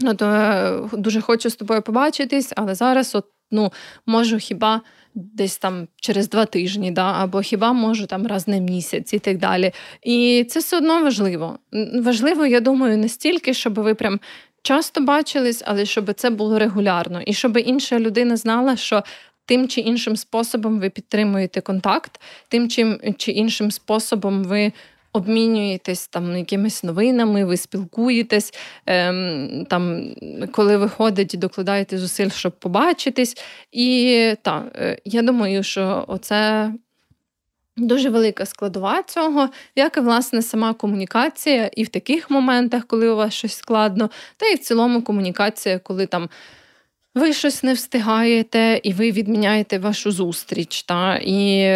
ну, 0.00 0.14
то 0.14 0.26
е, 0.26 0.80
дуже 0.92 1.20
хочу 1.20 1.50
з 1.50 1.56
тобою 1.56 1.82
побачитись, 1.82 2.52
але 2.56 2.74
зараз 2.74 3.14
от, 3.14 3.24
ну, 3.50 3.72
можу 4.06 4.38
хіба 4.38 4.80
десь 5.14 5.58
там 5.58 5.88
через 5.96 6.28
два 6.28 6.44
тижні, 6.44 6.90
да, 6.90 7.12
або 7.12 7.40
хіба 7.40 7.72
можу 7.72 8.06
там 8.06 8.26
раз 8.26 8.48
на 8.48 8.58
місяць 8.58 9.12
і 9.12 9.18
так 9.18 9.38
далі. 9.38 9.72
І 10.02 10.46
це 10.48 10.60
все 10.60 10.76
одно 10.76 11.02
важливо. 11.02 11.58
Важливо, 12.02 12.46
я 12.46 12.60
думаю, 12.60 12.98
настільки, 12.98 13.54
щоб 13.54 13.74
ви 13.74 13.94
прям. 13.94 14.20
Часто 14.62 15.00
бачились, 15.00 15.62
але 15.66 15.86
щоб 15.86 16.14
це 16.14 16.30
було 16.30 16.58
регулярно, 16.58 17.22
і 17.22 17.32
щоб 17.32 17.56
інша 17.56 17.98
людина 17.98 18.36
знала, 18.36 18.76
що 18.76 19.02
тим 19.44 19.68
чи 19.68 19.80
іншим 19.80 20.16
способом 20.16 20.80
ви 20.80 20.90
підтримуєте 20.90 21.60
контакт, 21.60 22.20
тим 22.48 22.68
чим 22.68 23.00
чи 23.16 23.32
іншим 23.32 23.70
способом 23.70 24.44
ви 24.44 24.72
обмінюєтесь 25.12 26.08
там 26.08 26.36
якимись 26.36 26.84
новинами, 26.84 27.44
ви 27.44 27.56
спілкуєтесь, 27.56 28.54
ем, 28.86 29.66
там, 29.68 30.14
коли 30.52 30.76
виходить, 30.76 31.34
докладаєте 31.38 31.98
зусиль, 31.98 32.30
щоб 32.30 32.52
побачитись. 32.52 33.36
І 33.72 34.34
так, 34.42 34.64
е, 34.74 34.98
я 35.04 35.22
думаю, 35.22 35.62
що 35.62 36.04
оце. 36.08 36.72
Дуже 37.80 38.10
велика 38.10 38.46
складова 38.46 39.02
цього, 39.02 39.48
як 39.76 39.96
і 39.96 40.00
власне 40.00 40.42
сама 40.42 40.74
комунікація, 40.74 41.70
і 41.76 41.84
в 41.84 41.88
таких 41.88 42.30
моментах, 42.30 42.84
коли 42.86 43.10
у 43.10 43.16
вас 43.16 43.34
щось 43.34 43.56
складно, 43.56 44.10
та 44.36 44.46
і 44.46 44.54
в 44.54 44.58
цілому 44.58 45.02
комунікація, 45.02 45.78
коли 45.78 46.06
там 46.06 46.28
ви 47.18 47.32
щось 47.32 47.62
не 47.62 47.72
встигаєте, 47.72 48.80
і 48.82 48.92
ви 48.92 49.10
відміняєте 49.10 49.78
вашу 49.78 50.10
зустріч. 50.10 50.82
Та? 50.82 51.16
І 51.16 51.68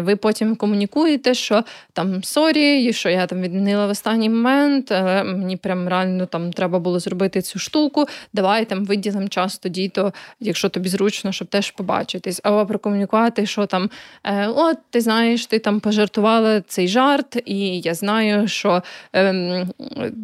ви 0.00 0.16
потім 0.16 0.56
комунікуєте, 0.56 1.34
що 1.34 1.64
там 1.92 2.24
sorry, 2.24 2.92
що 2.92 3.08
я 3.08 3.26
там 3.26 3.42
відмінила 3.42 3.86
в 3.86 3.90
останній 3.90 4.28
момент, 4.28 4.92
але 4.92 5.24
мені 5.24 5.56
прям 5.56 5.88
реально 5.88 6.26
там 6.26 6.52
треба 6.52 6.78
було 6.78 7.00
зробити 7.00 7.42
цю 7.42 7.58
штуку. 7.58 8.06
Давай 8.32 8.64
там 8.64 8.84
виділимо 8.84 9.28
час 9.28 9.58
тоді, 9.58 9.88
то 9.88 10.12
якщо 10.40 10.68
тобі 10.68 10.88
зручно, 10.88 11.32
щоб 11.32 11.48
теж 11.48 11.70
побачитись. 11.70 12.40
Або 12.42 12.66
прокомунікувати, 12.66 13.46
що 13.46 13.66
там 13.66 13.90
е, 14.24 14.46
от 14.48 14.78
ти 14.90 15.00
знаєш, 15.00 15.46
ти 15.46 15.58
там 15.58 15.80
пожартувала 15.80 16.60
цей 16.60 16.88
жарт, 16.88 17.42
і 17.44 17.80
я 17.80 17.94
знаю, 17.94 18.48
що 18.48 18.82
е, 19.14 19.66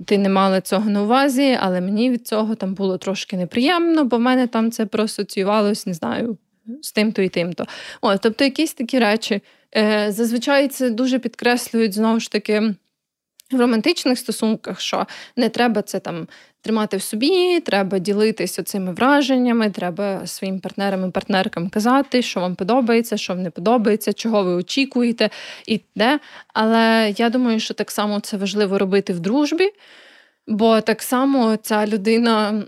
ти 0.07 0.19
не 0.19 0.29
мала 0.29 0.61
цього 0.61 0.91
на 0.91 1.03
увазі, 1.03 1.59
але 1.61 1.81
мені 1.81 2.11
від 2.11 2.27
цього 2.27 2.55
там 2.55 2.75
було 2.75 2.99
трошки 2.99 3.37
неприємно, 3.37 4.05
бо 4.05 4.17
в 4.17 4.21
мене 4.21 4.47
там 4.49 4.71
це 4.71 4.87
проасоціювалось, 4.87 5.87
не 5.87 5.95
знаю, 5.95 6.39
з 6.83 6.93
тим-то 6.93 7.23
і 7.23 7.29
тим-то. 7.29 7.67
О, 8.01 8.17
Тобто, 8.17 8.45
якісь 8.45 8.75
такі 8.75 8.99
речі. 8.99 9.43
Е, 9.77 10.13
Зазвичай 10.13 10.69
це 10.69 10.91
дуже 10.91 11.19
підкреслюють 11.19 11.95
знову 11.95 12.21
ж 12.21 12.33
таки. 12.33 12.75
В 13.53 13.61
романтичних 13.61 14.19
стосунках, 14.19 14.81
що 14.81 15.07
не 15.37 15.49
треба 15.49 15.83
це 15.83 16.01
там 16.01 16.29
тримати 16.61 16.97
в 16.97 17.03
собі, 17.03 17.61
треба 17.61 17.99
ділитися 17.99 18.63
цими 18.63 18.93
враженнями, 18.93 19.71
треба 19.71 20.27
своїм 20.27 20.61
партнерам 20.61 21.09
і 21.09 21.11
партнеркам 21.11 21.69
казати, 21.69 22.23
що 22.23 22.41
вам 22.41 22.55
подобається, 22.55 23.17
що 23.17 23.33
вам 23.33 23.43
не 23.43 23.51
подобається, 23.51 24.13
чого 24.13 24.43
ви 24.43 24.53
очікуєте 24.53 25.31
і 25.67 25.81
де. 25.97 26.21
Але 26.55 27.15
я 27.17 27.31
думаю, 27.31 27.61
що 27.61 27.75
так 27.75 27.91
само 27.91 28.21
це 28.21 28.37
важливо 28.37 28.79
робити 28.79 29.13
в 29.13 29.21
дружбі. 29.21 29.71
Бо 30.51 30.81
так 30.81 31.03
само 31.03 31.57
ця 31.57 31.87
людина 31.87 32.63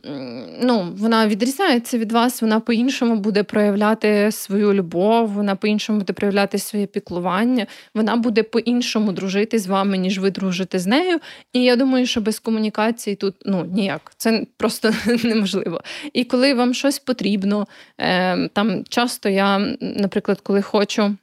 ну, 0.62 0.92
вона 0.96 1.26
відрізняється 1.26 1.98
від 1.98 2.12
вас, 2.12 2.42
вона 2.42 2.60
по-іншому 2.60 3.16
буде 3.16 3.42
проявляти 3.42 4.32
свою 4.32 4.74
любов, 4.74 5.28
вона 5.28 5.56
по-іншому 5.56 5.98
буде 5.98 6.12
проявляти 6.12 6.58
своє 6.58 6.86
піклування, 6.86 7.66
вона 7.94 8.16
буде 8.16 8.42
по-іншому 8.42 9.12
дружити 9.12 9.58
з 9.58 9.66
вами, 9.66 9.98
ніж 9.98 10.18
ви 10.18 10.30
дружите 10.30 10.78
з 10.78 10.86
нею. 10.86 11.18
І 11.52 11.62
я 11.62 11.76
думаю, 11.76 12.06
що 12.06 12.20
без 12.20 12.38
комунікації 12.38 13.16
тут 13.16 13.34
ну, 13.44 13.64
ніяк. 13.64 14.12
Це 14.16 14.46
просто 14.56 14.92
неможливо. 15.24 15.80
І 16.12 16.24
коли 16.24 16.54
вам 16.54 16.74
щось 16.74 16.98
потрібно, 16.98 17.66
е, 17.98 18.48
там 18.48 18.84
часто 18.88 19.28
я, 19.28 19.58
наприклад, 19.80 20.40
коли 20.42 20.62
хочу 20.62 21.16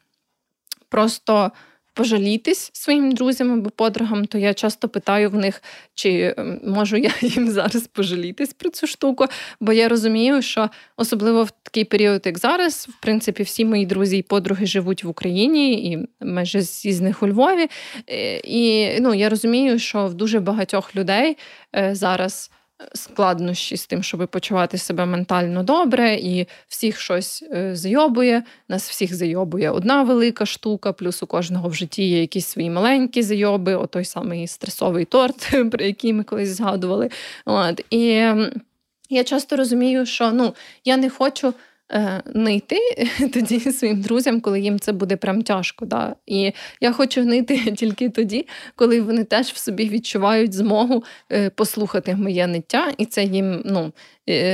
просто 0.90 1.52
пожалітись 1.98 2.70
своїм 2.74 3.12
друзям 3.12 3.52
або 3.52 3.70
подругам, 3.70 4.26
то 4.26 4.38
я 4.38 4.54
часто 4.54 4.90
питаю 4.90 5.30
в 5.30 5.36
них, 5.36 5.64
чи 5.96 6.36
можу 6.64 6.98
я 6.98 7.12
їм 7.22 7.50
зараз 7.50 7.88
пожалітись 7.88 8.54
про 8.54 8.70
цю 8.70 8.88
штуку. 8.88 9.26
Бо 9.60 9.74
я 9.74 9.88
розумію, 9.88 10.42
що 10.42 10.70
особливо 10.98 11.44
в 11.44 11.52
такий 11.64 11.84
період, 11.84 12.22
як 12.26 12.38
зараз, 12.38 12.88
в 12.90 13.02
принципі, 13.02 13.44
всі 13.44 13.66
мої 13.66 13.86
друзі 13.86 14.18
і 14.18 14.22
подруги 14.22 14.66
живуть 14.66 15.04
в 15.04 15.10
Україні, 15.10 15.92
і 15.92 16.08
майже 16.26 16.60
всі 16.60 17.02
них 17.02 17.24
у 17.24 17.28
Львові. 17.28 17.68
Е, 18.10 18.38
і 18.44 18.92
ну, 19.02 19.14
я 19.14 19.30
розумію, 19.30 19.80
що 19.80 20.08
в 20.08 20.14
дуже 20.14 20.40
багатьох 20.40 20.96
людей 20.96 21.38
е, 21.76 21.96
зараз 21.96 22.52
складнощі 22.94 23.78
з 23.78 23.88
тим, 23.88 24.04
щоб 24.04 24.28
почувати 24.28 24.78
себе 24.78 25.06
ментально 25.06 25.64
добре, 25.64 26.16
і 26.16 26.48
всіх 26.68 27.00
щось 27.00 27.44
е, 27.52 27.76
зайобує. 27.76 28.44
Нас 28.68 28.90
всіх 28.90 29.16
зайобує 29.16 29.72
одна 29.72 30.04
велика 30.04 30.46
штука, 30.46 30.94
плюс 30.94 31.24
у 31.24 31.28
кожного 31.28 31.70
в 31.70 31.74
житті 31.74 32.10
є 32.10 32.22
якісь 32.22 32.48
свої 32.48 32.70
маленькі 32.70 33.22
зайоби, 33.22 33.76
отой 33.76 34.06
самий 34.06 34.48
стресовий 34.48 35.06
торт, 35.06 35.56
про 35.72 35.86
який 35.86 36.14
ми 36.14 36.24
колись 36.24 36.50
згадували. 36.50 37.10
От. 37.46 37.86
І 37.90 38.04
я 39.10 39.24
часто 39.24 39.56
розумію, 39.56 40.06
що 40.06 40.32
ну, 40.32 40.54
я 40.86 40.98
не 40.98 41.10
хочу. 41.10 41.54
Не 42.34 42.56
йти 42.56 42.80
тоді 43.34 43.60
своїм 43.60 44.02
друзям, 44.02 44.42
коли 44.42 44.62
їм 44.62 44.80
це 44.80 44.92
буде 44.92 45.16
прям 45.16 45.42
тяжко. 45.42 45.86
Да? 45.86 46.16
І 46.26 46.52
я 46.82 46.92
хочу 46.92 47.22
йти 47.22 47.58
тільки 47.78 48.10
тоді, 48.10 48.48
коли 48.76 49.02
вони 49.02 49.24
теж 49.24 49.48
в 49.48 49.58
собі 49.58 49.90
відчувають 49.90 50.54
змогу 50.54 51.04
е, 51.32 51.50
послухати 51.50 52.16
моє 52.16 52.48
ниття, 52.48 52.92
і 52.98 53.06
це 53.06 53.24
їм 53.24 53.62
ну, 53.66 53.92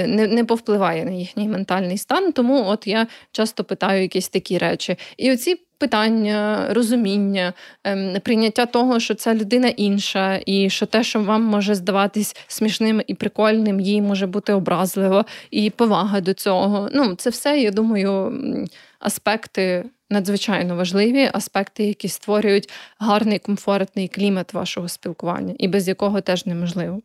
не 0.07 0.27
не 0.27 0.45
повпливає 0.45 1.05
на 1.05 1.11
їхній 1.11 1.47
ментальний 1.47 1.97
стан. 1.97 2.31
Тому 2.31 2.65
от 2.67 2.87
я 2.87 3.07
часто 3.31 3.63
питаю 3.63 4.01
якісь 4.01 4.29
такі 4.29 4.57
речі. 4.57 4.95
І 5.17 5.31
оці 5.31 5.59
питання, 5.83 6.67
розуміння, 6.69 7.53
ем, 7.83 8.15
прийняття 8.23 8.65
того, 8.65 8.99
що 8.99 9.13
ця 9.13 9.35
людина 9.35 9.67
інша, 9.67 10.39
і 10.45 10.69
що 10.69 10.85
те, 10.85 11.03
що 11.03 11.19
вам 11.19 11.43
може 11.43 11.75
здаватись 11.75 12.35
смішним 12.47 13.01
і 13.07 13.13
прикольним, 13.13 13.79
їй 13.79 14.01
може 14.01 14.27
бути 14.27 14.53
образливо, 14.53 15.25
і 15.51 15.69
повага 15.69 16.21
до 16.21 16.33
цього. 16.33 16.89
Ну, 16.93 17.15
це 17.15 17.29
все, 17.29 17.59
я 17.59 17.71
думаю, 17.71 18.39
аспекти. 18.99 19.85
Надзвичайно 20.09 20.75
важливі 20.75 21.29
аспекти, 21.33 21.83
які 21.83 22.07
створюють 22.07 22.69
гарний 22.99 23.39
комфортний 23.39 24.07
клімат 24.07 24.53
вашого 24.53 24.87
спілкування, 24.87 25.53
і 25.57 25.67
без 25.67 25.87
якого 25.87 26.21
теж 26.21 26.45
неможливо. 26.45 27.01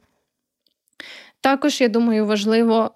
Також, 1.40 1.80
я 1.80 1.88
думаю, 1.88 2.26
важливо 2.26 2.90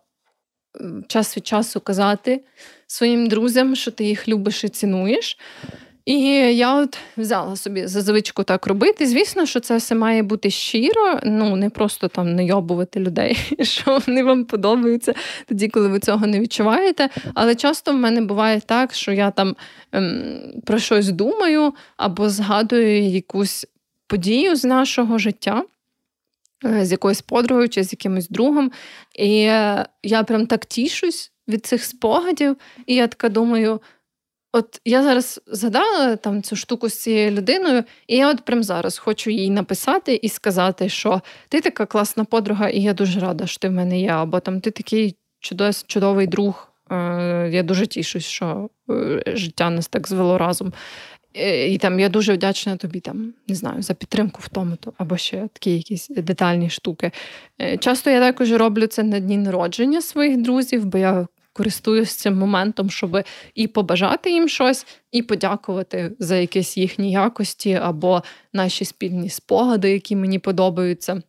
час 1.08 1.36
від 1.36 1.46
часу 1.46 1.80
казати 1.80 2.44
своїм 2.86 3.26
друзям, 3.26 3.76
що 3.76 3.90
ти 3.90 4.04
їх 4.04 4.28
любиш 4.28 4.64
і 4.64 4.68
цінуєш. 4.68 5.38
І 6.04 6.20
я 6.56 6.74
от 6.74 6.98
взяла 7.16 7.56
собі 7.56 7.86
за 7.86 8.00
звичку 8.00 8.42
так 8.42 8.66
робити. 8.66 9.06
Звісно, 9.06 9.46
що 9.46 9.60
це 9.60 9.76
все 9.76 9.94
має 9.94 10.22
бути 10.22 10.50
щиро, 10.50 11.20
ну 11.24 11.56
не 11.56 11.70
просто 11.70 12.08
там 12.08 12.34
не 12.34 12.44
йобувати 12.44 13.00
людей, 13.00 13.38
що 13.62 14.00
вони 14.06 14.22
вам 14.22 14.44
подобаються 14.44 15.14
тоді, 15.48 15.68
коли 15.68 15.88
ви 15.88 15.98
цього 16.00 16.26
не 16.26 16.40
відчуваєте. 16.40 17.08
Але 17.34 17.54
часто 17.54 17.92
в 17.92 17.96
мене 17.96 18.20
буває 18.20 18.60
так, 18.60 18.94
що 18.94 19.12
я 19.12 19.30
там 19.30 19.56
ем, 19.92 20.52
про 20.64 20.78
щось 20.78 21.10
думаю 21.10 21.74
або 21.96 22.28
згадую 22.28 23.02
якусь 23.02 23.66
подію 24.06 24.56
з 24.56 24.64
нашого 24.64 25.18
життя. 25.18 25.62
Е, 26.64 26.84
з 26.84 26.92
якоюсь 26.92 27.22
подругою 27.22 27.68
чи 27.68 27.84
з 27.84 27.92
якимось 27.92 28.28
другом. 28.28 28.72
І 29.18 29.38
я 30.02 30.24
прям 30.26 30.46
так 30.46 30.66
тішусь 30.66 31.32
від 31.48 31.66
цих 31.66 31.84
спогадів, 31.84 32.56
і 32.86 32.94
я 32.94 33.06
така 33.06 33.28
думаю. 33.28 33.80
От 34.54 34.80
я 34.84 35.02
зараз 35.02 35.40
згадала 35.46 36.16
там 36.16 36.42
цю 36.42 36.56
штуку 36.56 36.88
з 36.88 37.02
цією 37.02 37.30
людиною, 37.30 37.84
і 38.06 38.16
я 38.16 38.30
от 38.30 38.44
прям 38.44 38.62
зараз 38.62 38.98
хочу 38.98 39.30
їй 39.30 39.50
написати 39.50 40.14
і 40.22 40.28
сказати, 40.28 40.88
що 40.88 41.20
ти 41.48 41.60
така 41.60 41.86
класна 41.86 42.24
подруга, 42.24 42.68
і 42.68 42.80
я 42.80 42.94
дуже 42.94 43.20
рада, 43.20 43.46
що 43.46 43.58
ти 43.58 43.68
в 43.68 43.72
мене 43.72 44.00
є. 44.00 44.08
Або 44.08 44.40
там 44.40 44.60
ти 44.60 44.70
такий 44.70 45.16
чудовий 45.86 46.26
друг. 46.26 46.72
Е, 46.90 47.50
я 47.52 47.62
дуже 47.62 47.86
тішусь, 47.86 48.24
що 48.24 48.70
е, 48.90 49.22
життя 49.26 49.70
нас 49.70 49.88
так 49.88 50.08
звело 50.08 50.38
разом. 50.38 50.72
Е, 51.34 51.68
і 51.68 51.78
там 51.78 52.00
я 52.00 52.08
дуже 52.08 52.32
вдячна 52.32 52.76
тобі 52.76 53.00
там, 53.00 53.34
не 53.48 53.54
знаю, 53.54 53.82
за 53.82 53.94
підтримку 53.94 54.40
в 54.42 54.48
тому, 54.48 54.76
або 54.98 55.16
ще 55.16 55.48
такі 55.52 55.70
якісь 55.70 56.08
детальні 56.08 56.70
штуки. 56.70 57.10
Часто 57.80 58.10
я 58.10 58.20
також 58.20 58.52
роблю 58.52 58.86
це 58.86 59.02
на 59.02 59.20
дні 59.20 59.36
народження 59.36 60.02
своїх 60.02 60.42
друзів, 60.42 60.84
бо 60.84 60.98
я 60.98 61.26
користуюсь 61.52 62.14
цим 62.14 62.38
моментом, 62.38 62.90
щоб 62.90 63.24
і 63.54 63.66
побажати 63.66 64.30
їм 64.30 64.48
щось, 64.48 64.86
і 65.12 65.22
подякувати 65.22 66.12
за 66.18 66.36
якісь 66.36 66.76
їхні 66.76 67.12
якості 67.12 67.72
або 67.74 68.22
наші 68.52 68.84
спільні 68.84 69.28
спогади, 69.28 69.90
які 69.90 70.16
мені 70.16 70.38
подобаються. 70.38 71.22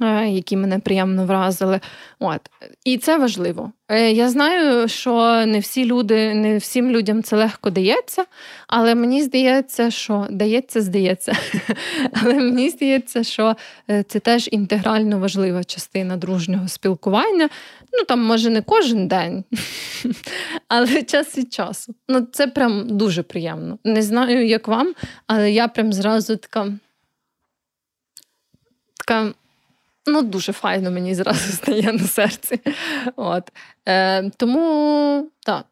Е, 0.00 0.28
які 0.28 0.56
мене 0.56 0.78
приємно 0.78 1.26
вразили. 1.26 1.80
От. 2.18 2.40
І 2.84 2.98
це 2.98 3.18
важливо. 3.18 3.72
Е, 3.88 4.12
я 4.12 4.28
знаю, 4.28 4.88
що 4.88 5.46
не 5.46 5.58
всі 5.58 5.84
люди, 5.84 6.34
не 6.34 6.58
всім 6.58 6.90
людям 6.90 7.22
це 7.22 7.36
легко 7.36 7.70
дається, 7.70 8.24
але 8.66 8.94
мені 8.94 9.22
здається, 9.22 9.90
що 9.90 10.26
дається, 10.30 10.80
здається. 10.80 11.32
Але 12.12 12.34
мені 12.34 12.70
здається, 12.70 13.24
що 13.24 13.56
е, 13.90 14.02
це 14.08 14.20
теж 14.20 14.48
інтегрально 14.52 15.18
важлива 15.18 15.64
частина 15.64 16.16
дружнього 16.16 16.68
спілкування. 16.68 17.48
Ну 17.92 18.04
там, 18.04 18.20
може, 18.20 18.50
не 18.50 18.62
кожен 18.62 19.08
день, 19.08 19.44
але 20.68 21.02
час 21.02 21.38
від 21.38 21.52
часу. 21.52 21.94
Ну, 22.08 22.26
Це 22.32 22.46
прям 22.46 22.96
дуже 22.96 23.22
приємно. 23.22 23.78
Не 23.84 24.02
знаю, 24.02 24.46
як 24.46 24.68
вам, 24.68 24.94
але 25.26 25.52
я 25.52 25.68
прям 25.68 25.92
зразу 25.92 26.36
така. 26.36 26.72
Така 28.96 29.32
Ну, 30.06 30.22
дуже 30.22 30.52
файно 30.52 30.90
мені 30.90 31.14
зразу 31.14 31.52
стає 31.52 31.92
на 31.92 32.06
серці. 32.06 32.60
От. 33.16 33.52
Е, 33.88 34.30
Тому 34.30 35.30
так, 35.46 35.64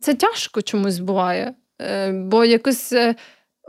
це 0.00 0.14
тяжко 0.14 0.62
чомусь 0.62 0.98
буває, 0.98 1.54
Е, 1.82 2.12
бо 2.12 2.44
якось 2.44 2.92
е, 2.92 3.14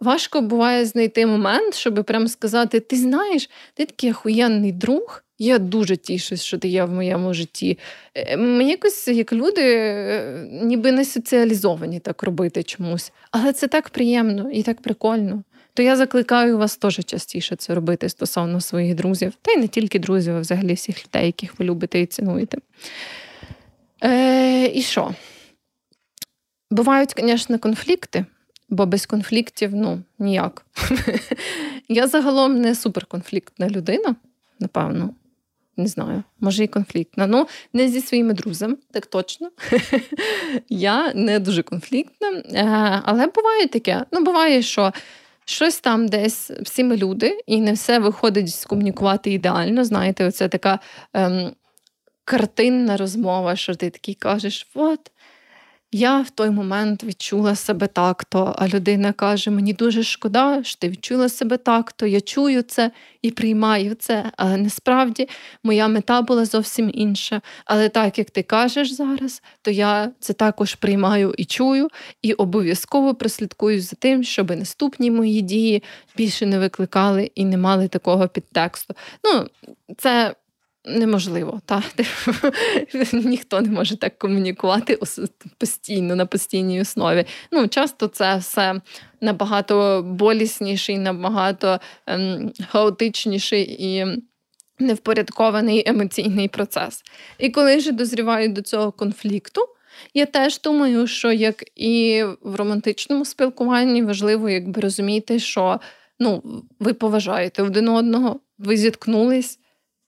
важко 0.02 0.42
буває 0.42 0.86
знайти 0.86 1.26
момент, 1.26 1.76
щоб 1.76 2.04
прямо 2.04 2.28
сказати: 2.28 2.80
ти 2.80 2.96
знаєш, 2.96 3.50
ти 3.74 3.86
такий 3.86 4.12
охуєнний 4.12 4.72
друг. 4.72 5.22
Я 5.40 5.60
дуже 5.60 5.98
тішусь, 5.98 6.44
що 6.44 6.58
ти 6.58 6.68
є 6.68 6.84
в 6.84 6.92
моєму 6.92 7.34
житті. 7.34 7.78
Е, 8.16 8.38
ми 8.38 8.64
якось, 8.64 9.08
як 9.08 9.34
люди, 9.34 9.62
е, 9.62 10.48
ніби 10.52 10.92
не 10.92 11.06
соціалізовані 11.06 12.00
так 12.00 12.24
робити 12.24 12.64
чомусь. 12.64 13.12
Але 13.32 13.54
це 13.54 13.68
так 13.68 13.90
приємно 13.90 14.52
і 14.52 14.64
так 14.64 14.82
прикольно 14.82 15.44
то 15.76 15.84
я 15.84 15.96
закликаю 15.96 16.58
вас 16.58 16.78
теж 16.78 17.00
частіше 17.06 17.56
це 17.56 17.76
робити 17.76 18.10
стосовно 18.10 18.62
своїх 18.62 18.96
друзів, 18.96 19.34
та 19.42 19.52
й 19.52 19.58
не 19.58 19.68
тільки 19.68 20.00
друзів, 20.00 20.36
а 20.36 20.40
взагалі 20.40 20.74
всіх 20.74 21.06
людей, 21.06 21.26
яких 21.26 21.60
ви 21.60 21.66
любите 21.66 22.00
і 22.00 22.06
цінуєте. 22.06 22.58
Е, 24.04 24.68
І 24.74 24.82
що? 24.82 25.16
Бувають, 26.72 27.14
звісно, 27.18 27.60
конфлікти, 27.60 28.26
бо 28.70 28.86
без 28.86 29.06
конфліктів 29.06 29.76
ну, 29.76 30.02
ніяк. 30.20 30.66
Я 31.90 32.08
загалом 32.08 32.62
не 32.62 32.76
суперконфліктна 32.76 33.70
людина, 33.70 34.16
напевно. 34.60 35.14
Не 35.78 35.88
знаю, 35.88 36.24
може 36.40 36.64
і 36.64 36.68
конфліктна. 36.68 37.28
Ну, 37.28 37.48
не 37.74 37.88
зі 37.88 38.02
своїми 38.02 38.34
друзями, 38.34 38.76
так 38.92 39.06
точно. 39.06 39.52
Я 40.70 41.14
не 41.14 41.40
дуже 41.40 41.64
конфліктна. 41.64 42.28
Е, 42.30 43.02
але 43.06 43.28
буває 43.28 43.68
таке. 43.68 44.06
Ну, 44.12 44.22
буває, 44.22 44.62
що 44.62 44.94
Щось 45.46 45.80
там 45.80 46.08
десь 46.08 46.52
всі 46.52 46.84
ми 46.84 46.98
люди, 46.98 47.40
і 47.48 47.62
не 47.62 47.74
все 47.74 48.00
виходить 48.00 48.56
скомунікувати 48.56 49.32
ідеально. 49.32 49.84
Знаєте, 49.84 50.26
оце 50.26 50.48
така 50.48 50.80
ем, 51.14 51.52
картинна 52.24 52.98
розмова, 52.98 53.56
що 53.56 53.76
ти 53.76 53.90
такий 53.90 54.16
кажеш: 54.16 54.68
от 54.74 55.12
я 55.98 56.22
в 56.22 56.30
той 56.30 56.50
момент 56.50 57.04
відчула 57.04 57.56
себе 57.56 57.88
так-то, 57.88 58.56
а 58.58 58.68
людина 58.68 59.14
каже: 59.14 59.52
Мені 59.52 59.74
дуже 59.74 60.04
шкода, 60.04 60.64
що 60.64 60.80
ти 60.80 60.90
відчула 60.90 61.30
себе 61.30 61.58
так-то, 61.58 62.06
я 62.06 62.22
чую 62.22 62.62
це 62.62 62.92
і 63.22 63.32
приймаю 63.32 63.96
це. 63.96 64.32
Але 64.38 64.58
насправді 64.58 65.30
моя 65.64 65.88
мета 65.88 66.22
була 66.22 66.46
зовсім 66.46 66.92
інша. 66.94 67.42
Але 67.66 67.90
так 67.90 68.18
як 68.18 68.30
ти 68.30 68.44
кажеш 68.44 68.92
зараз, 68.92 69.42
то 69.62 69.72
я 69.72 70.12
це 70.20 70.34
також 70.34 70.76
приймаю 70.76 71.34
і 71.38 71.46
чую, 71.46 71.88
і 72.22 72.34
обов'язково 72.34 73.16
прослідкую 73.16 73.82
за 73.82 73.96
тим, 74.00 74.24
щоб 74.24 74.52
наступні 74.52 75.12
мої 75.12 75.42
дії 75.42 75.84
більше 76.18 76.46
не 76.46 76.60
викликали 76.60 77.32
і 77.36 77.46
не 77.46 77.58
мали 77.58 77.88
такого 77.88 78.28
підтексту. 78.28 78.94
Ну, 79.24 79.48
це 79.98 80.36
неможливо. 80.88 81.62
Та? 81.66 81.84
Ніхто 83.14 83.62
не 83.62 83.70
може 83.70 83.98
так 83.98 84.20
комунікувати 84.20 85.00
постійно 85.58 86.16
на 86.16 86.26
постійній 86.26 86.82
основі. 86.82 87.26
Ну, 87.52 87.68
Часто 87.68 88.08
це 88.08 88.38
все 88.38 88.82
набагато 89.22 90.04
болісніший, 90.06 90.98
набагато 90.98 91.80
ем, 92.08 92.52
хаотичніший 92.70 93.76
і. 93.80 94.06
Невпорядкований 94.80 95.84
емоційний 95.86 96.48
процес. 96.48 97.04
І 97.38 97.50
коли 97.50 97.80
ж 97.80 97.92
дозрівають 97.92 98.54
до 98.54 98.62
цього 98.62 98.92
конфлікту, 98.92 99.62
я 100.14 100.26
теж 100.26 100.62
думаю, 100.62 101.08
що 101.08 101.32
як 101.32 101.64
і 101.76 102.24
в 102.42 102.56
романтичному 102.56 103.26
спілкуванні 103.26 104.04
важливо 104.04 104.50
якби 104.50 104.82
розуміти, 104.82 105.40
що 105.40 105.80
ну, 106.20 106.62
ви 106.80 106.94
поважаєте 106.94 107.64
один 107.64 107.90
одного, 107.90 108.40
ви 108.58 108.78
зіткнулись, 108.78 109.60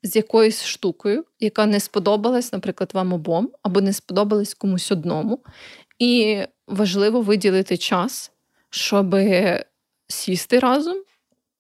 з 0.04 0.16
якоюсь 0.16 0.64
штукою, 0.64 1.26
яка 1.40 1.66
не 1.66 1.80
сподобалась, 1.80 2.54
наприклад, 2.54 2.92
вам 2.94 3.14
обом, 3.14 3.52
або 3.62 3.82
не 3.82 3.94
сподобалась 3.94 4.54
комусь 4.54 4.92
одному. 4.92 5.40
І 6.00 6.42
важливо 6.68 7.22
виділити 7.22 7.78
час, 7.78 8.32
щоб 8.70 9.16
сісти 10.08 10.60
разом 10.60 11.04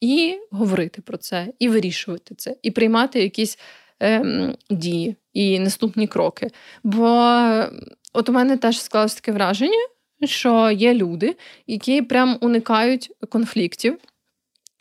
і 0.01 0.39
говорити 0.51 1.01
про 1.01 1.17
це, 1.17 1.53
і 1.59 1.69
вирішувати 1.69 2.35
це, 2.35 2.55
і 2.61 2.71
приймати 2.71 3.23
якісь 3.23 3.59
ем, 3.99 4.55
дії 4.69 5.15
і 5.33 5.59
наступні 5.59 6.07
кроки. 6.07 6.51
Бо 6.83 7.07
от 8.13 8.29
у 8.29 8.31
мене 8.31 8.57
теж 8.57 8.81
склалось 8.81 9.15
таке 9.15 9.31
враження, 9.31 9.87
що 10.23 10.71
є 10.71 10.93
люди, 10.93 11.35
які 11.67 12.01
прям 12.01 12.37
уникають 12.41 13.11
конфліктів 13.29 13.97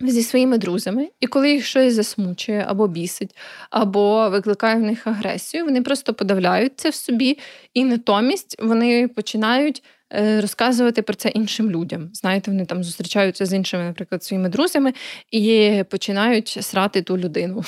зі 0.00 0.22
своїми 0.22 0.58
друзями, 0.58 1.08
і 1.20 1.26
коли 1.26 1.50
їх 1.50 1.64
щось 1.64 1.94
засмучує 1.94 2.64
або 2.68 2.88
бісить, 2.88 3.36
або 3.70 4.30
викликає 4.30 4.76
в 4.76 4.80
них 4.80 5.06
агресію, 5.06 5.64
вони 5.64 5.82
просто 5.82 6.14
подавляють 6.14 6.72
це 6.76 6.90
в 6.90 6.94
собі, 6.94 7.38
і 7.74 7.84
натомість 7.84 8.56
вони 8.62 9.08
починають 9.08 9.82
розказувати 10.10 11.02
про 11.02 11.14
це 11.14 11.28
іншим 11.28 11.70
людям. 11.70 12.10
Знаєте, 12.12 12.50
вони 12.50 12.66
там 12.66 12.84
зустрічаються 12.84 13.46
з 13.46 13.52
іншими, 13.52 13.84
наприклад, 13.84 14.24
своїми 14.24 14.48
друзями 14.48 14.92
і 15.30 15.82
починають 15.90 16.58
срати 16.60 17.02
ту 17.02 17.18
людину. 17.18 17.64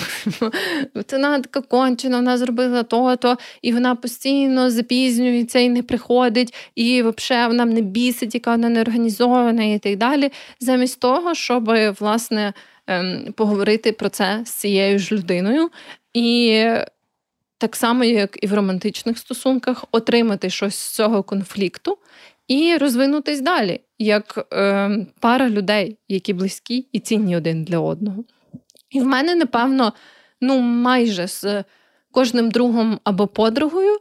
Вона 1.13 1.41
така 1.41 1.61
кончена, 1.61 2.17
вона 2.17 2.39
зробила 2.39 2.83
то-то, 2.83 3.37
і 3.63 3.73
вона 3.73 3.95
постійно 3.95 4.71
запізнюється 4.71 5.59
і 5.59 5.69
не 5.69 5.83
приходить, 5.83 6.55
і 6.75 7.03
взагалі 7.03 7.49
вона 7.49 7.65
не 7.65 7.81
бісить, 7.81 8.35
яка 8.35 8.51
вона 8.51 8.69
не 8.69 8.81
організована, 8.81 9.65
і 9.65 9.79
так 9.79 9.97
далі. 9.97 10.33
Замість 10.61 11.01
того, 11.01 11.35
щоб 11.35 11.71
власне 12.01 12.53
ем, 12.87 13.35
поговорити 13.37 13.93
про 13.93 14.09
це 14.09 14.43
з 14.45 14.51
цією 14.53 14.99
ж 14.99 15.15
людиною. 15.15 15.71
І 16.15 16.65
так 17.59 17.77
само, 17.77 18.05
як 18.05 18.39
і 18.43 18.47
в 18.47 18.55
романтичних 18.55 19.19
стосунках, 19.19 19.85
отримати 19.93 20.51
щось 20.51 20.75
з 20.75 20.95
цього 20.95 21.23
конфлікту 21.23 21.99
і 22.49 22.77
розвинутись 22.77 23.41
далі, 23.41 23.81
як 23.99 24.47
е, 24.53 24.91
пара 25.21 25.49
людей, 25.49 25.99
які 26.09 26.33
близькі 26.33 26.89
і 26.93 27.01
цінні 27.01 27.37
один 27.37 27.65
для 27.65 27.79
одного. 27.79 28.25
І 28.91 29.01
в 29.01 29.07
мене, 29.07 29.35
напевно, 29.35 29.93
ну, 30.41 30.59
майже 30.61 31.27
з 31.27 31.65
кожним 32.13 32.51
другом 32.51 33.01
або 33.05 33.27
подругою 33.27 33.97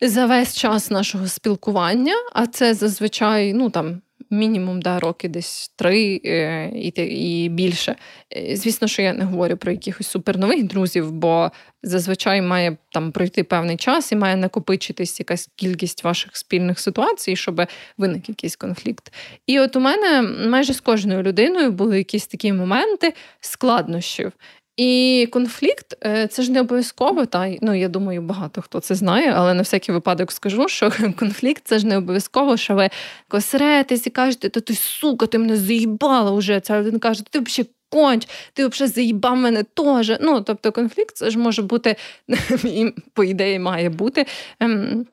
за 0.00 0.26
весь 0.26 0.56
час 0.56 0.90
нашого 0.90 1.28
спілкування, 1.28 2.14
а 2.32 2.46
це 2.46 2.74
зазвичай, 2.74 3.52
ну 3.52 3.70
там 3.70 4.02
мінімум 4.30 4.82
да, 4.82 5.00
роки 5.00 5.28
десь 5.28 5.72
три 5.76 6.20
е, 6.24 6.70
і 6.74 6.88
і 6.98 7.48
більше. 7.48 7.96
Е, 8.36 8.56
звісно, 8.56 8.88
що 8.88 9.02
я 9.02 9.12
не 9.12 9.24
говорю 9.24 9.56
про 9.56 9.72
якихось 9.72 10.06
супернових 10.06 10.64
друзів, 10.64 11.12
бо 11.12 11.50
зазвичай 11.82 12.42
має 12.42 12.76
там 12.92 13.12
пройти 13.12 13.44
певний 13.44 13.76
час 13.76 14.12
і 14.12 14.16
має 14.16 14.36
накопичитись 14.36 15.20
якась 15.20 15.50
кількість 15.56 16.04
ваших 16.04 16.36
спільних 16.36 16.80
ситуацій, 16.80 17.36
щоб 17.36 17.62
виник 17.98 18.28
якийсь 18.28 18.56
конфлікт. 18.56 19.12
І 19.46 19.60
от 19.60 19.76
у 19.76 19.80
мене 19.80 20.22
майже 20.22 20.72
з 20.72 20.80
кожною 20.80 21.22
людиною 21.22 21.72
були 21.72 21.98
якісь 21.98 22.26
такі 22.26 22.52
моменти 22.52 23.14
складнощів. 23.40 24.32
І 24.76 25.28
конфлікт 25.32 25.96
е, 26.04 26.26
це 26.26 26.42
ж 26.42 26.52
не 26.52 26.60
обов'язково. 26.60 27.26
Та 27.26 27.56
ну 27.62 27.74
я 27.74 27.88
думаю, 27.88 28.22
багато 28.22 28.62
хто 28.62 28.80
це 28.80 28.94
знає, 28.94 29.32
але 29.36 29.54
на 29.54 29.62
всякий 29.62 29.94
випадок 29.94 30.32
скажу, 30.32 30.68
що 30.68 30.92
конфлікт 31.18 31.62
це 31.64 31.78
ж 31.78 31.86
не 31.86 31.96
обов'язково, 31.96 32.56
що 32.56 32.74
ви 32.74 32.90
косретесь 33.28 34.06
і 34.06 34.10
кажете, 34.10 34.48
то 34.48 34.60
ти 34.60 34.74
сука, 34.74 35.26
ти 35.26 35.38
мене 35.38 35.56
заїбала 35.56 36.30
вже. 36.30 36.60
Це 36.60 36.82
він 36.82 36.98
каже, 36.98 37.24
ти 37.30 37.40
взагалі 37.40 37.70
конч, 37.88 38.28
ти 38.52 38.66
взагалі 38.66 38.92
заїбав 38.92 39.36
мене 39.36 39.62
теж. 39.62 40.12
Ну 40.20 40.40
тобто, 40.40 40.72
конфлікт 40.72 41.16
це 41.16 41.30
ж 41.30 41.38
може 41.38 41.62
бути 41.62 41.96
і 42.64 42.92
по 43.12 43.24
ідеї 43.24 43.58
має 43.58 43.90
бути. 43.90 44.26
Ем, 44.60 45.06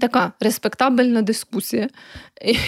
така 0.00 0.32
респектабельна 0.40 1.22
дискусія. 1.22 1.88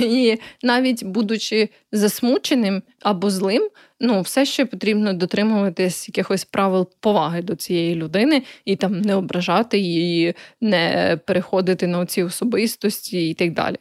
І 0.00 0.38
навіть 0.62 1.04
будучи 1.04 1.68
засмученим 1.92 2.82
або 3.02 3.30
злим, 3.30 3.68
ну, 4.00 4.20
все 4.20 4.44
ще 4.44 4.64
потрібно 4.66 5.12
дотримуватись 5.12 6.08
якихось 6.08 6.44
правил 6.44 6.88
поваги 7.00 7.42
до 7.42 7.54
цієї 7.54 7.94
людини 7.94 8.42
і 8.64 8.76
там 8.76 9.00
не 9.00 9.14
ображати 9.14 9.78
її, 9.78 10.34
не 10.60 11.18
переходити 11.26 11.86
на 11.86 12.06
ці 12.06 12.22
особистості 12.22 13.30
і 13.30 13.34
так 13.34 13.52
далі. 13.52 13.76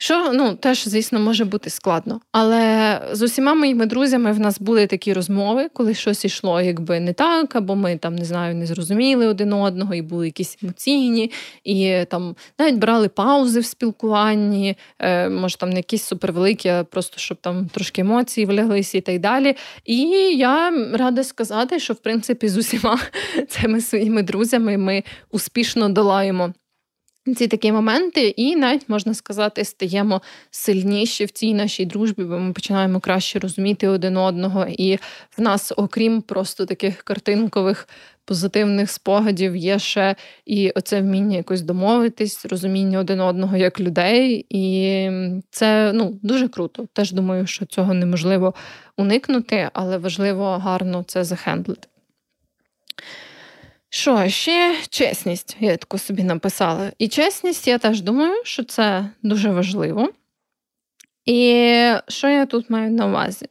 Що 0.00 0.32
ну 0.32 0.54
теж, 0.54 0.88
звісно, 0.88 1.20
може 1.20 1.44
бути 1.44 1.70
складно. 1.70 2.20
Але 2.32 3.00
з 3.12 3.22
усіма 3.22 3.54
моїми 3.54 3.86
друзями 3.86 4.32
в 4.32 4.40
нас 4.40 4.60
були 4.60 4.86
такі 4.86 5.12
розмови, 5.12 5.68
коли 5.72 5.94
щось 5.94 6.24
йшло 6.24 6.60
якби 6.60 7.00
не 7.00 7.12
так, 7.12 7.56
або 7.56 7.76
ми 7.76 7.96
там 7.96 8.16
не 8.16 8.24
знаю, 8.24 8.54
не 8.54 8.66
зрозуміли 8.66 9.26
один 9.26 9.52
одного, 9.52 9.94
і 9.94 10.02
були 10.02 10.26
якісь 10.26 10.58
емоційні, 10.62 11.30
і 11.64 12.04
там 12.10 12.36
навіть 12.58 12.78
брали 12.78 13.08
паузи 13.08 13.60
в 13.60 13.64
спілкуванні, 13.64 14.76
е, 14.98 15.28
може 15.28 15.56
там 15.56 15.70
не 15.70 15.76
якісь 15.76 16.04
супервеликі, 16.04 16.68
а 16.68 16.84
просто 16.84 17.18
щоб 17.18 17.38
там 17.40 17.66
трошки 17.66 18.00
емоції 18.00 18.46
вляглися 18.46 18.98
і 18.98 19.00
так 19.00 19.20
далі. 19.20 19.56
І 19.84 19.98
я 20.36 20.70
рада 20.92 21.24
сказати, 21.24 21.80
що 21.80 21.94
в 21.94 21.96
принципі 21.96 22.48
з 22.48 22.56
усіма 22.56 22.98
цими 23.48 23.80
своїми 23.80 24.22
друзями 24.22 24.76
ми 24.76 25.02
успішно 25.30 25.88
долаємо 25.88 26.52
ці 27.34 27.48
такі 27.48 27.72
моменти, 27.72 28.28
і 28.28 28.56
навіть 28.56 28.88
можна 28.88 29.14
сказати, 29.14 29.64
стаємо 29.64 30.22
сильніші 30.50 31.24
в 31.24 31.30
цій 31.30 31.54
нашій 31.54 31.86
дружбі, 31.86 32.24
бо 32.24 32.38
ми 32.38 32.52
починаємо 32.52 33.00
краще 33.00 33.38
розуміти 33.38 33.88
один 33.88 34.16
одного. 34.16 34.66
І 34.68 34.96
в 35.36 35.40
нас, 35.40 35.72
окрім 35.76 36.22
просто 36.22 36.66
таких 36.66 37.02
картинкових 37.02 37.88
позитивних 38.24 38.90
спогадів, 38.90 39.56
є 39.56 39.78
ще 39.78 40.16
і 40.46 40.70
оце 40.70 41.00
вміння 41.00 41.36
якось 41.36 41.62
домовитись, 41.62 42.46
розуміння 42.46 42.98
один 42.98 43.20
одного 43.20 43.56
як 43.56 43.80
людей. 43.80 44.46
І 44.50 45.10
це 45.50 45.92
ну, 45.94 46.18
дуже 46.22 46.48
круто. 46.48 46.86
Теж 46.92 47.12
думаю, 47.12 47.46
що 47.46 47.66
цього 47.66 47.94
неможливо 47.94 48.54
уникнути, 48.96 49.70
але 49.72 49.98
важливо 49.98 50.44
гарно 50.44 51.04
це 51.06 51.24
захендлити. 51.24 51.88
Що, 53.90 54.28
ще 54.28 54.76
чесність, 54.88 55.56
я 55.60 55.76
таку 55.76 55.98
собі 55.98 56.22
написала. 56.22 56.92
І 56.98 57.08
чесність, 57.08 57.68
я 57.68 57.78
теж 57.78 58.00
думаю, 58.00 58.42
що 58.44 58.64
це 58.64 59.10
дуже 59.22 59.50
важливо. 59.50 60.08
І 61.24 61.92
що 62.08 62.28
я 62.28 62.46
тут 62.46 62.70
маю 62.70 62.90
на 62.90 63.06
увазі? 63.06 63.46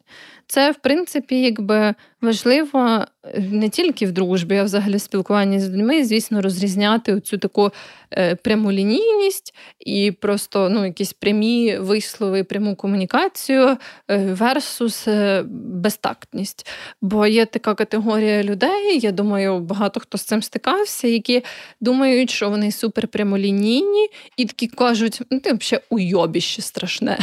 Це, 0.48 0.72
в 0.72 0.76
принципі, 0.76 1.42
якби 1.42 1.96
важливо 2.22 3.06
е, 3.24 3.40
не 3.52 3.70
тільки 3.70 4.06
в 4.06 4.12
дружбі, 4.12 4.58
а 4.58 4.64
взагалі 4.64 4.96
в 4.96 5.02
спілкуванні 5.02 5.60
з 5.60 5.70
людьми, 5.70 6.06
звісно, 6.06 6.42
розрізняти 6.42 7.14
оцю 7.14 7.38
таку 7.38 7.72
е, 8.12 8.36
прямолінійність 8.36 9.56
і 9.80 10.12
просто 10.12 10.70
ну, 10.70 10.86
якісь 10.86 11.14
прямі 11.14 11.78
вислови, 11.78 12.44
пряму 12.44 12.76
комунікацію 12.76 13.78
е, 14.08 14.18
версус 14.18 15.08
безтактність. 15.54 16.68
Бо 17.02 17.28
є 17.28 17.46
така 17.46 17.76
категорія 17.76 18.44
людей, 18.44 19.00
я 19.00 19.12
думаю, 19.12 19.60
багато 19.60 20.00
хто 20.00 20.18
з 20.18 20.22
цим 20.22 20.42
стикався, 20.42 21.08
які 21.08 21.44
думають, 21.82 22.30
що 22.30 22.50
вони 22.50 22.72
супер 22.72 23.08
прямолінійні, 23.08 24.08
і 24.38 24.46
такі 24.46 24.68
кажуть, 24.68 25.22
ну 25.32 25.40
ти 25.40 25.54
взагалі 25.54 25.84
уйобіще 25.90 26.62
страшне. 26.62 27.20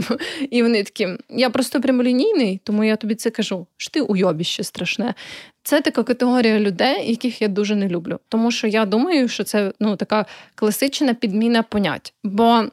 І 0.50 0.62
вони 0.62 0.82
такі, 0.82 1.08
я 1.30 1.50
просто 1.50 1.80
прямолінійний, 1.80 2.60
тому 2.64 2.84
я 2.84 2.96
тобі 2.96 3.14
це 3.14 3.30
кажу. 3.30 3.66
що 3.76 3.90
ти 3.90 4.00
уйобіще 4.00 4.37
робіще 4.38 4.64
страшне. 4.64 5.14
Це 5.62 5.80
така 5.80 6.02
категорія 6.02 6.60
людей, 6.60 7.10
яких 7.10 7.42
я 7.42 7.48
дуже 7.48 7.74
не 7.74 7.88
люблю. 7.88 8.18
Тому 8.28 8.50
що 8.50 8.66
я 8.66 8.86
думаю, 8.86 9.28
що 9.28 9.44
це 9.44 9.72
ну, 9.80 9.96
така 9.96 10.26
класична 10.54 11.14
підміна 11.14 11.62
понять. 11.62 12.14
Бо 12.24 12.64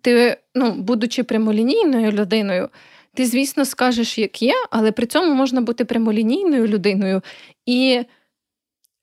ти, 0.00 0.36
ну, 0.54 0.72
будучи 0.72 1.22
прямолінійною 1.22 2.12
людиною, 2.12 2.68
ти, 3.14 3.26
звісно, 3.26 3.64
скажеш, 3.64 4.18
як 4.18 4.42
є, 4.42 4.54
але 4.70 4.92
при 4.92 5.06
цьому 5.06 5.34
можна 5.34 5.60
бути 5.60 5.84
прямолінійною 5.84 6.66
людиною 6.66 7.22
і 7.66 8.04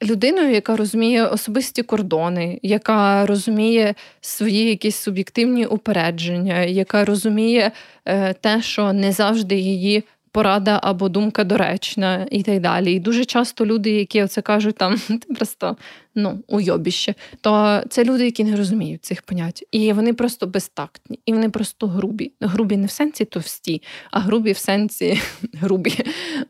людиною, 0.04 0.52
яка 0.52 0.76
розуміє 0.76 1.26
особисті 1.26 1.84
кордони, 1.84 2.60
яка 2.64 3.26
розуміє 3.26 3.96
свої 4.22 4.70
якісь 4.70 4.96
суб'єктивні 4.96 5.66
упередження, 5.66 6.64
яка 6.64 7.06
розуміє 7.06 7.72
е, 8.06 8.34
те, 8.34 8.62
що 8.62 8.94
не 8.94 9.12
завжди 9.12 9.56
її 9.56 10.04
порада 10.34 10.80
або 10.84 11.10
думка 11.10 11.44
доречна 11.44 12.28
і 12.32 12.44
так 12.44 12.62
далі. 12.62 12.94
І 12.94 13.00
дуже 13.00 13.26
часто 13.26 13.66
люди, 13.66 13.92
які 13.92 14.24
оце 14.24 14.42
кажуть, 14.42 14.76
там 14.76 15.02
просто 15.36 15.78
ну, 16.16 16.44
уйобіще, 16.48 17.16
то 17.42 17.84
це 17.90 18.04
люди, 18.04 18.26
які 18.26 18.44
не 18.44 18.56
розуміють 18.56 19.06
цих 19.06 19.22
понять. 19.22 19.64
І 19.72 19.94
вони 19.94 20.14
просто 20.14 20.48
безтактні, 20.48 21.20
і 21.26 21.34
вони 21.34 21.50
просто 21.50 21.88
грубі. 21.88 22.32
Грубі 22.42 22.78
не 22.78 22.86
в 22.86 22.92
сенсі 22.92 23.26
товсті, 23.26 23.82
а 24.12 24.20
грубі 24.20 24.52
в 24.52 24.58
сенсі 24.58 25.22
грубі. 25.54 25.94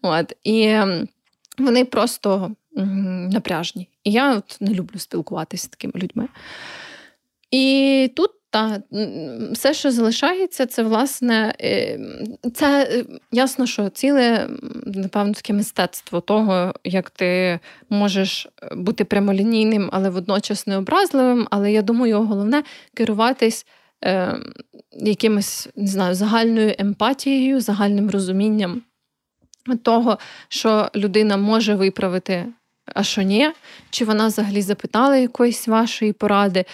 От. 0.01 0.33
І 0.43 0.75
вони 1.57 1.85
просто 1.85 2.51
напряжні. 3.31 3.89
І 4.03 4.11
я 4.11 4.35
от 4.35 4.57
не 4.59 4.73
люблю 4.73 4.99
спілкуватися 4.99 5.63
з 5.63 5.67
такими 5.67 5.93
людьми. 5.95 6.27
І 7.51 8.11
тут 8.15 8.31
та 8.53 8.81
все, 9.51 9.73
що 9.73 9.91
залишається, 9.91 10.65
це 10.65 10.83
власне 10.83 11.53
е, 11.61 11.99
це 12.53 12.83
е, 12.83 13.05
ясно, 13.31 13.65
що 13.65 13.89
ціле, 13.89 14.49
напевно, 14.85 15.33
таке 15.33 15.53
мистецтво 15.53 16.21
того, 16.21 16.73
як 16.83 17.09
ти 17.09 17.59
можеш 17.89 18.47
бути 18.71 19.05
прямолінійним, 19.05 19.89
але 19.93 20.09
водночас 20.09 20.67
необразливим. 20.67 21.47
Але 21.51 21.71
я 21.71 21.81
думаю, 21.81 22.23
головне 22.23 22.63
керуватись 22.93 23.65
е, 24.03 24.37
якимось 24.91 25.69
не 25.75 25.87
знаю, 25.87 26.15
загальною 26.15 26.75
емпатією, 26.79 27.61
загальним 27.61 28.09
розумінням 28.09 28.81
того, 29.83 30.17
що 30.47 30.89
людина 30.95 31.37
може 31.37 31.75
виправити. 31.75 32.45
А 32.85 33.03
що 33.03 33.21
ні? 33.21 33.51
Чи 33.89 34.05
вона 34.05 34.27
взагалі 34.27 34.61
запитала 34.61 35.17
якоїсь 35.17 35.67
вашої 35.67 36.13
поради? 36.13 36.65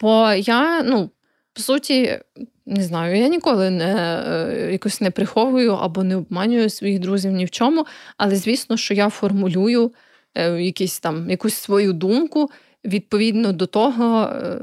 Бо 0.00 0.32
я, 0.32 0.82
ну, 0.82 1.10
по 1.56 1.62
суті, 1.62 2.18
не 2.66 2.82
знаю, 2.82 3.16
я 3.16 3.28
ніколи 3.28 3.70
не 3.70 3.94
е, 4.28 4.72
якось 4.72 5.00
не 5.00 5.10
приховую 5.10 5.72
або 5.72 6.04
не 6.04 6.16
обманюю 6.16 6.70
своїх 6.70 6.98
друзів 6.98 7.32
ні 7.32 7.44
в 7.44 7.50
чому, 7.50 7.86
але 8.16 8.36
звісно, 8.36 8.76
що 8.76 8.94
я 8.94 9.08
формулюю 9.08 9.92
е, 10.34 10.62
якісь 10.62 11.00
там 11.00 11.30
якусь 11.30 11.54
свою 11.54 11.92
думку 11.92 12.50
відповідно 12.84 13.52
до 13.52 13.66
того. 13.66 14.22
Е, 14.22 14.58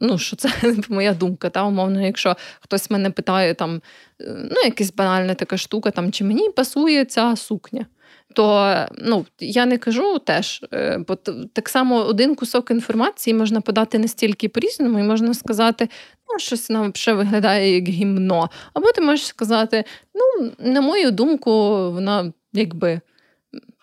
ну, 0.00 0.18
що 0.18 0.36
це 0.36 0.50
моя 0.88 1.14
думка, 1.14 1.50
та 1.50 1.64
умовно, 1.64 2.06
якщо 2.06 2.36
хтось 2.60 2.90
мене 2.90 3.10
питає, 3.10 3.54
там, 3.54 3.82
ну, 4.28 4.56
якась 4.64 4.92
банальна 4.94 5.34
така 5.34 5.56
штука, 5.56 5.90
там, 5.90 6.12
чи 6.12 6.24
мені 6.24 6.50
пасує 6.50 7.04
ця 7.04 7.36
сукня 7.36 7.86
то 8.34 8.76
ну, 8.98 9.26
я 9.40 9.66
не 9.66 9.78
кажу 9.78 10.18
теж, 10.18 10.64
е, 10.72 10.98
бо 11.08 11.16
так 11.52 11.68
само 11.68 11.96
один 11.96 12.34
кусок 12.34 12.70
інформації 12.70 13.34
можна 13.34 13.60
подати 13.60 13.98
настільки 13.98 14.48
по-різному, 14.48 14.98
і 14.98 15.02
можна 15.02 15.34
сказати, 15.34 15.88
ну, 16.32 16.38
щось 16.38 16.70
нам 16.70 16.94
ще 16.94 17.12
виглядає 17.12 17.74
як 17.74 17.88
гімно. 17.88 18.50
Або 18.74 18.92
ти 18.92 19.00
можеш 19.00 19.26
сказати, 19.26 19.84
ну, 20.14 20.52
на 20.58 20.80
мою 20.80 21.10
думку, 21.10 21.50
вона 21.90 22.32
якби 22.52 23.00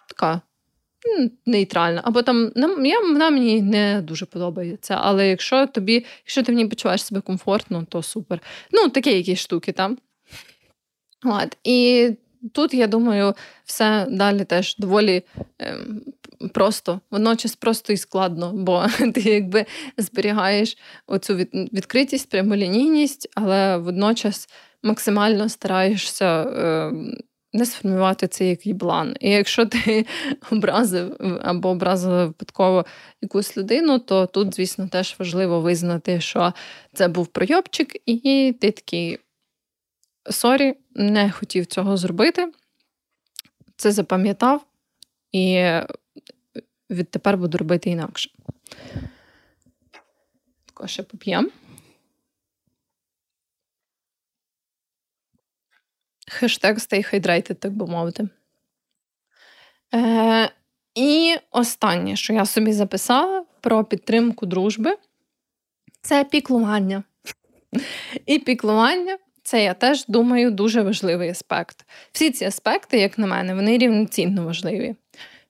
така. 0.10 0.42
Нейтральна, 1.46 2.02
або 2.04 2.22
там 2.22 2.52
я, 2.86 3.00
вона 3.00 3.30
мені 3.30 3.62
не 3.62 4.02
дуже 4.02 4.26
подобається. 4.26 4.98
Але 5.02 5.28
якщо 5.28 5.68
тобі, 5.68 6.06
якщо 6.24 6.44
ти 6.44 6.52
в 6.52 6.56
ній 6.56 6.68
почуваєш 6.68 7.04
себе 7.04 7.22
комфортно, 7.22 7.86
то 7.90 8.04
супер. 8.04 8.40
Ну, 8.72 8.90
такі 8.90 9.16
якісь 9.16 9.40
штуки 9.40 9.72
там. 9.72 9.98
От. 11.26 11.58
І 11.64 12.10
тут, 12.54 12.74
я 12.74 12.88
думаю, 12.88 13.34
все 13.66 14.08
далі 14.10 14.44
теж 14.44 14.76
доволі 14.78 15.24
е, 15.62 15.78
просто, 16.54 17.00
водночас 17.12 17.56
просто 17.56 17.94
і 17.94 17.98
складно, 17.98 18.52
бо 18.54 18.86
ти 19.14 19.22
якби 19.22 19.66
зберігаєш 19.98 20.78
оцю 21.08 21.36
від, 21.36 21.50
відкритість, 21.54 22.30
прямолінійність, 22.30 23.30
але 23.36 23.78
водночас 23.78 24.50
максимально 24.84 25.50
стараєшся. 25.50 26.44
Е, 26.44 26.92
не 27.54 27.66
сформувати 27.66 28.28
цей 28.28 28.50
який 28.50 28.74
план. 28.74 29.16
І 29.20 29.30
якщо 29.30 29.66
ти 29.66 30.06
образив 30.52 31.18
або 31.42 31.70
образила 31.70 32.26
випадково 32.26 32.86
якусь 33.22 33.58
людину, 33.58 34.00
то 34.00 34.26
тут, 34.26 34.56
звісно, 34.56 34.88
теж 34.88 35.16
важливо 35.20 35.62
визнати, 35.62 36.22
що 36.22 36.54
це 36.94 37.08
був 37.08 37.28
пройобчик, 37.28 37.96
і 38.06 38.56
ти 38.62 38.72
такий 38.72 39.20
sorry, 40.30 40.74
не 40.96 41.32
хотів 41.32 41.66
цього 41.66 41.98
зробити. 41.98 42.52
Це 43.76 43.92
запам'ятав 43.92 44.66
і 45.32 45.66
відтепер 46.90 47.38
буду 47.38 47.58
робити 47.58 47.90
інакше. 47.90 48.30
Тако 50.66 50.88
ще 50.88 51.04
поп'ємо. 51.04 51.50
Хештег 56.28 56.76
Stay 56.76 57.14
Hydrated, 57.14 57.56
так 57.56 57.74
би 57.74 57.88
мовити. 57.88 58.30
Е, 59.94 60.52
І 60.96 61.36
останнє, 61.52 62.16
що 62.16 62.34
я 62.34 62.46
собі 62.46 62.74
записала 62.74 63.46
про 63.62 63.84
підтримку 63.84 64.46
дружби 64.46 64.98
це 66.02 66.24
піклування. 66.24 67.04
І 68.26 68.40
піклування 68.40 69.18
це 69.52 69.64
я 69.64 69.74
теж 69.74 70.06
думаю 70.08 70.52
дуже 70.52 70.82
важливий 70.82 71.30
аспект. 71.30 71.86
Всі 72.12 72.32
ці 72.32 72.46
аспекти, 72.46 73.00
як 73.00 73.18
на 73.18 73.28
мене, 73.28 73.56
вони 73.56 73.78
рівноцінно 73.78 74.46
важливі. 74.46 74.96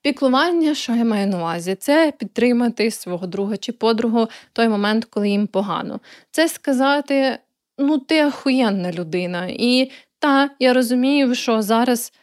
Піклування, 0.02 0.76
що 0.76 0.95
я 0.95 1.06
маю 1.06 1.28
на 1.28 1.38
увазі, 1.38 1.76
це 1.76 2.14
підтримати 2.18 2.91
свого 2.91 3.28
друга 3.28 3.58
чи 3.58 3.72
подругу 3.72 4.28
той 4.54 4.68
момент, 4.68 5.06
коли 5.06 5.30
їм 5.30 5.47
погано. 5.47 5.99
Це 6.32 6.47
сказати: 6.47 7.38
ну, 7.78 7.97
ти 7.97 8.26
охуєнна 8.26 8.91
людина. 8.91 9.47
І 9.49 9.91
та, 10.20 10.49
я 10.60 10.74
розумію, 10.74 11.36
що 11.36 11.62
зараз. 11.62 12.14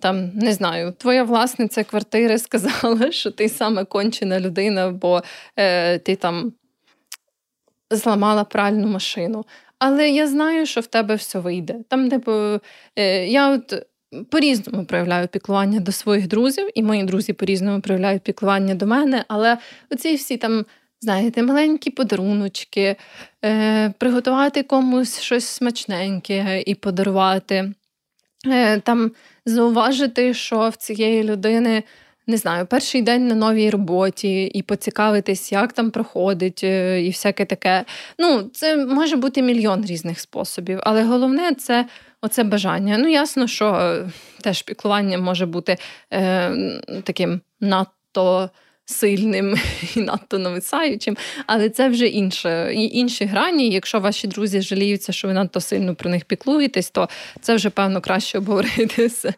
Там 0.00 0.30
не 0.34 0.52
знаю, 0.52 0.92
твоя 0.92 1.24
власниця 1.24 1.84
квартири 1.84 2.38
сказала, 2.38 3.12
що 3.12 3.30
ти 3.30 3.48
саме 3.48 3.84
кончена 3.84 4.40
людина, 4.40 4.90
бо 4.90 5.22
е, 5.56 5.98
ти 5.98 6.16
там 6.16 6.52
зламала 7.90 8.44
пральну 8.44 8.86
машину. 8.86 9.44
Але 9.84 10.10
я 10.10 10.26
знаю, 10.26 10.66
що 10.66 10.80
в 10.80 10.86
тебе 10.86 11.14
все 11.14 11.38
вийде. 11.38 11.76
Там, 11.88 12.10
типу, 12.10 12.32
е, 12.96 13.26
я 13.26 13.50
от 13.50 13.86
по-різному 14.30 14.84
проявляю 14.84 15.28
піклування 15.28 15.80
до 15.80 15.92
своїх 15.92 16.28
друзів, 16.28 16.68
і 16.74 16.82
мої 16.82 17.04
друзі 17.04 17.32
по-різному 17.32 17.80
проявляють 17.80 18.22
піклування 18.22 18.74
до 18.74 18.86
мене. 18.86 19.24
Але 19.28 19.58
оці 19.90 20.14
всі 20.14 20.36
там, 20.36 20.64
знаєте, 21.00 21.42
маленькі 21.42 21.90
подаруночки, 21.90 22.96
е, 23.44 23.90
приготувати 23.98 24.62
комусь 24.62 25.20
щось 25.20 25.44
смачненьке 25.44 26.62
і 26.66 26.74
подарувати. 26.74 27.72
Е, 28.46 28.80
там 28.80 29.10
зауважити, 29.46 30.34
що 30.34 30.68
в 30.68 30.76
цієї 30.76 31.22
людини 31.22 31.82
не 32.26 32.36
знаю, 32.36 32.66
перший 32.66 33.02
день 33.02 33.28
на 33.28 33.34
новій 33.34 33.70
роботі 33.70 34.44
і 34.44 34.62
поцікавитись, 34.62 35.52
як 35.52 35.72
там 35.72 35.90
проходить, 35.90 36.60
е, 36.64 37.02
і 37.02 37.08
всяке 37.08 37.44
таке. 37.44 37.84
Ну, 38.18 38.50
це 38.52 38.76
може 38.86 39.16
бути 39.16 39.42
мільйон 39.42 39.84
різних 39.86 40.20
способів, 40.20 40.80
але 40.82 41.04
головне 41.04 41.54
це 41.54 41.86
оце 42.20 42.44
бажання. 42.44 42.98
Ну, 42.98 43.08
ясно, 43.08 43.46
що 43.46 43.74
е, 43.74 44.10
теж 44.40 44.62
піклування 44.62 45.18
може 45.18 45.46
бути 45.46 45.76
е, 46.12 46.52
таким 47.04 47.40
надто 47.60 48.50
сильним 48.92 49.56
і 49.96 50.00
надто 50.00 50.38
нависаючим, 50.38 51.16
але 51.46 51.68
це 51.68 51.88
вже 51.88 52.06
інше. 52.06 52.72
І 52.74 52.98
інші 52.98 53.24
грані. 53.24 53.70
Якщо 53.70 54.00
ваші 54.00 54.26
друзі 54.26 54.60
жаліються, 54.60 55.12
що 55.12 55.28
ви 55.28 55.34
надто 55.34 55.60
сильно 55.60 55.94
про 55.94 56.10
них 56.10 56.24
піклуєтесь, 56.24 56.90
то 56.90 57.08
це 57.40 57.54
вже 57.54 57.70
певно 57.70 58.00
краще 58.00 58.38
обговорити 58.38 59.08
з 59.08 59.32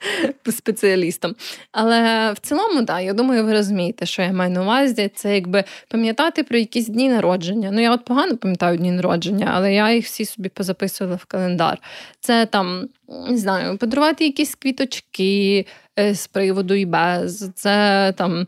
спеціалістом. 0.52 1.34
Але 1.72 2.32
в 2.32 2.38
цілому, 2.38 2.82
да, 2.82 3.00
я 3.00 3.12
думаю, 3.12 3.44
ви 3.44 3.52
розумієте, 3.52 4.06
що 4.06 4.22
я 4.22 4.32
маю 4.32 4.50
на 4.50 4.62
увазі. 4.62 5.10
Це 5.14 5.34
якби 5.34 5.64
пам'ятати 5.88 6.42
про 6.42 6.58
якісь 6.58 6.86
дні 6.86 7.08
народження. 7.08 7.70
Ну, 7.72 7.80
я 7.80 7.92
от 7.92 8.04
погано 8.04 8.36
пам'ятаю 8.36 8.78
дні 8.78 8.90
народження, 8.90 9.50
але 9.54 9.74
я 9.74 9.92
їх 9.92 10.04
всі 10.04 10.24
собі 10.24 10.48
позаписувала 10.48 11.16
в 11.16 11.24
календар. 11.24 11.78
Це 12.20 12.46
там. 12.46 12.88
Не 13.28 13.36
знаю, 13.36 13.78
подарувати 13.78 14.24
якісь 14.24 14.54
квіточки 14.54 15.66
е, 15.98 16.14
з 16.14 16.26
приводу 16.26 16.74
і 16.74 16.84
без, 16.84 17.50
це 17.54 18.12
там 18.16 18.46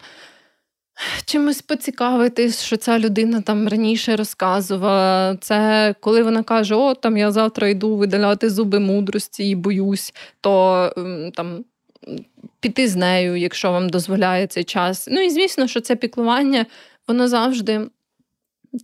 чимось 1.25 1.63
поцікавитись, 1.63 2.63
що 2.63 2.77
ця 2.77 2.99
людина 2.99 3.41
там 3.41 3.69
раніше 3.69 4.17
розказувала. 4.17 5.37
Це 5.41 5.95
коли 6.01 6.23
вона 6.23 6.43
каже, 6.43 6.75
о, 6.75 6.95
там 6.95 7.17
я 7.17 7.33
завтра 7.33 7.69
йду 7.69 7.97
видаляти 7.97 8.51
зуби 8.51 8.79
мудрості 8.79 9.49
і 9.49 9.55
боюсь, 9.55 10.15
то 10.41 10.93
там. 11.35 11.65
Піти 12.61 12.89
з 12.89 12.97
нею, 12.97 13.37
якщо 13.37 13.73
вам 13.73 13.89
дозволяє 13.89 14.47
цей 14.47 14.65
час. 14.65 15.09
Ну 15.11 15.21
і 15.21 15.31
звісно, 15.31 15.67
що 15.67 15.81
це 15.81 15.97
піклування, 15.97 16.67
воно 17.09 17.29
завжди 17.29 17.87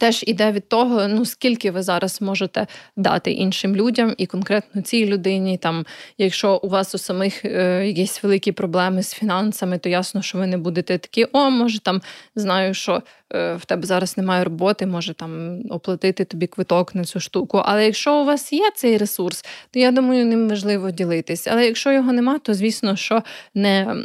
теж 0.00 0.24
іде 0.26 0.52
від 0.52 0.68
того, 0.68 1.08
ну 1.08 1.24
скільки 1.24 1.70
ви 1.70 1.82
зараз 1.82 2.20
можете 2.22 2.66
дати 2.96 3.32
іншим 3.32 3.76
людям 3.76 4.14
і 4.18 4.26
конкретно 4.26 4.82
цій 4.82 5.06
людині. 5.06 5.58
Там, 5.58 5.86
Якщо 6.18 6.56
у 6.56 6.68
вас 6.68 6.94
у 6.94 6.98
самих 6.98 7.44
е, 7.44 7.86
якісь 7.86 8.22
великі 8.22 8.52
проблеми 8.52 9.02
з 9.02 9.14
фінансами, 9.14 9.78
то 9.78 9.88
ясно, 9.88 10.22
що 10.22 10.38
ви 10.38 10.46
не 10.46 10.58
будете 10.58 10.98
такі, 10.98 11.26
о, 11.32 11.50
може 11.50 11.80
там 11.80 12.02
знаю, 12.36 12.74
що 12.74 13.02
е, 13.32 13.54
в 13.54 13.64
тебе 13.64 13.86
зараз 13.86 14.16
немає 14.16 14.44
роботи, 14.44 14.86
може 14.86 15.14
там 15.14 15.60
оплатити 15.70 16.24
тобі 16.24 16.46
квиток 16.46 16.94
на 16.94 17.04
цю 17.04 17.20
штуку. 17.20 17.62
Але 17.64 17.84
якщо 17.84 18.22
у 18.22 18.24
вас 18.24 18.52
є 18.52 18.70
цей 18.74 18.96
ресурс, 18.96 19.44
то 19.70 19.78
я 19.78 19.90
думаю, 19.90 20.26
ним 20.26 20.48
важливо 20.48 20.90
ділитись. 20.90 21.46
Але 21.46 21.66
якщо 21.66 21.92
його 21.92 22.12
нема, 22.12 22.38
то 22.38 22.54
звісно, 22.54 22.96
що 22.96 23.22
не 23.54 23.96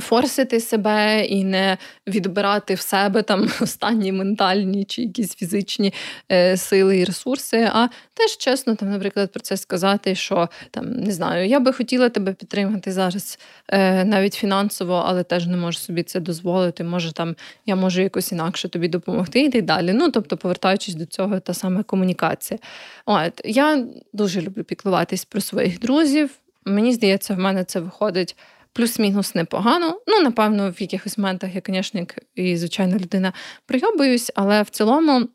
форсити 0.00 0.60
себе 0.60 1.24
і 1.24 1.44
не 1.44 1.78
відбирати 2.06 2.74
в 2.74 2.80
себе 2.80 3.22
там 3.22 3.48
останні 3.60 4.12
ментальні 4.12 4.84
чи 4.84 5.02
якісь 5.02 5.34
фізичні 5.34 5.94
е, 6.32 6.56
сили 6.56 6.98
і 6.98 7.04
ресурси, 7.04 7.70
а 7.72 7.88
теж 8.14 8.36
чесно, 8.36 8.74
там, 8.74 8.90
наприклад, 8.90 9.32
про 9.32 9.40
це 9.40 9.56
сказати, 9.56 10.14
що 10.14 10.48
там 10.70 10.92
не 10.92 11.12
знаю, 11.12 11.48
я 11.48 11.60
би 11.60 11.72
хотіла 11.72 12.08
тебе 12.08 12.32
підтримати 12.32 12.92
зараз 12.92 13.38
е, 13.68 14.04
навіть 14.04 14.34
фінансово, 14.34 15.04
але 15.06 15.22
теж 15.22 15.46
не 15.46 15.56
можу 15.56 15.78
собі 15.78 16.02
це 16.02 16.20
дозволити. 16.20 16.84
Може, 16.84 17.12
там 17.12 17.36
я 17.66 17.76
можу 17.76 18.02
якось 18.02 18.32
інакше 18.32 18.68
тобі 18.68 18.88
допомогти 18.88 19.40
і 19.40 19.48
так 19.48 19.64
далі. 19.64 19.92
Ну, 19.92 20.10
тобто, 20.10 20.36
повертаючись 20.36 20.94
до 20.94 21.06
цього, 21.06 21.40
та 21.40 21.54
саме 21.54 21.82
комунікація. 21.82 22.60
От 23.06 23.40
я 23.44 23.86
дуже 24.12 24.40
люблю 24.40 24.64
піклуватись 24.64 25.24
про 25.24 25.40
своїх 25.40 25.80
друзів. 25.80 26.30
Мені 26.64 26.92
здається, 26.92 27.34
в 27.34 27.38
мене 27.38 27.64
це 27.64 27.80
виходить 27.80 28.36
плюс-мінус 28.78 29.34
непогано. 29.34 30.00
Ну, 30.06 30.20
напевно, 30.20 30.70
в 30.70 30.82
якихось 30.82 31.18
моментах 31.18 31.54
я, 31.54 31.62
звісно, 31.66 32.06
і 32.34 32.56
звичайна 32.56 32.98
людина 32.98 33.32
прийобуюсь, 33.66 34.32
але 34.34 34.62
в 34.62 34.70
цілому. 34.70 35.28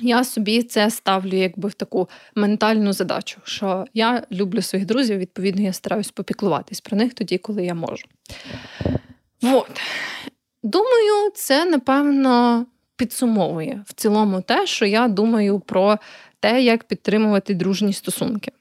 Я 0.00 0.24
собі 0.24 0.62
це 0.62 0.90
ставлю 0.90 1.36
якби 1.36 1.68
в 1.68 1.74
таку 1.74 2.08
ментальну 2.34 2.92
задачу, 2.92 3.40
що 3.44 3.84
я 3.94 4.22
люблю 4.32 4.62
своїх 4.62 4.86
друзів, 4.86 5.18
відповідно, 5.18 5.62
я 5.62 5.72
стараюсь 5.72 6.10
попіклуватись 6.10 6.80
про 6.80 6.96
них 6.96 7.14
тоді, 7.14 7.38
коли 7.38 7.64
я 7.64 7.74
можу. 7.74 8.06
От. 9.42 9.80
Думаю, 10.62 11.30
це 11.34 11.64
напевно 11.64 12.66
підсумовує 12.96 13.84
в 13.86 13.92
цілому 13.92 14.40
те, 14.40 14.66
що 14.66 14.86
я 14.86 15.08
думаю 15.08 15.60
про 15.60 15.98
те, 16.40 16.62
як 16.62 16.84
підтримувати 16.84 17.54
дружні 17.54 17.92
стосунки. 17.92 18.52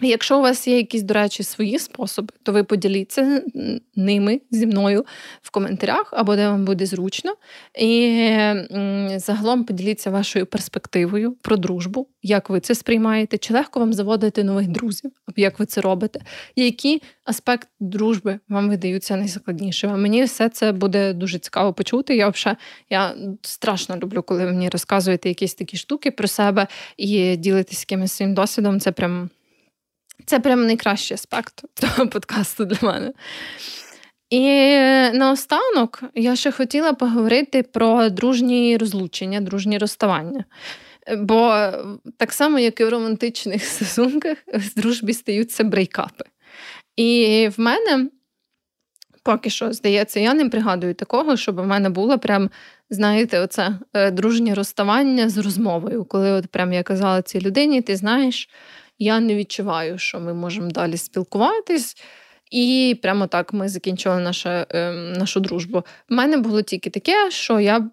Якщо 0.00 0.38
у 0.38 0.42
вас 0.42 0.68
є 0.68 0.76
якісь, 0.76 1.02
до 1.02 1.14
речі, 1.14 1.42
свої 1.42 1.78
способи, 1.78 2.34
то 2.42 2.52
ви 2.52 2.64
поділіться 2.64 3.42
ними 3.96 4.40
зі 4.50 4.66
мною 4.66 5.04
в 5.42 5.50
коментарях 5.50 6.08
або 6.12 6.36
де 6.36 6.48
вам 6.48 6.64
буде 6.64 6.86
зручно. 6.86 7.34
І 7.78 8.28
загалом 9.16 9.64
поділіться 9.64 10.10
вашою 10.10 10.46
перспективою 10.46 11.32
про 11.32 11.56
дружбу, 11.56 12.08
як 12.22 12.50
ви 12.50 12.60
це 12.60 12.74
сприймаєте, 12.74 13.38
чи 13.38 13.54
легко 13.54 13.80
вам 13.80 13.92
заводити 13.92 14.44
нових 14.44 14.68
друзів, 14.68 15.10
або 15.26 15.34
як 15.36 15.58
ви 15.58 15.66
це 15.66 15.80
робите, 15.80 16.20
які 16.56 17.02
аспекти 17.24 17.70
дружби 17.80 18.38
вам 18.48 18.68
видаються 18.68 19.16
найскладнішими. 19.16 19.96
Мені 19.96 20.24
все 20.24 20.48
це 20.48 20.72
буде 20.72 21.12
дуже 21.12 21.38
цікаво 21.38 21.72
почути. 21.72 22.16
Я 22.16 22.28
взагалі 22.28 22.58
я 22.90 23.14
страшно 23.42 23.96
люблю, 23.96 24.22
коли 24.22 24.44
ви 24.44 24.52
мені 24.52 24.68
розказуєте 24.68 25.28
якісь 25.28 25.54
такі 25.54 25.76
штуки 25.76 26.10
про 26.10 26.28
себе 26.28 26.66
і 26.96 27.36
ділитесь 27.36 27.80
якимось 27.80 28.12
своїм 28.12 28.34
досвідом. 28.34 28.80
Це 28.80 28.92
прям. 28.92 29.30
Це 30.24 30.40
прям 30.40 30.66
найкращий 30.66 31.14
аспект 31.14 31.62
того 31.74 32.08
подкасту 32.08 32.64
для 32.64 32.88
мене. 32.88 33.12
І 34.30 34.42
наостанок 35.18 36.02
я 36.14 36.36
ще 36.36 36.52
хотіла 36.52 36.92
поговорити 36.92 37.62
про 37.62 38.08
дружні 38.08 38.76
розлучення, 38.76 39.40
дружні 39.40 39.78
розставання. 39.78 40.44
Бо 41.18 41.70
так 42.16 42.32
само, 42.32 42.58
як 42.58 42.80
і 42.80 42.84
в 42.84 42.88
романтичних 42.88 43.64
стосунках, 43.64 44.38
в 44.54 44.80
дружбі 44.80 45.12
стаються 45.12 45.64
брейкапи. 45.64 46.24
І 46.96 47.50
в 47.56 47.60
мене 47.60 48.08
поки 49.26 49.50
що, 49.50 49.72
здається, 49.72 50.20
я 50.20 50.34
не 50.34 50.48
пригадую 50.48 50.94
такого, 50.94 51.36
щоб 51.36 51.60
в 51.60 51.66
мене 51.66 51.90
було 51.90 52.18
прям, 52.18 52.50
знаєте, 52.90 53.40
оце 53.40 53.78
е, 53.94 54.10
дружнє 54.10 54.54
розставання 54.54 55.28
з 55.28 55.38
розмовою, 55.38 56.04
коли 56.04 56.32
от 56.32 56.46
прям 56.46 56.72
я 56.72 56.82
казала 56.82 57.22
цій 57.22 57.40
людині, 57.40 57.82
ти 57.82 57.96
знаєш 57.96 58.48
я 58.98 59.20
не 59.20 59.34
відчуваю, 59.34 59.98
що 59.98 60.20
ми 60.20 60.34
можемо 60.34 60.70
далі 60.70 60.96
спілкуватись. 60.96 61.96
І 62.50 62.98
прямо 63.02 63.26
так 63.26 63.52
ми 63.52 63.68
закінчили 63.68 64.20
наша, 64.20 64.66
е, 64.70 64.92
нашу 64.92 65.40
дружбу. 65.40 65.84
У 66.10 66.14
мене 66.14 66.36
було 66.36 66.62
тільки 66.62 66.90
таке, 66.90 67.30
що 67.30 67.60
я 67.60 67.90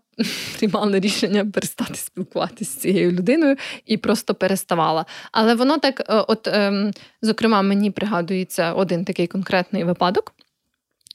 приймала 0.58 1.00
рішення 1.00 1.46
перестати 1.46 1.96
спілкуватися 1.96 2.72
з 2.72 2.76
цією 2.76 3.12
людиною 3.12 3.58
і 3.86 3.98
просто 3.98 4.34
переставала. 4.36 5.06
Але 5.32 5.56
воно 5.56 5.78
так, 5.78 6.00
е, 6.00 6.06
от, 6.28 6.48
е, 6.48 6.92
зокрема, 7.22 7.62
мені 7.62 7.92
пригадується 7.92 8.74
один 8.74 9.06
такий 9.06 9.28
конкретний 9.28 9.84
випадок, 9.84 10.34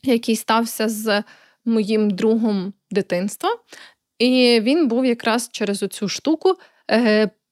який 0.02 0.36
стався 0.36 0.88
з 0.88 1.22
моїм 1.64 2.10
другом 2.10 2.72
дитинства. 2.90 3.50
І 4.18 4.60
він 4.62 4.88
був 4.88 5.06
якраз 5.06 5.48
через 5.52 5.82
оцю 5.82 6.08
штуку. 6.08 6.56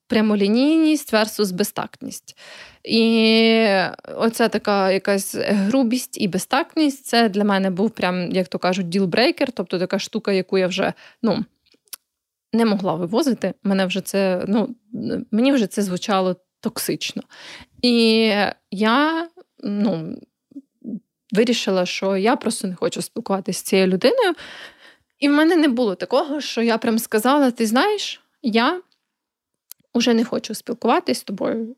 Прямолінійність 0.07 1.13
versus 1.13 1.53
безтактність. 1.53 2.37
І 2.85 3.69
оця 4.17 4.49
така 4.49 4.93
якась 4.93 5.35
грубість 5.35 6.21
і 6.21 6.29
безтактність 6.29 7.07
це 7.07 7.29
для 7.29 7.45
мене 7.45 7.71
був 7.71 7.91
прям, 7.91 8.33
як 8.33 8.49
то 8.49 8.59
кажуть, 8.59 8.89
ділбрейкер, 8.89 9.53
тобто 9.53 9.79
така 9.79 9.99
штука, 9.99 10.33
яку 10.33 10.59
я 10.59 10.67
вже 10.67 10.93
ну, 11.23 11.45
не 12.53 12.65
могла 12.65 12.95
вивозити. 12.95 13.55
Мене 13.63 13.87
вже 13.87 14.01
це, 14.01 14.45
ну, 14.49 14.75
Мені 15.31 15.53
вже 15.53 15.67
це 15.67 15.83
звучало 15.83 16.37
токсично. 16.61 17.23
І 17.83 18.33
я 18.71 19.29
ну, 19.63 20.17
вирішила, 21.33 21.87
що 21.87 22.17
я 22.17 22.37
просто 22.37 22.69
не 22.69 22.75
хочу 22.75 23.03
спілкуватися 23.03 23.59
з 23.61 23.63
цією 23.63 23.87
людиною. 23.89 24.35
І 25.19 25.29
в 25.29 25.33
мене 25.33 25.57
не 25.57 25.69
було 25.69 25.95
такого, 25.95 26.41
що 26.41 26.63
я 26.63 26.79
прям 26.79 26.99
сказала: 26.99 27.51
ти 27.51 27.67
знаєш, 27.67 28.21
я 28.43 28.81
вже 29.97 30.15
не 30.15 30.25
хочу 30.25 30.55
спілкуватися 30.55 31.21
з 31.21 31.25
тобою 31.25 31.77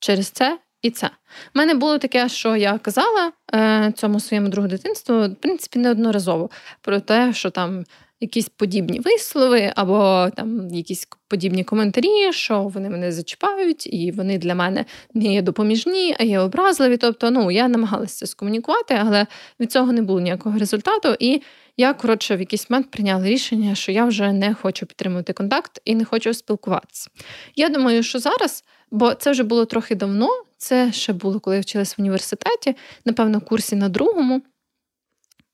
через 0.00 0.28
це 0.28 0.58
і 0.82 0.90
це. 0.90 1.06
У 1.06 1.58
мене 1.58 1.74
було 1.74 1.98
таке, 1.98 2.28
що 2.28 2.56
я 2.56 2.78
казала 2.78 3.32
е, 3.54 3.92
цьому 3.96 4.20
своєму 4.20 4.48
другу 4.48 4.68
дитинству, 4.68 5.28
в 5.28 5.34
принципі, 5.34 5.78
неодноразово 5.78 6.50
про 6.80 7.00
те, 7.00 7.32
що 7.32 7.50
там 7.50 7.84
якісь 8.20 8.48
подібні 8.48 9.00
вислови, 9.00 9.72
або 9.76 10.28
там 10.36 10.68
якісь 10.68 11.08
подібні 11.28 11.64
коментарі, 11.64 12.32
що 12.32 12.62
вони 12.62 12.90
мене 12.90 13.12
зачіпають, 13.12 13.86
і 13.86 14.10
вони 14.10 14.38
для 14.38 14.54
мене 14.54 14.84
не 15.14 15.34
є 15.34 15.42
допоміжні, 15.42 16.16
а 16.18 16.22
є 16.22 16.38
образливі. 16.38 16.96
Тобто, 16.96 17.30
ну 17.30 17.50
я 17.50 17.68
намагалася 17.68 18.16
це 18.16 18.26
скомунікувати, 18.26 18.98
але 19.00 19.26
від 19.60 19.72
цього 19.72 19.92
не 19.92 20.02
було 20.02 20.20
ніякого 20.20 20.58
результату. 20.58 21.16
І 21.18 21.42
я, 21.78 21.94
коротше, 21.94 22.36
в 22.36 22.40
якийсь 22.40 22.70
момент 22.70 22.90
прийняла 22.90 23.26
рішення, 23.26 23.74
що 23.74 23.92
я 23.92 24.04
вже 24.04 24.32
не 24.32 24.54
хочу 24.54 24.86
підтримувати 24.86 25.32
контакт 25.32 25.80
і 25.84 25.94
не 25.94 26.04
хочу 26.04 26.34
спілкуватися. 26.34 27.10
Я 27.56 27.68
думаю, 27.68 28.02
що 28.02 28.18
зараз, 28.18 28.64
бо 28.90 29.14
це 29.14 29.30
вже 29.30 29.42
було 29.42 29.64
трохи 29.64 29.94
давно, 29.94 30.28
це 30.56 30.92
ще 30.92 31.12
було, 31.12 31.40
коли 31.40 31.56
я 31.56 31.62
вчилась 31.62 31.98
в 31.98 32.00
університеті, 32.00 32.76
напевно, 33.04 33.40
курсі 33.40 33.76
на 33.76 33.88
другому. 33.88 34.42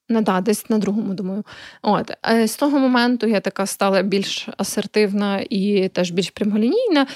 Не 0.09 0.21
да, 0.21 0.41
десь 0.41 0.71
на 0.71 0.79
другому, 0.79 1.15
думаю. 1.15 1.45
От 1.83 2.13
е, 2.27 2.49
З 2.49 2.57
того 2.57 2.79
моменту 2.79 3.27
я 3.27 3.41
така 3.41 3.67
стала 3.67 4.03
більш 4.03 4.49
асертивна 4.57 5.45
і 5.51 5.89
теж 5.89 6.11
більш 6.11 6.31
прямолінійна. 6.31 7.07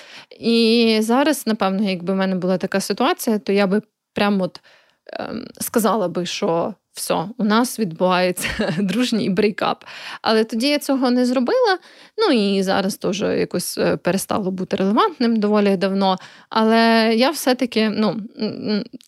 І 0.41 0.99
зараз, 1.01 1.47
напевно, 1.47 1.91
якби 1.91 2.13
в 2.13 2.17
мене 2.17 2.35
була 2.35 2.59
така 2.59 2.81
ситуація, 2.81 3.39
то 3.39 3.53
я 3.53 3.67
би 3.67 3.83
прямо 4.13 4.45
от 4.45 4.61
ем, 5.07 5.49
сказала 5.61 6.09
би, 6.09 6.27
що 6.27 6.75
все, 6.99 7.25
у 7.39 7.45
нас 7.45 7.79
відбувається 7.79 8.49
дружній 8.79 9.31
breakup. 9.31 9.85
Але 10.23 10.45
тоді 10.45 10.69
я 10.69 10.79
цього 10.79 11.11
не 11.11 11.27
зробила. 11.27 11.79
Ну 12.19 12.35
і 12.35 12.63
зараз 12.63 12.97
теж 12.97 13.21
якось 13.21 13.79
е, 13.79 13.97
перестало 13.97 14.51
бути 14.51 14.77
релевантним 14.77 15.37
доволі 15.37 15.77
давно. 15.77 16.17
Але 16.49 17.13
я 17.17 17.31
все-таки 17.31 17.89
ну, 17.89 18.17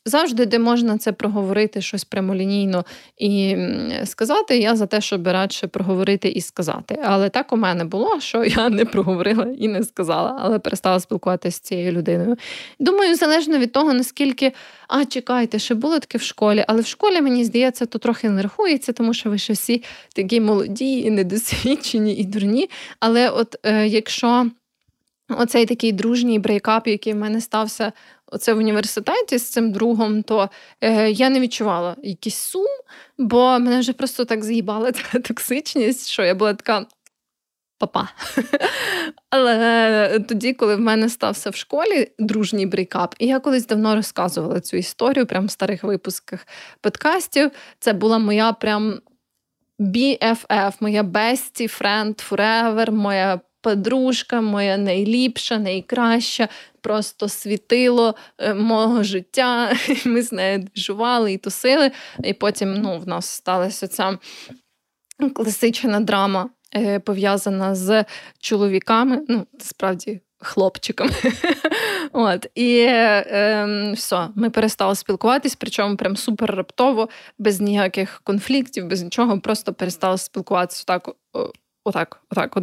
завжди, 0.05 0.47
де 0.47 0.59
можна 0.59 0.99
це 0.99 1.13
проговорити, 1.13 1.81
щось 1.81 2.05
прямолінійно 2.05 2.85
і 3.19 3.57
сказати, 4.05 4.59
я 4.59 4.77
за 4.77 4.87
те, 4.87 5.01
щоб 5.01 5.27
радше 5.27 5.67
проговорити 5.67 6.29
і 6.29 6.41
сказати. 6.41 6.99
Але 7.05 7.29
так 7.29 7.53
у 7.53 7.57
мене 7.57 7.85
було, 7.85 8.21
що 8.21 8.45
я 8.45 8.69
не 8.69 8.85
проговорила 8.85 9.47
і 9.59 9.69
не 9.69 9.83
сказала, 9.83 10.39
але 10.41 10.59
перестала 10.59 11.01
спілкуватися 11.01 11.57
з 11.57 11.61
цією 11.61 11.93
людиною. 11.93 12.37
Думаю, 12.79 13.17
залежно 13.17 13.59
від 13.59 13.73
того, 13.73 13.93
наскільки 13.93 14.53
а 14.91 15.05
чекайте, 15.05 15.59
ще 15.59 15.75
було 15.75 15.99
таке 15.99 16.19
в 16.19 16.23
школі, 16.23 16.65
але 16.69 16.83
в 16.83 16.87
школі 16.87 17.21
мені 17.21 17.45
здається, 17.45 17.80
то 17.87 17.99
трохи 17.99 18.29
не 18.29 18.43
рахується, 18.43 18.93
тому 18.93 19.15
що 19.15 19.31
ви 19.31 19.39
ще 19.39 19.53
всі 19.53 19.83
такі 20.15 20.41
молоді, 20.41 21.01
і 21.01 21.11
недосвідчені 21.11 22.15
і 22.15 22.25
дурні. 22.25 22.71
Але 23.01 23.31
от 23.31 23.57
е, 23.63 23.87
якщо 23.87 24.51
оцей 25.29 25.67
такий 25.67 25.93
дружній 25.93 26.39
breakup, 26.39 26.87
який 26.87 27.13
в 27.13 27.17
мене 27.17 27.41
стався 27.41 27.93
оце 28.27 28.53
в 28.53 28.59
університеті 28.59 29.39
з 29.39 29.43
цим 29.43 29.73
другом, 29.73 30.23
то 30.23 30.51
е, 30.81 31.11
я 31.11 31.31
не 31.31 31.41
відчувала 31.41 31.97
якийсь 32.03 32.37
сум, 32.37 32.67
бо 33.19 33.59
мене 33.59 33.81
вже 33.81 33.93
просто 33.93 34.25
так 34.25 34.45
з'їбала 34.45 34.93
ця 35.13 35.19
токсичність, 35.19 36.09
що 36.09 36.23
я 36.23 36.35
була 36.35 36.55
така 36.55 36.87
па-па. 37.81 38.09
Але 39.31 40.25
тоді, 40.29 40.53
коли 40.53 40.77
в 40.77 40.81
мене 40.81 41.09
стався 41.09 41.51
в 41.51 41.57
школі 41.57 42.09
дружній 42.19 42.67
breakup, 42.67 43.15
і 43.19 43.27
я 43.27 43.41
колись 43.41 43.67
давно 43.67 43.95
розказувала 43.95 44.61
цю 44.61 44.77
історію, 44.77 45.27
прямо 45.27 45.47
в 45.47 45.51
старих 45.51 45.85
випусках 45.85 46.47
подкастів. 46.81 47.51
Це 47.79 47.93
була 47.93 48.19
моя 48.19 48.53
прям 48.53 49.01
BFF, 49.79 50.73
моя 50.81 51.03
bestie 51.03 51.81
friend 51.81 52.31
forever, 52.31 52.91
моя 52.91 53.41
подружка, 53.61 54.41
моя 54.41 54.77
найліпша, 54.77 55.59
найкраща, 55.59 56.49
просто 56.81 57.29
світило 57.29 58.15
е, 58.39 58.55
мого 58.55 59.03
життя. 59.03 59.73
Ми 60.05 60.23
з 60.23 60.33
нею 60.33 60.69
жували 60.77 61.33
і 61.33 61.39
тусили. 61.39 61.91
І 62.25 62.33
потім 62.33 62.75
ну, 62.75 62.99
в 62.99 63.09
нас 63.09 63.27
сталася 63.27 63.89
ця 63.89 64.19
класична 65.35 66.01
драма. 66.01 66.51
Е, 66.77 66.99
пов'язана 66.99 67.75
з 67.75 68.05
чоловіками, 68.39 69.23
ну, 69.29 69.47
справді. 69.59 70.21
Хлопчиками. 70.43 71.11
От. 72.13 72.47
І 72.55 72.79
е, 72.79 73.93
все, 73.97 74.29
ми 74.35 74.51
перестали 74.51 74.95
спілкуватись, 74.95 75.55
причому 75.55 75.97
прям 75.97 76.17
супер 76.17 76.55
раптово, 76.55 77.09
без 77.39 77.61
ніяких 77.61 78.21
конфліктів, 78.25 78.87
без 78.87 79.03
нічого, 79.03 79.41
просто 79.41 79.73
перестали 79.73 80.19
спілкуватися 80.19 80.85
так, 80.87 81.11
отак, 81.85 82.23
отак, 82.31 82.57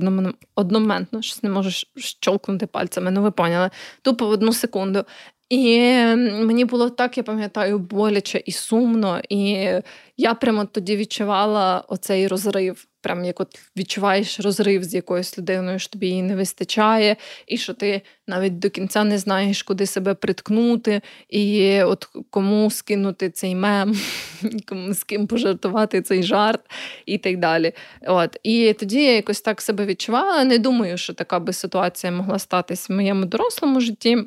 одномоментно, 0.55 1.21
щось 1.21 1.43
не 1.43 1.49
можу 1.49 1.85
щолкнути 1.95 2.67
пальцями, 2.67 3.11
ну 3.11 3.21
ви 3.21 3.31
поняли. 3.31 3.69
Тупо 4.01 4.27
в 4.27 4.29
одну 4.29 4.53
секунду. 4.53 5.05
І 5.49 5.79
мені 6.25 6.65
було 6.65 6.89
так, 6.89 7.17
я 7.17 7.23
пам'ятаю, 7.23 7.79
боляче 7.79 8.43
і 8.45 8.51
сумно. 8.51 9.21
І 9.29 9.69
я 10.17 10.33
прямо 10.33 10.65
тоді 10.65 10.95
відчувала 10.95 11.83
оцей 11.87 12.27
розрив. 12.27 12.87
Прям 13.07 13.25
як 13.25 13.39
от 13.39 13.59
відчуваєш 13.77 14.39
розрив 14.39 14.83
з 14.83 14.93
якоюсь 14.93 15.37
людиною, 15.37 15.79
що 15.79 15.89
тобі 15.89 16.07
її 16.07 16.21
не 16.21 16.35
вистачає, 16.35 17.15
і 17.47 17.57
що 17.57 17.73
ти 17.73 18.01
навіть 18.27 18.59
до 18.59 18.69
кінця 18.69 19.03
не 19.03 19.17
знаєш, 19.17 19.63
куди 19.63 19.85
себе 19.85 20.13
приткнути, 20.13 21.01
і 21.29 21.81
от 21.83 22.09
кому 22.29 22.71
скинути 22.71 23.29
цей 23.29 23.55
мем, 23.55 23.95
з 24.91 25.03
ким 25.03 25.27
пожартувати 25.27 26.01
цей 26.01 26.23
жарт 26.23 26.61
і 27.05 27.17
так 27.17 27.37
далі. 27.37 27.73
От. 28.01 28.37
І 28.43 28.73
тоді 28.73 29.03
я 29.03 29.15
якось 29.15 29.41
так 29.41 29.61
себе 29.61 29.85
відчувала. 29.85 30.43
Не 30.43 30.57
думаю, 30.57 30.97
що 30.97 31.13
така 31.13 31.39
би 31.39 31.53
ситуація 31.53 32.11
могла 32.11 32.39
статись 32.39 32.89
в 32.89 32.93
моєму 32.93 33.25
дорослому 33.25 33.81
житті. 33.81 34.17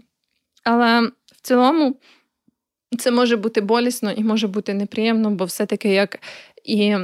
Але 0.65 1.01
в 1.27 1.41
цілому 1.43 1.97
це 2.99 3.11
може 3.11 3.37
бути 3.37 3.61
болісно 3.61 4.13
і 4.13 4.25
може 4.25 4.47
бути 4.47 4.75
неприємно, 4.75 5.31
бо 5.31 5.45
все-таки 5.45 5.89
як 5.89 6.19
і 6.65 6.97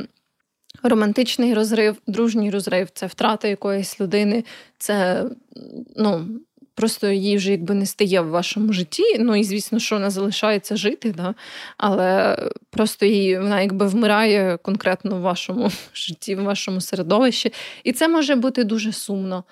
романтичний 0.83 1.55
розрив, 1.55 1.97
дружній 2.07 2.51
розрив 2.51 2.89
це 2.95 3.07
втрата 3.07 3.49
якоїсь 3.49 4.01
людини, 4.01 4.45
це 4.79 5.25
ну. 5.97 6.27
Просто 6.79 7.09
її 7.09 7.37
вже 7.37 7.51
якби 7.51 7.75
не 7.75 7.87
стає 7.87 8.21
в 8.21 8.29
вашому 8.29 8.73
житті. 8.73 9.03
Ну 9.19 9.37
і 9.37 9.45
звісно, 9.45 9.79
що 9.79 9.97
вона 9.97 10.11
залишається 10.11 10.77
жити, 10.77 11.15
да? 11.17 11.35
але 11.77 12.39
просто 12.71 13.07
її 13.07 13.39
вона 13.39 13.61
якби 13.61 13.87
вмирає 13.87 14.57
конкретно 14.63 15.17
в 15.17 15.21
вашому 15.21 15.71
житті, 15.95 16.35
в 16.35 16.43
вашому 16.43 16.81
середовищі. 16.81 17.53
І 17.85 17.93
це 17.93 18.09
може 18.09 18.35
бути 18.35 18.65
дуже 18.65 18.93
сумно. 18.93 19.45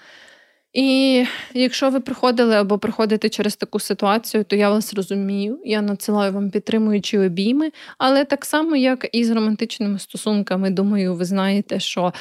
І 0.75 1.25
якщо 1.55 1.91
ви 1.91 2.01
приходили 2.01 2.55
або 2.55 2.79
приходите 2.79 3.29
через 3.29 3.57
таку 3.57 3.81
ситуацію, 3.81 4.45
то 4.45 4.57
я 4.57 4.71
вас 4.71 4.95
розумію. 4.95 5.61
Я 5.65 5.83
надсилаю 5.83 6.33
вам 6.33 6.51
підтримуючі 6.51 7.19
обійми, 7.19 7.71
але 7.99 8.25
так 8.25 8.45
само, 8.45 8.77
як 8.77 9.09
і 9.13 9.25
з 9.25 9.31
романтичними 9.31 9.99
стосунками, 9.99 10.71
думаю, 10.71 11.15
ви 11.15 11.25
знаєте, 11.25 11.81
що 11.81 12.13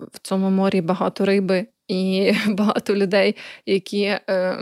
в 0.00 0.18
цьому 0.22 0.50
морі 0.50 0.80
багато 0.80 1.24
риби. 1.24 1.66
І 1.88 2.32
багато 2.48 2.96
людей, 2.96 3.36
які 3.66 4.02
е, 4.02 4.58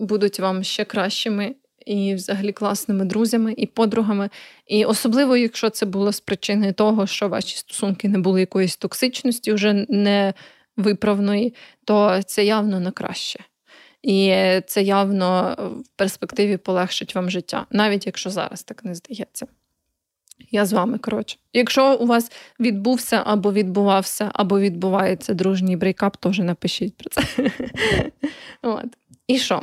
будуть 0.00 0.40
вам 0.40 0.64
ще 0.64 0.84
кращими 0.84 1.54
і, 1.86 2.14
взагалі, 2.14 2.52
класними 2.52 3.04
друзями 3.04 3.54
і 3.56 3.66
подругами. 3.66 4.30
І 4.66 4.84
особливо, 4.84 5.36
якщо 5.36 5.70
це 5.70 5.86
було 5.86 6.12
з 6.12 6.20
причини 6.20 6.72
того, 6.72 7.06
що 7.06 7.28
ваші 7.28 7.56
стосунки 7.56 8.08
не 8.08 8.18
були 8.18 8.40
якоїсь 8.40 8.76
токсичності, 8.76 9.52
вже 9.52 9.86
не 9.88 10.34
виправної, 10.76 11.54
то 11.84 12.22
це 12.22 12.44
явно 12.44 12.80
на 12.80 12.90
краще. 12.90 13.40
І 14.02 14.34
це 14.66 14.82
явно 14.82 15.56
в 15.80 15.88
перспективі 15.96 16.56
полегшить 16.56 17.14
вам 17.14 17.30
життя, 17.30 17.66
навіть 17.70 18.06
якщо 18.06 18.30
зараз 18.30 18.62
так 18.62 18.84
не 18.84 18.94
здається. 18.94 19.46
Я 20.50 20.66
з 20.66 20.72
вами, 20.72 20.98
коротше. 20.98 21.36
Якщо 21.52 21.96
у 21.96 22.06
вас 22.06 22.32
відбувся 22.60 23.22
або 23.26 23.52
відбувався, 23.52 24.30
або 24.34 24.60
відбувається 24.60 25.34
дружній 25.34 25.76
breakup, 25.76 26.16
теж 26.16 26.38
напишіть 26.38 26.96
про 26.96 27.10
це. 27.10 27.22
От. 28.62 28.86
І 29.26 29.38
що? 29.38 29.62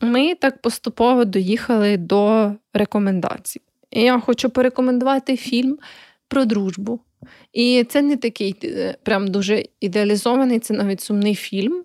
Ми 0.00 0.34
так 0.34 0.62
поступово 0.62 1.24
доїхали 1.24 1.96
до 1.96 2.52
рекомендацій. 2.72 3.60
І 3.90 4.02
я 4.02 4.20
хочу 4.20 4.50
порекомендувати 4.50 5.36
фільм 5.36 5.78
про 6.28 6.44
дружбу. 6.44 7.00
І 7.52 7.84
це 7.88 8.02
не 8.02 8.16
такий 8.16 8.56
е, 8.64 8.96
прям 9.02 9.28
дуже 9.28 9.64
ідеалізований, 9.80 10.58
це 10.58 10.74
навіть 10.74 11.00
сумний 11.00 11.34
фільм. 11.34 11.84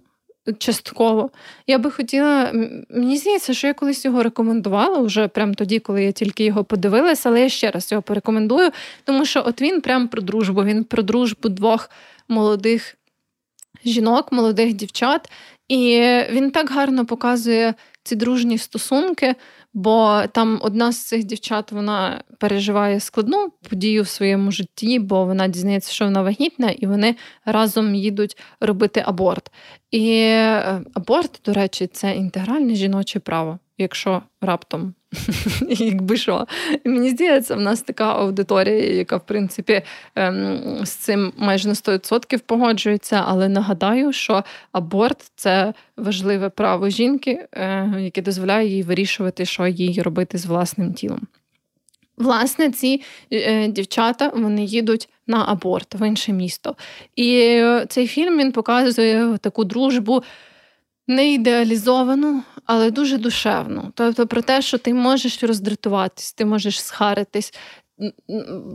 Частково. 0.57 1.29
Я 1.67 1.77
би 1.77 1.91
хотіла. 1.91 2.51
Мені 2.89 3.17
здається, 3.17 3.53
що 3.53 3.67
я 3.67 3.73
колись 3.73 4.05
його 4.05 4.23
рекомендувала 4.23 4.99
вже 4.99 5.27
прямо 5.27 5.53
тоді, 5.53 5.79
коли 5.79 6.03
я 6.03 6.11
тільки 6.11 6.43
його 6.43 6.63
подивилася, 6.63 7.29
але 7.29 7.41
я 7.41 7.49
ще 7.49 7.71
раз 7.71 7.91
його 7.91 8.01
порекомендую, 8.01 8.71
тому 9.03 9.25
що 9.25 9.43
от 9.45 9.61
він 9.61 9.81
прям 9.81 10.07
про 10.07 10.21
дружбу. 10.21 10.63
Він 10.63 10.83
про 10.83 11.03
дружбу 11.03 11.49
двох 11.49 11.89
молодих 12.27 12.97
жінок, 13.85 14.31
молодих 14.31 14.73
дівчат, 14.73 15.29
і 15.67 16.01
він 16.31 16.51
так 16.51 16.69
гарно 16.71 17.05
показує 17.05 17.73
ці 18.03 18.15
дружні 18.15 18.57
стосунки. 18.57 19.35
Бо 19.73 20.23
там 20.31 20.59
одна 20.61 20.91
з 20.91 21.05
цих 21.05 21.23
дівчат 21.23 21.71
вона 21.71 22.23
переживає 22.37 22.99
складну 22.99 23.49
подію 23.69 24.03
в 24.03 24.07
своєму 24.07 24.51
житті, 24.51 24.99
бо 24.99 25.25
вона 25.25 25.47
дізнається, 25.47 25.91
що 25.91 26.05
вона 26.05 26.21
вагітна, 26.21 26.69
і 26.69 26.85
вони 26.85 27.15
разом 27.45 27.95
їдуть 27.95 28.37
робити 28.59 29.03
аборт. 29.05 29.51
І 29.91 30.11
е, 30.11 30.81
аборт, 30.93 31.41
до 31.45 31.53
речі, 31.53 31.87
це 31.87 32.15
інтегральне 32.15 32.75
жіноче 32.75 33.19
право, 33.19 33.59
якщо 33.79 34.21
раптом 34.41 34.93
якби 35.69 36.17
що. 36.17 36.47
І 36.85 36.89
мені 36.89 37.09
здається, 37.09 37.55
в 37.55 37.59
нас 37.59 37.81
така 37.81 38.13
аудиторія, 38.13 38.93
яка, 38.95 39.17
в 39.17 39.25
принципі, 39.25 39.81
ем, 40.15 40.79
з 40.83 40.89
цим 40.89 41.33
майже 41.37 41.67
на 41.67 41.73
100% 41.73 42.39
погоджується. 42.45 43.23
Але 43.27 43.49
нагадаю, 43.49 44.13
що 44.13 44.43
аборт 44.71 45.31
це 45.35 45.73
важливе 45.97 46.49
право 46.49 46.89
жінки, 46.89 47.47
е, 47.51 47.93
яке 47.99 48.21
дозволяє 48.21 48.67
їй 48.67 48.83
вирішувати, 48.83 49.45
що 49.45 49.67
їй 49.67 50.01
робити 50.01 50.37
з 50.37 50.45
власним 50.45 50.93
тілом. 50.93 51.21
Власне, 52.17 52.71
ці 52.71 53.01
е, 53.31 53.67
дівчата 53.67 54.31
вони 54.35 54.65
їдуть 54.65 55.09
на 55.27 55.45
аборт 55.47 55.95
в 55.95 56.07
інше 56.07 56.33
місто. 56.33 56.75
І 57.15 57.61
цей 57.89 58.07
фільм 58.07 58.37
він 58.37 58.51
показує 58.51 59.37
таку 59.37 59.63
дружбу 59.63 60.23
не 61.09 61.33
ідеалізовану, 61.33 62.43
але 62.71 62.91
дуже 62.91 63.17
душевну. 63.17 63.91
Тобто 63.95 64.27
про 64.27 64.41
те, 64.41 64.61
що 64.61 64.77
ти 64.77 64.93
можеш 64.93 65.43
роздратуватись, 65.43 66.33
ти 66.33 66.45
можеш 66.45 66.83
схаритись, 66.83 67.53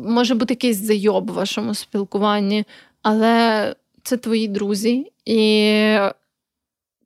може 0.05 0.34
бути 0.34 0.55
якийсь 0.55 0.76
зайоб 0.76 1.30
в 1.30 1.34
вашому 1.34 1.74
спілкуванні, 1.74 2.64
але 3.03 3.74
це 4.03 4.16
твої 4.16 4.49
друзі, 4.49 5.12
і 5.24 5.99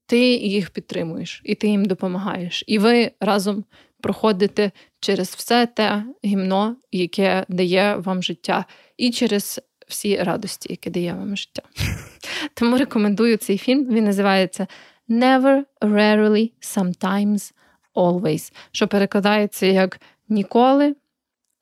ти 0.06 0.20
їх 0.34 0.70
підтримуєш, 0.70 1.42
і 1.44 1.54
ти 1.54 1.68
їм 1.68 1.84
допомагаєш. 1.84 2.64
І 2.66 2.78
ви 2.78 3.10
разом 3.20 3.64
проходите 4.00 4.70
через 5.00 5.28
все 5.28 5.66
те 5.66 6.04
гімно, 6.24 6.76
яке 6.92 7.44
дає 7.48 7.96
вам 7.96 8.22
життя, 8.22 8.64
і 8.96 9.10
через 9.10 9.60
всі 9.88 10.16
радості, 10.16 10.68
які 10.70 10.90
дає 10.90 11.12
вам 11.12 11.36
життя. 11.36 11.62
Тому 12.54 12.78
рекомендую 12.78 13.36
цей 13.36 13.58
фільм. 13.58 13.86
Він 13.90 14.04
називається 14.04 14.66
never, 15.08 15.64
rarely, 15.80 16.52
sometimes, 16.60 17.52
always, 17.94 18.52
що 18.72 18.88
перекладається 18.88 19.66
як 19.66 20.00
ніколи, 20.28 20.96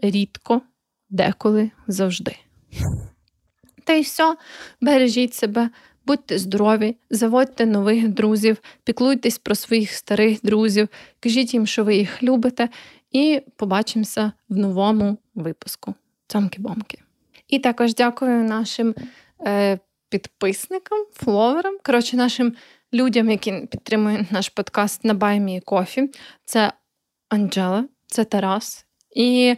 рідко, 0.01 0.63
деколи, 1.11 1.71
завжди. 1.87 2.37
Та 3.85 3.93
й 3.93 4.03
все, 4.03 4.37
бережіть 4.81 5.35
себе, 5.35 5.71
будьте 6.07 6.39
здорові, 6.39 6.97
заводьте 7.11 7.67
нових 7.67 8.09
друзів, 8.09 8.57
піклуйтесь 8.85 9.39
про 9.39 9.55
своїх 9.55 9.93
старих 9.93 10.39
друзів, 10.43 10.89
кажіть 11.21 11.55
їм, 11.55 11.67
що 11.67 11.85
ви 11.85 11.97
їх 11.97 12.23
любите, 12.23 12.69
і 13.13 13.43
побачимося 13.57 14.33
в 14.49 14.57
новому 14.57 15.19
випуску. 15.35 15.95
Цомки-бомки. 16.29 16.99
І 17.49 17.59
також 17.59 17.95
дякую 17.95 18.45
нашим 18.45 18.95
е, 19.41 19.79
підписникам, 20.09 21.07
фловерам, 21.13 21.77
коротше, 21.83 22.17
нашим 22.17 22.55
людям, 22.95 23.31
які 23.31 23.53
підтримують 23.53 24.33
наш 24.33 24.49
подкаст 24.49 25.05
на 25.05 25.15
Баймі 25.15 25.61
Кофі. 25.61 26.11
Це 26.45 26.73
Анджела, 27.29 27.85
це 28.07 28.25
Тарас 28.25 28.87
і 29.17 29.57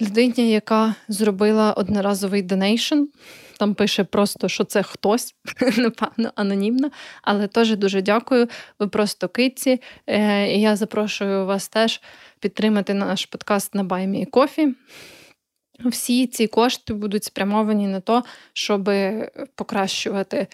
людині, 0.00 0.50
яка 0.50 0.94
зробила 1.08 1.72
одноразовий 1.72 2.42
donation. 2.42 3.02
Там 3.58 3.74
пише 3.74 4.04
просто, 4.04 4.48
що 4.48 4.64
це 4.64 4.82
хтось, 4.82 5.34
напевно, 5.76 6.32
анонімно. 6.34 6.90
Але 7.22 7.46
теж 7.46 7.76
дуже 7.76 8.02
дякую. 8.02 8.48
Ви 8.78 8.88
просто 8.88 9.28
киці. 9.28 9.82
Е, 10.06 10.52
і 10.56 10.60
Я 10.60 10.76
запрошую 10.76 11.46
вас 11.46 11.68
теж 11.68 12.00
підтримати 12.40 12.94
наш 12.94 13.26
подкаст 13.26 13.74
на 13.74 13.84
Buy 13.84 14.09
Me 14.09 14.26
a 14.26 14.32
Coffee. 14.32 14.74
Всі 15.84 16.26
ці 16.26 16.46
кошти 16.46 16.94
будуть 16.94 17.24
спрямовані 17.24 17.86
на 17.86 18.00
те, 18.00 18.22
щоб 18.52 18.90
покращувати 19.54 20.46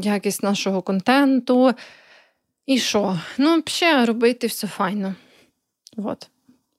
якість 0.00 0.42
нашого 0.42 0.82
контенту. 0.82 1.74
І 2.66 2.78
що? 2.78 3.20
Ну, 3.38 3.62
взагалі, 3.66 4.04
робити 4.04 4.46
все 4.46 4.66
файно. 4.66 5.14
От, 5.96 6.28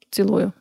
цілую. 0.09 0.51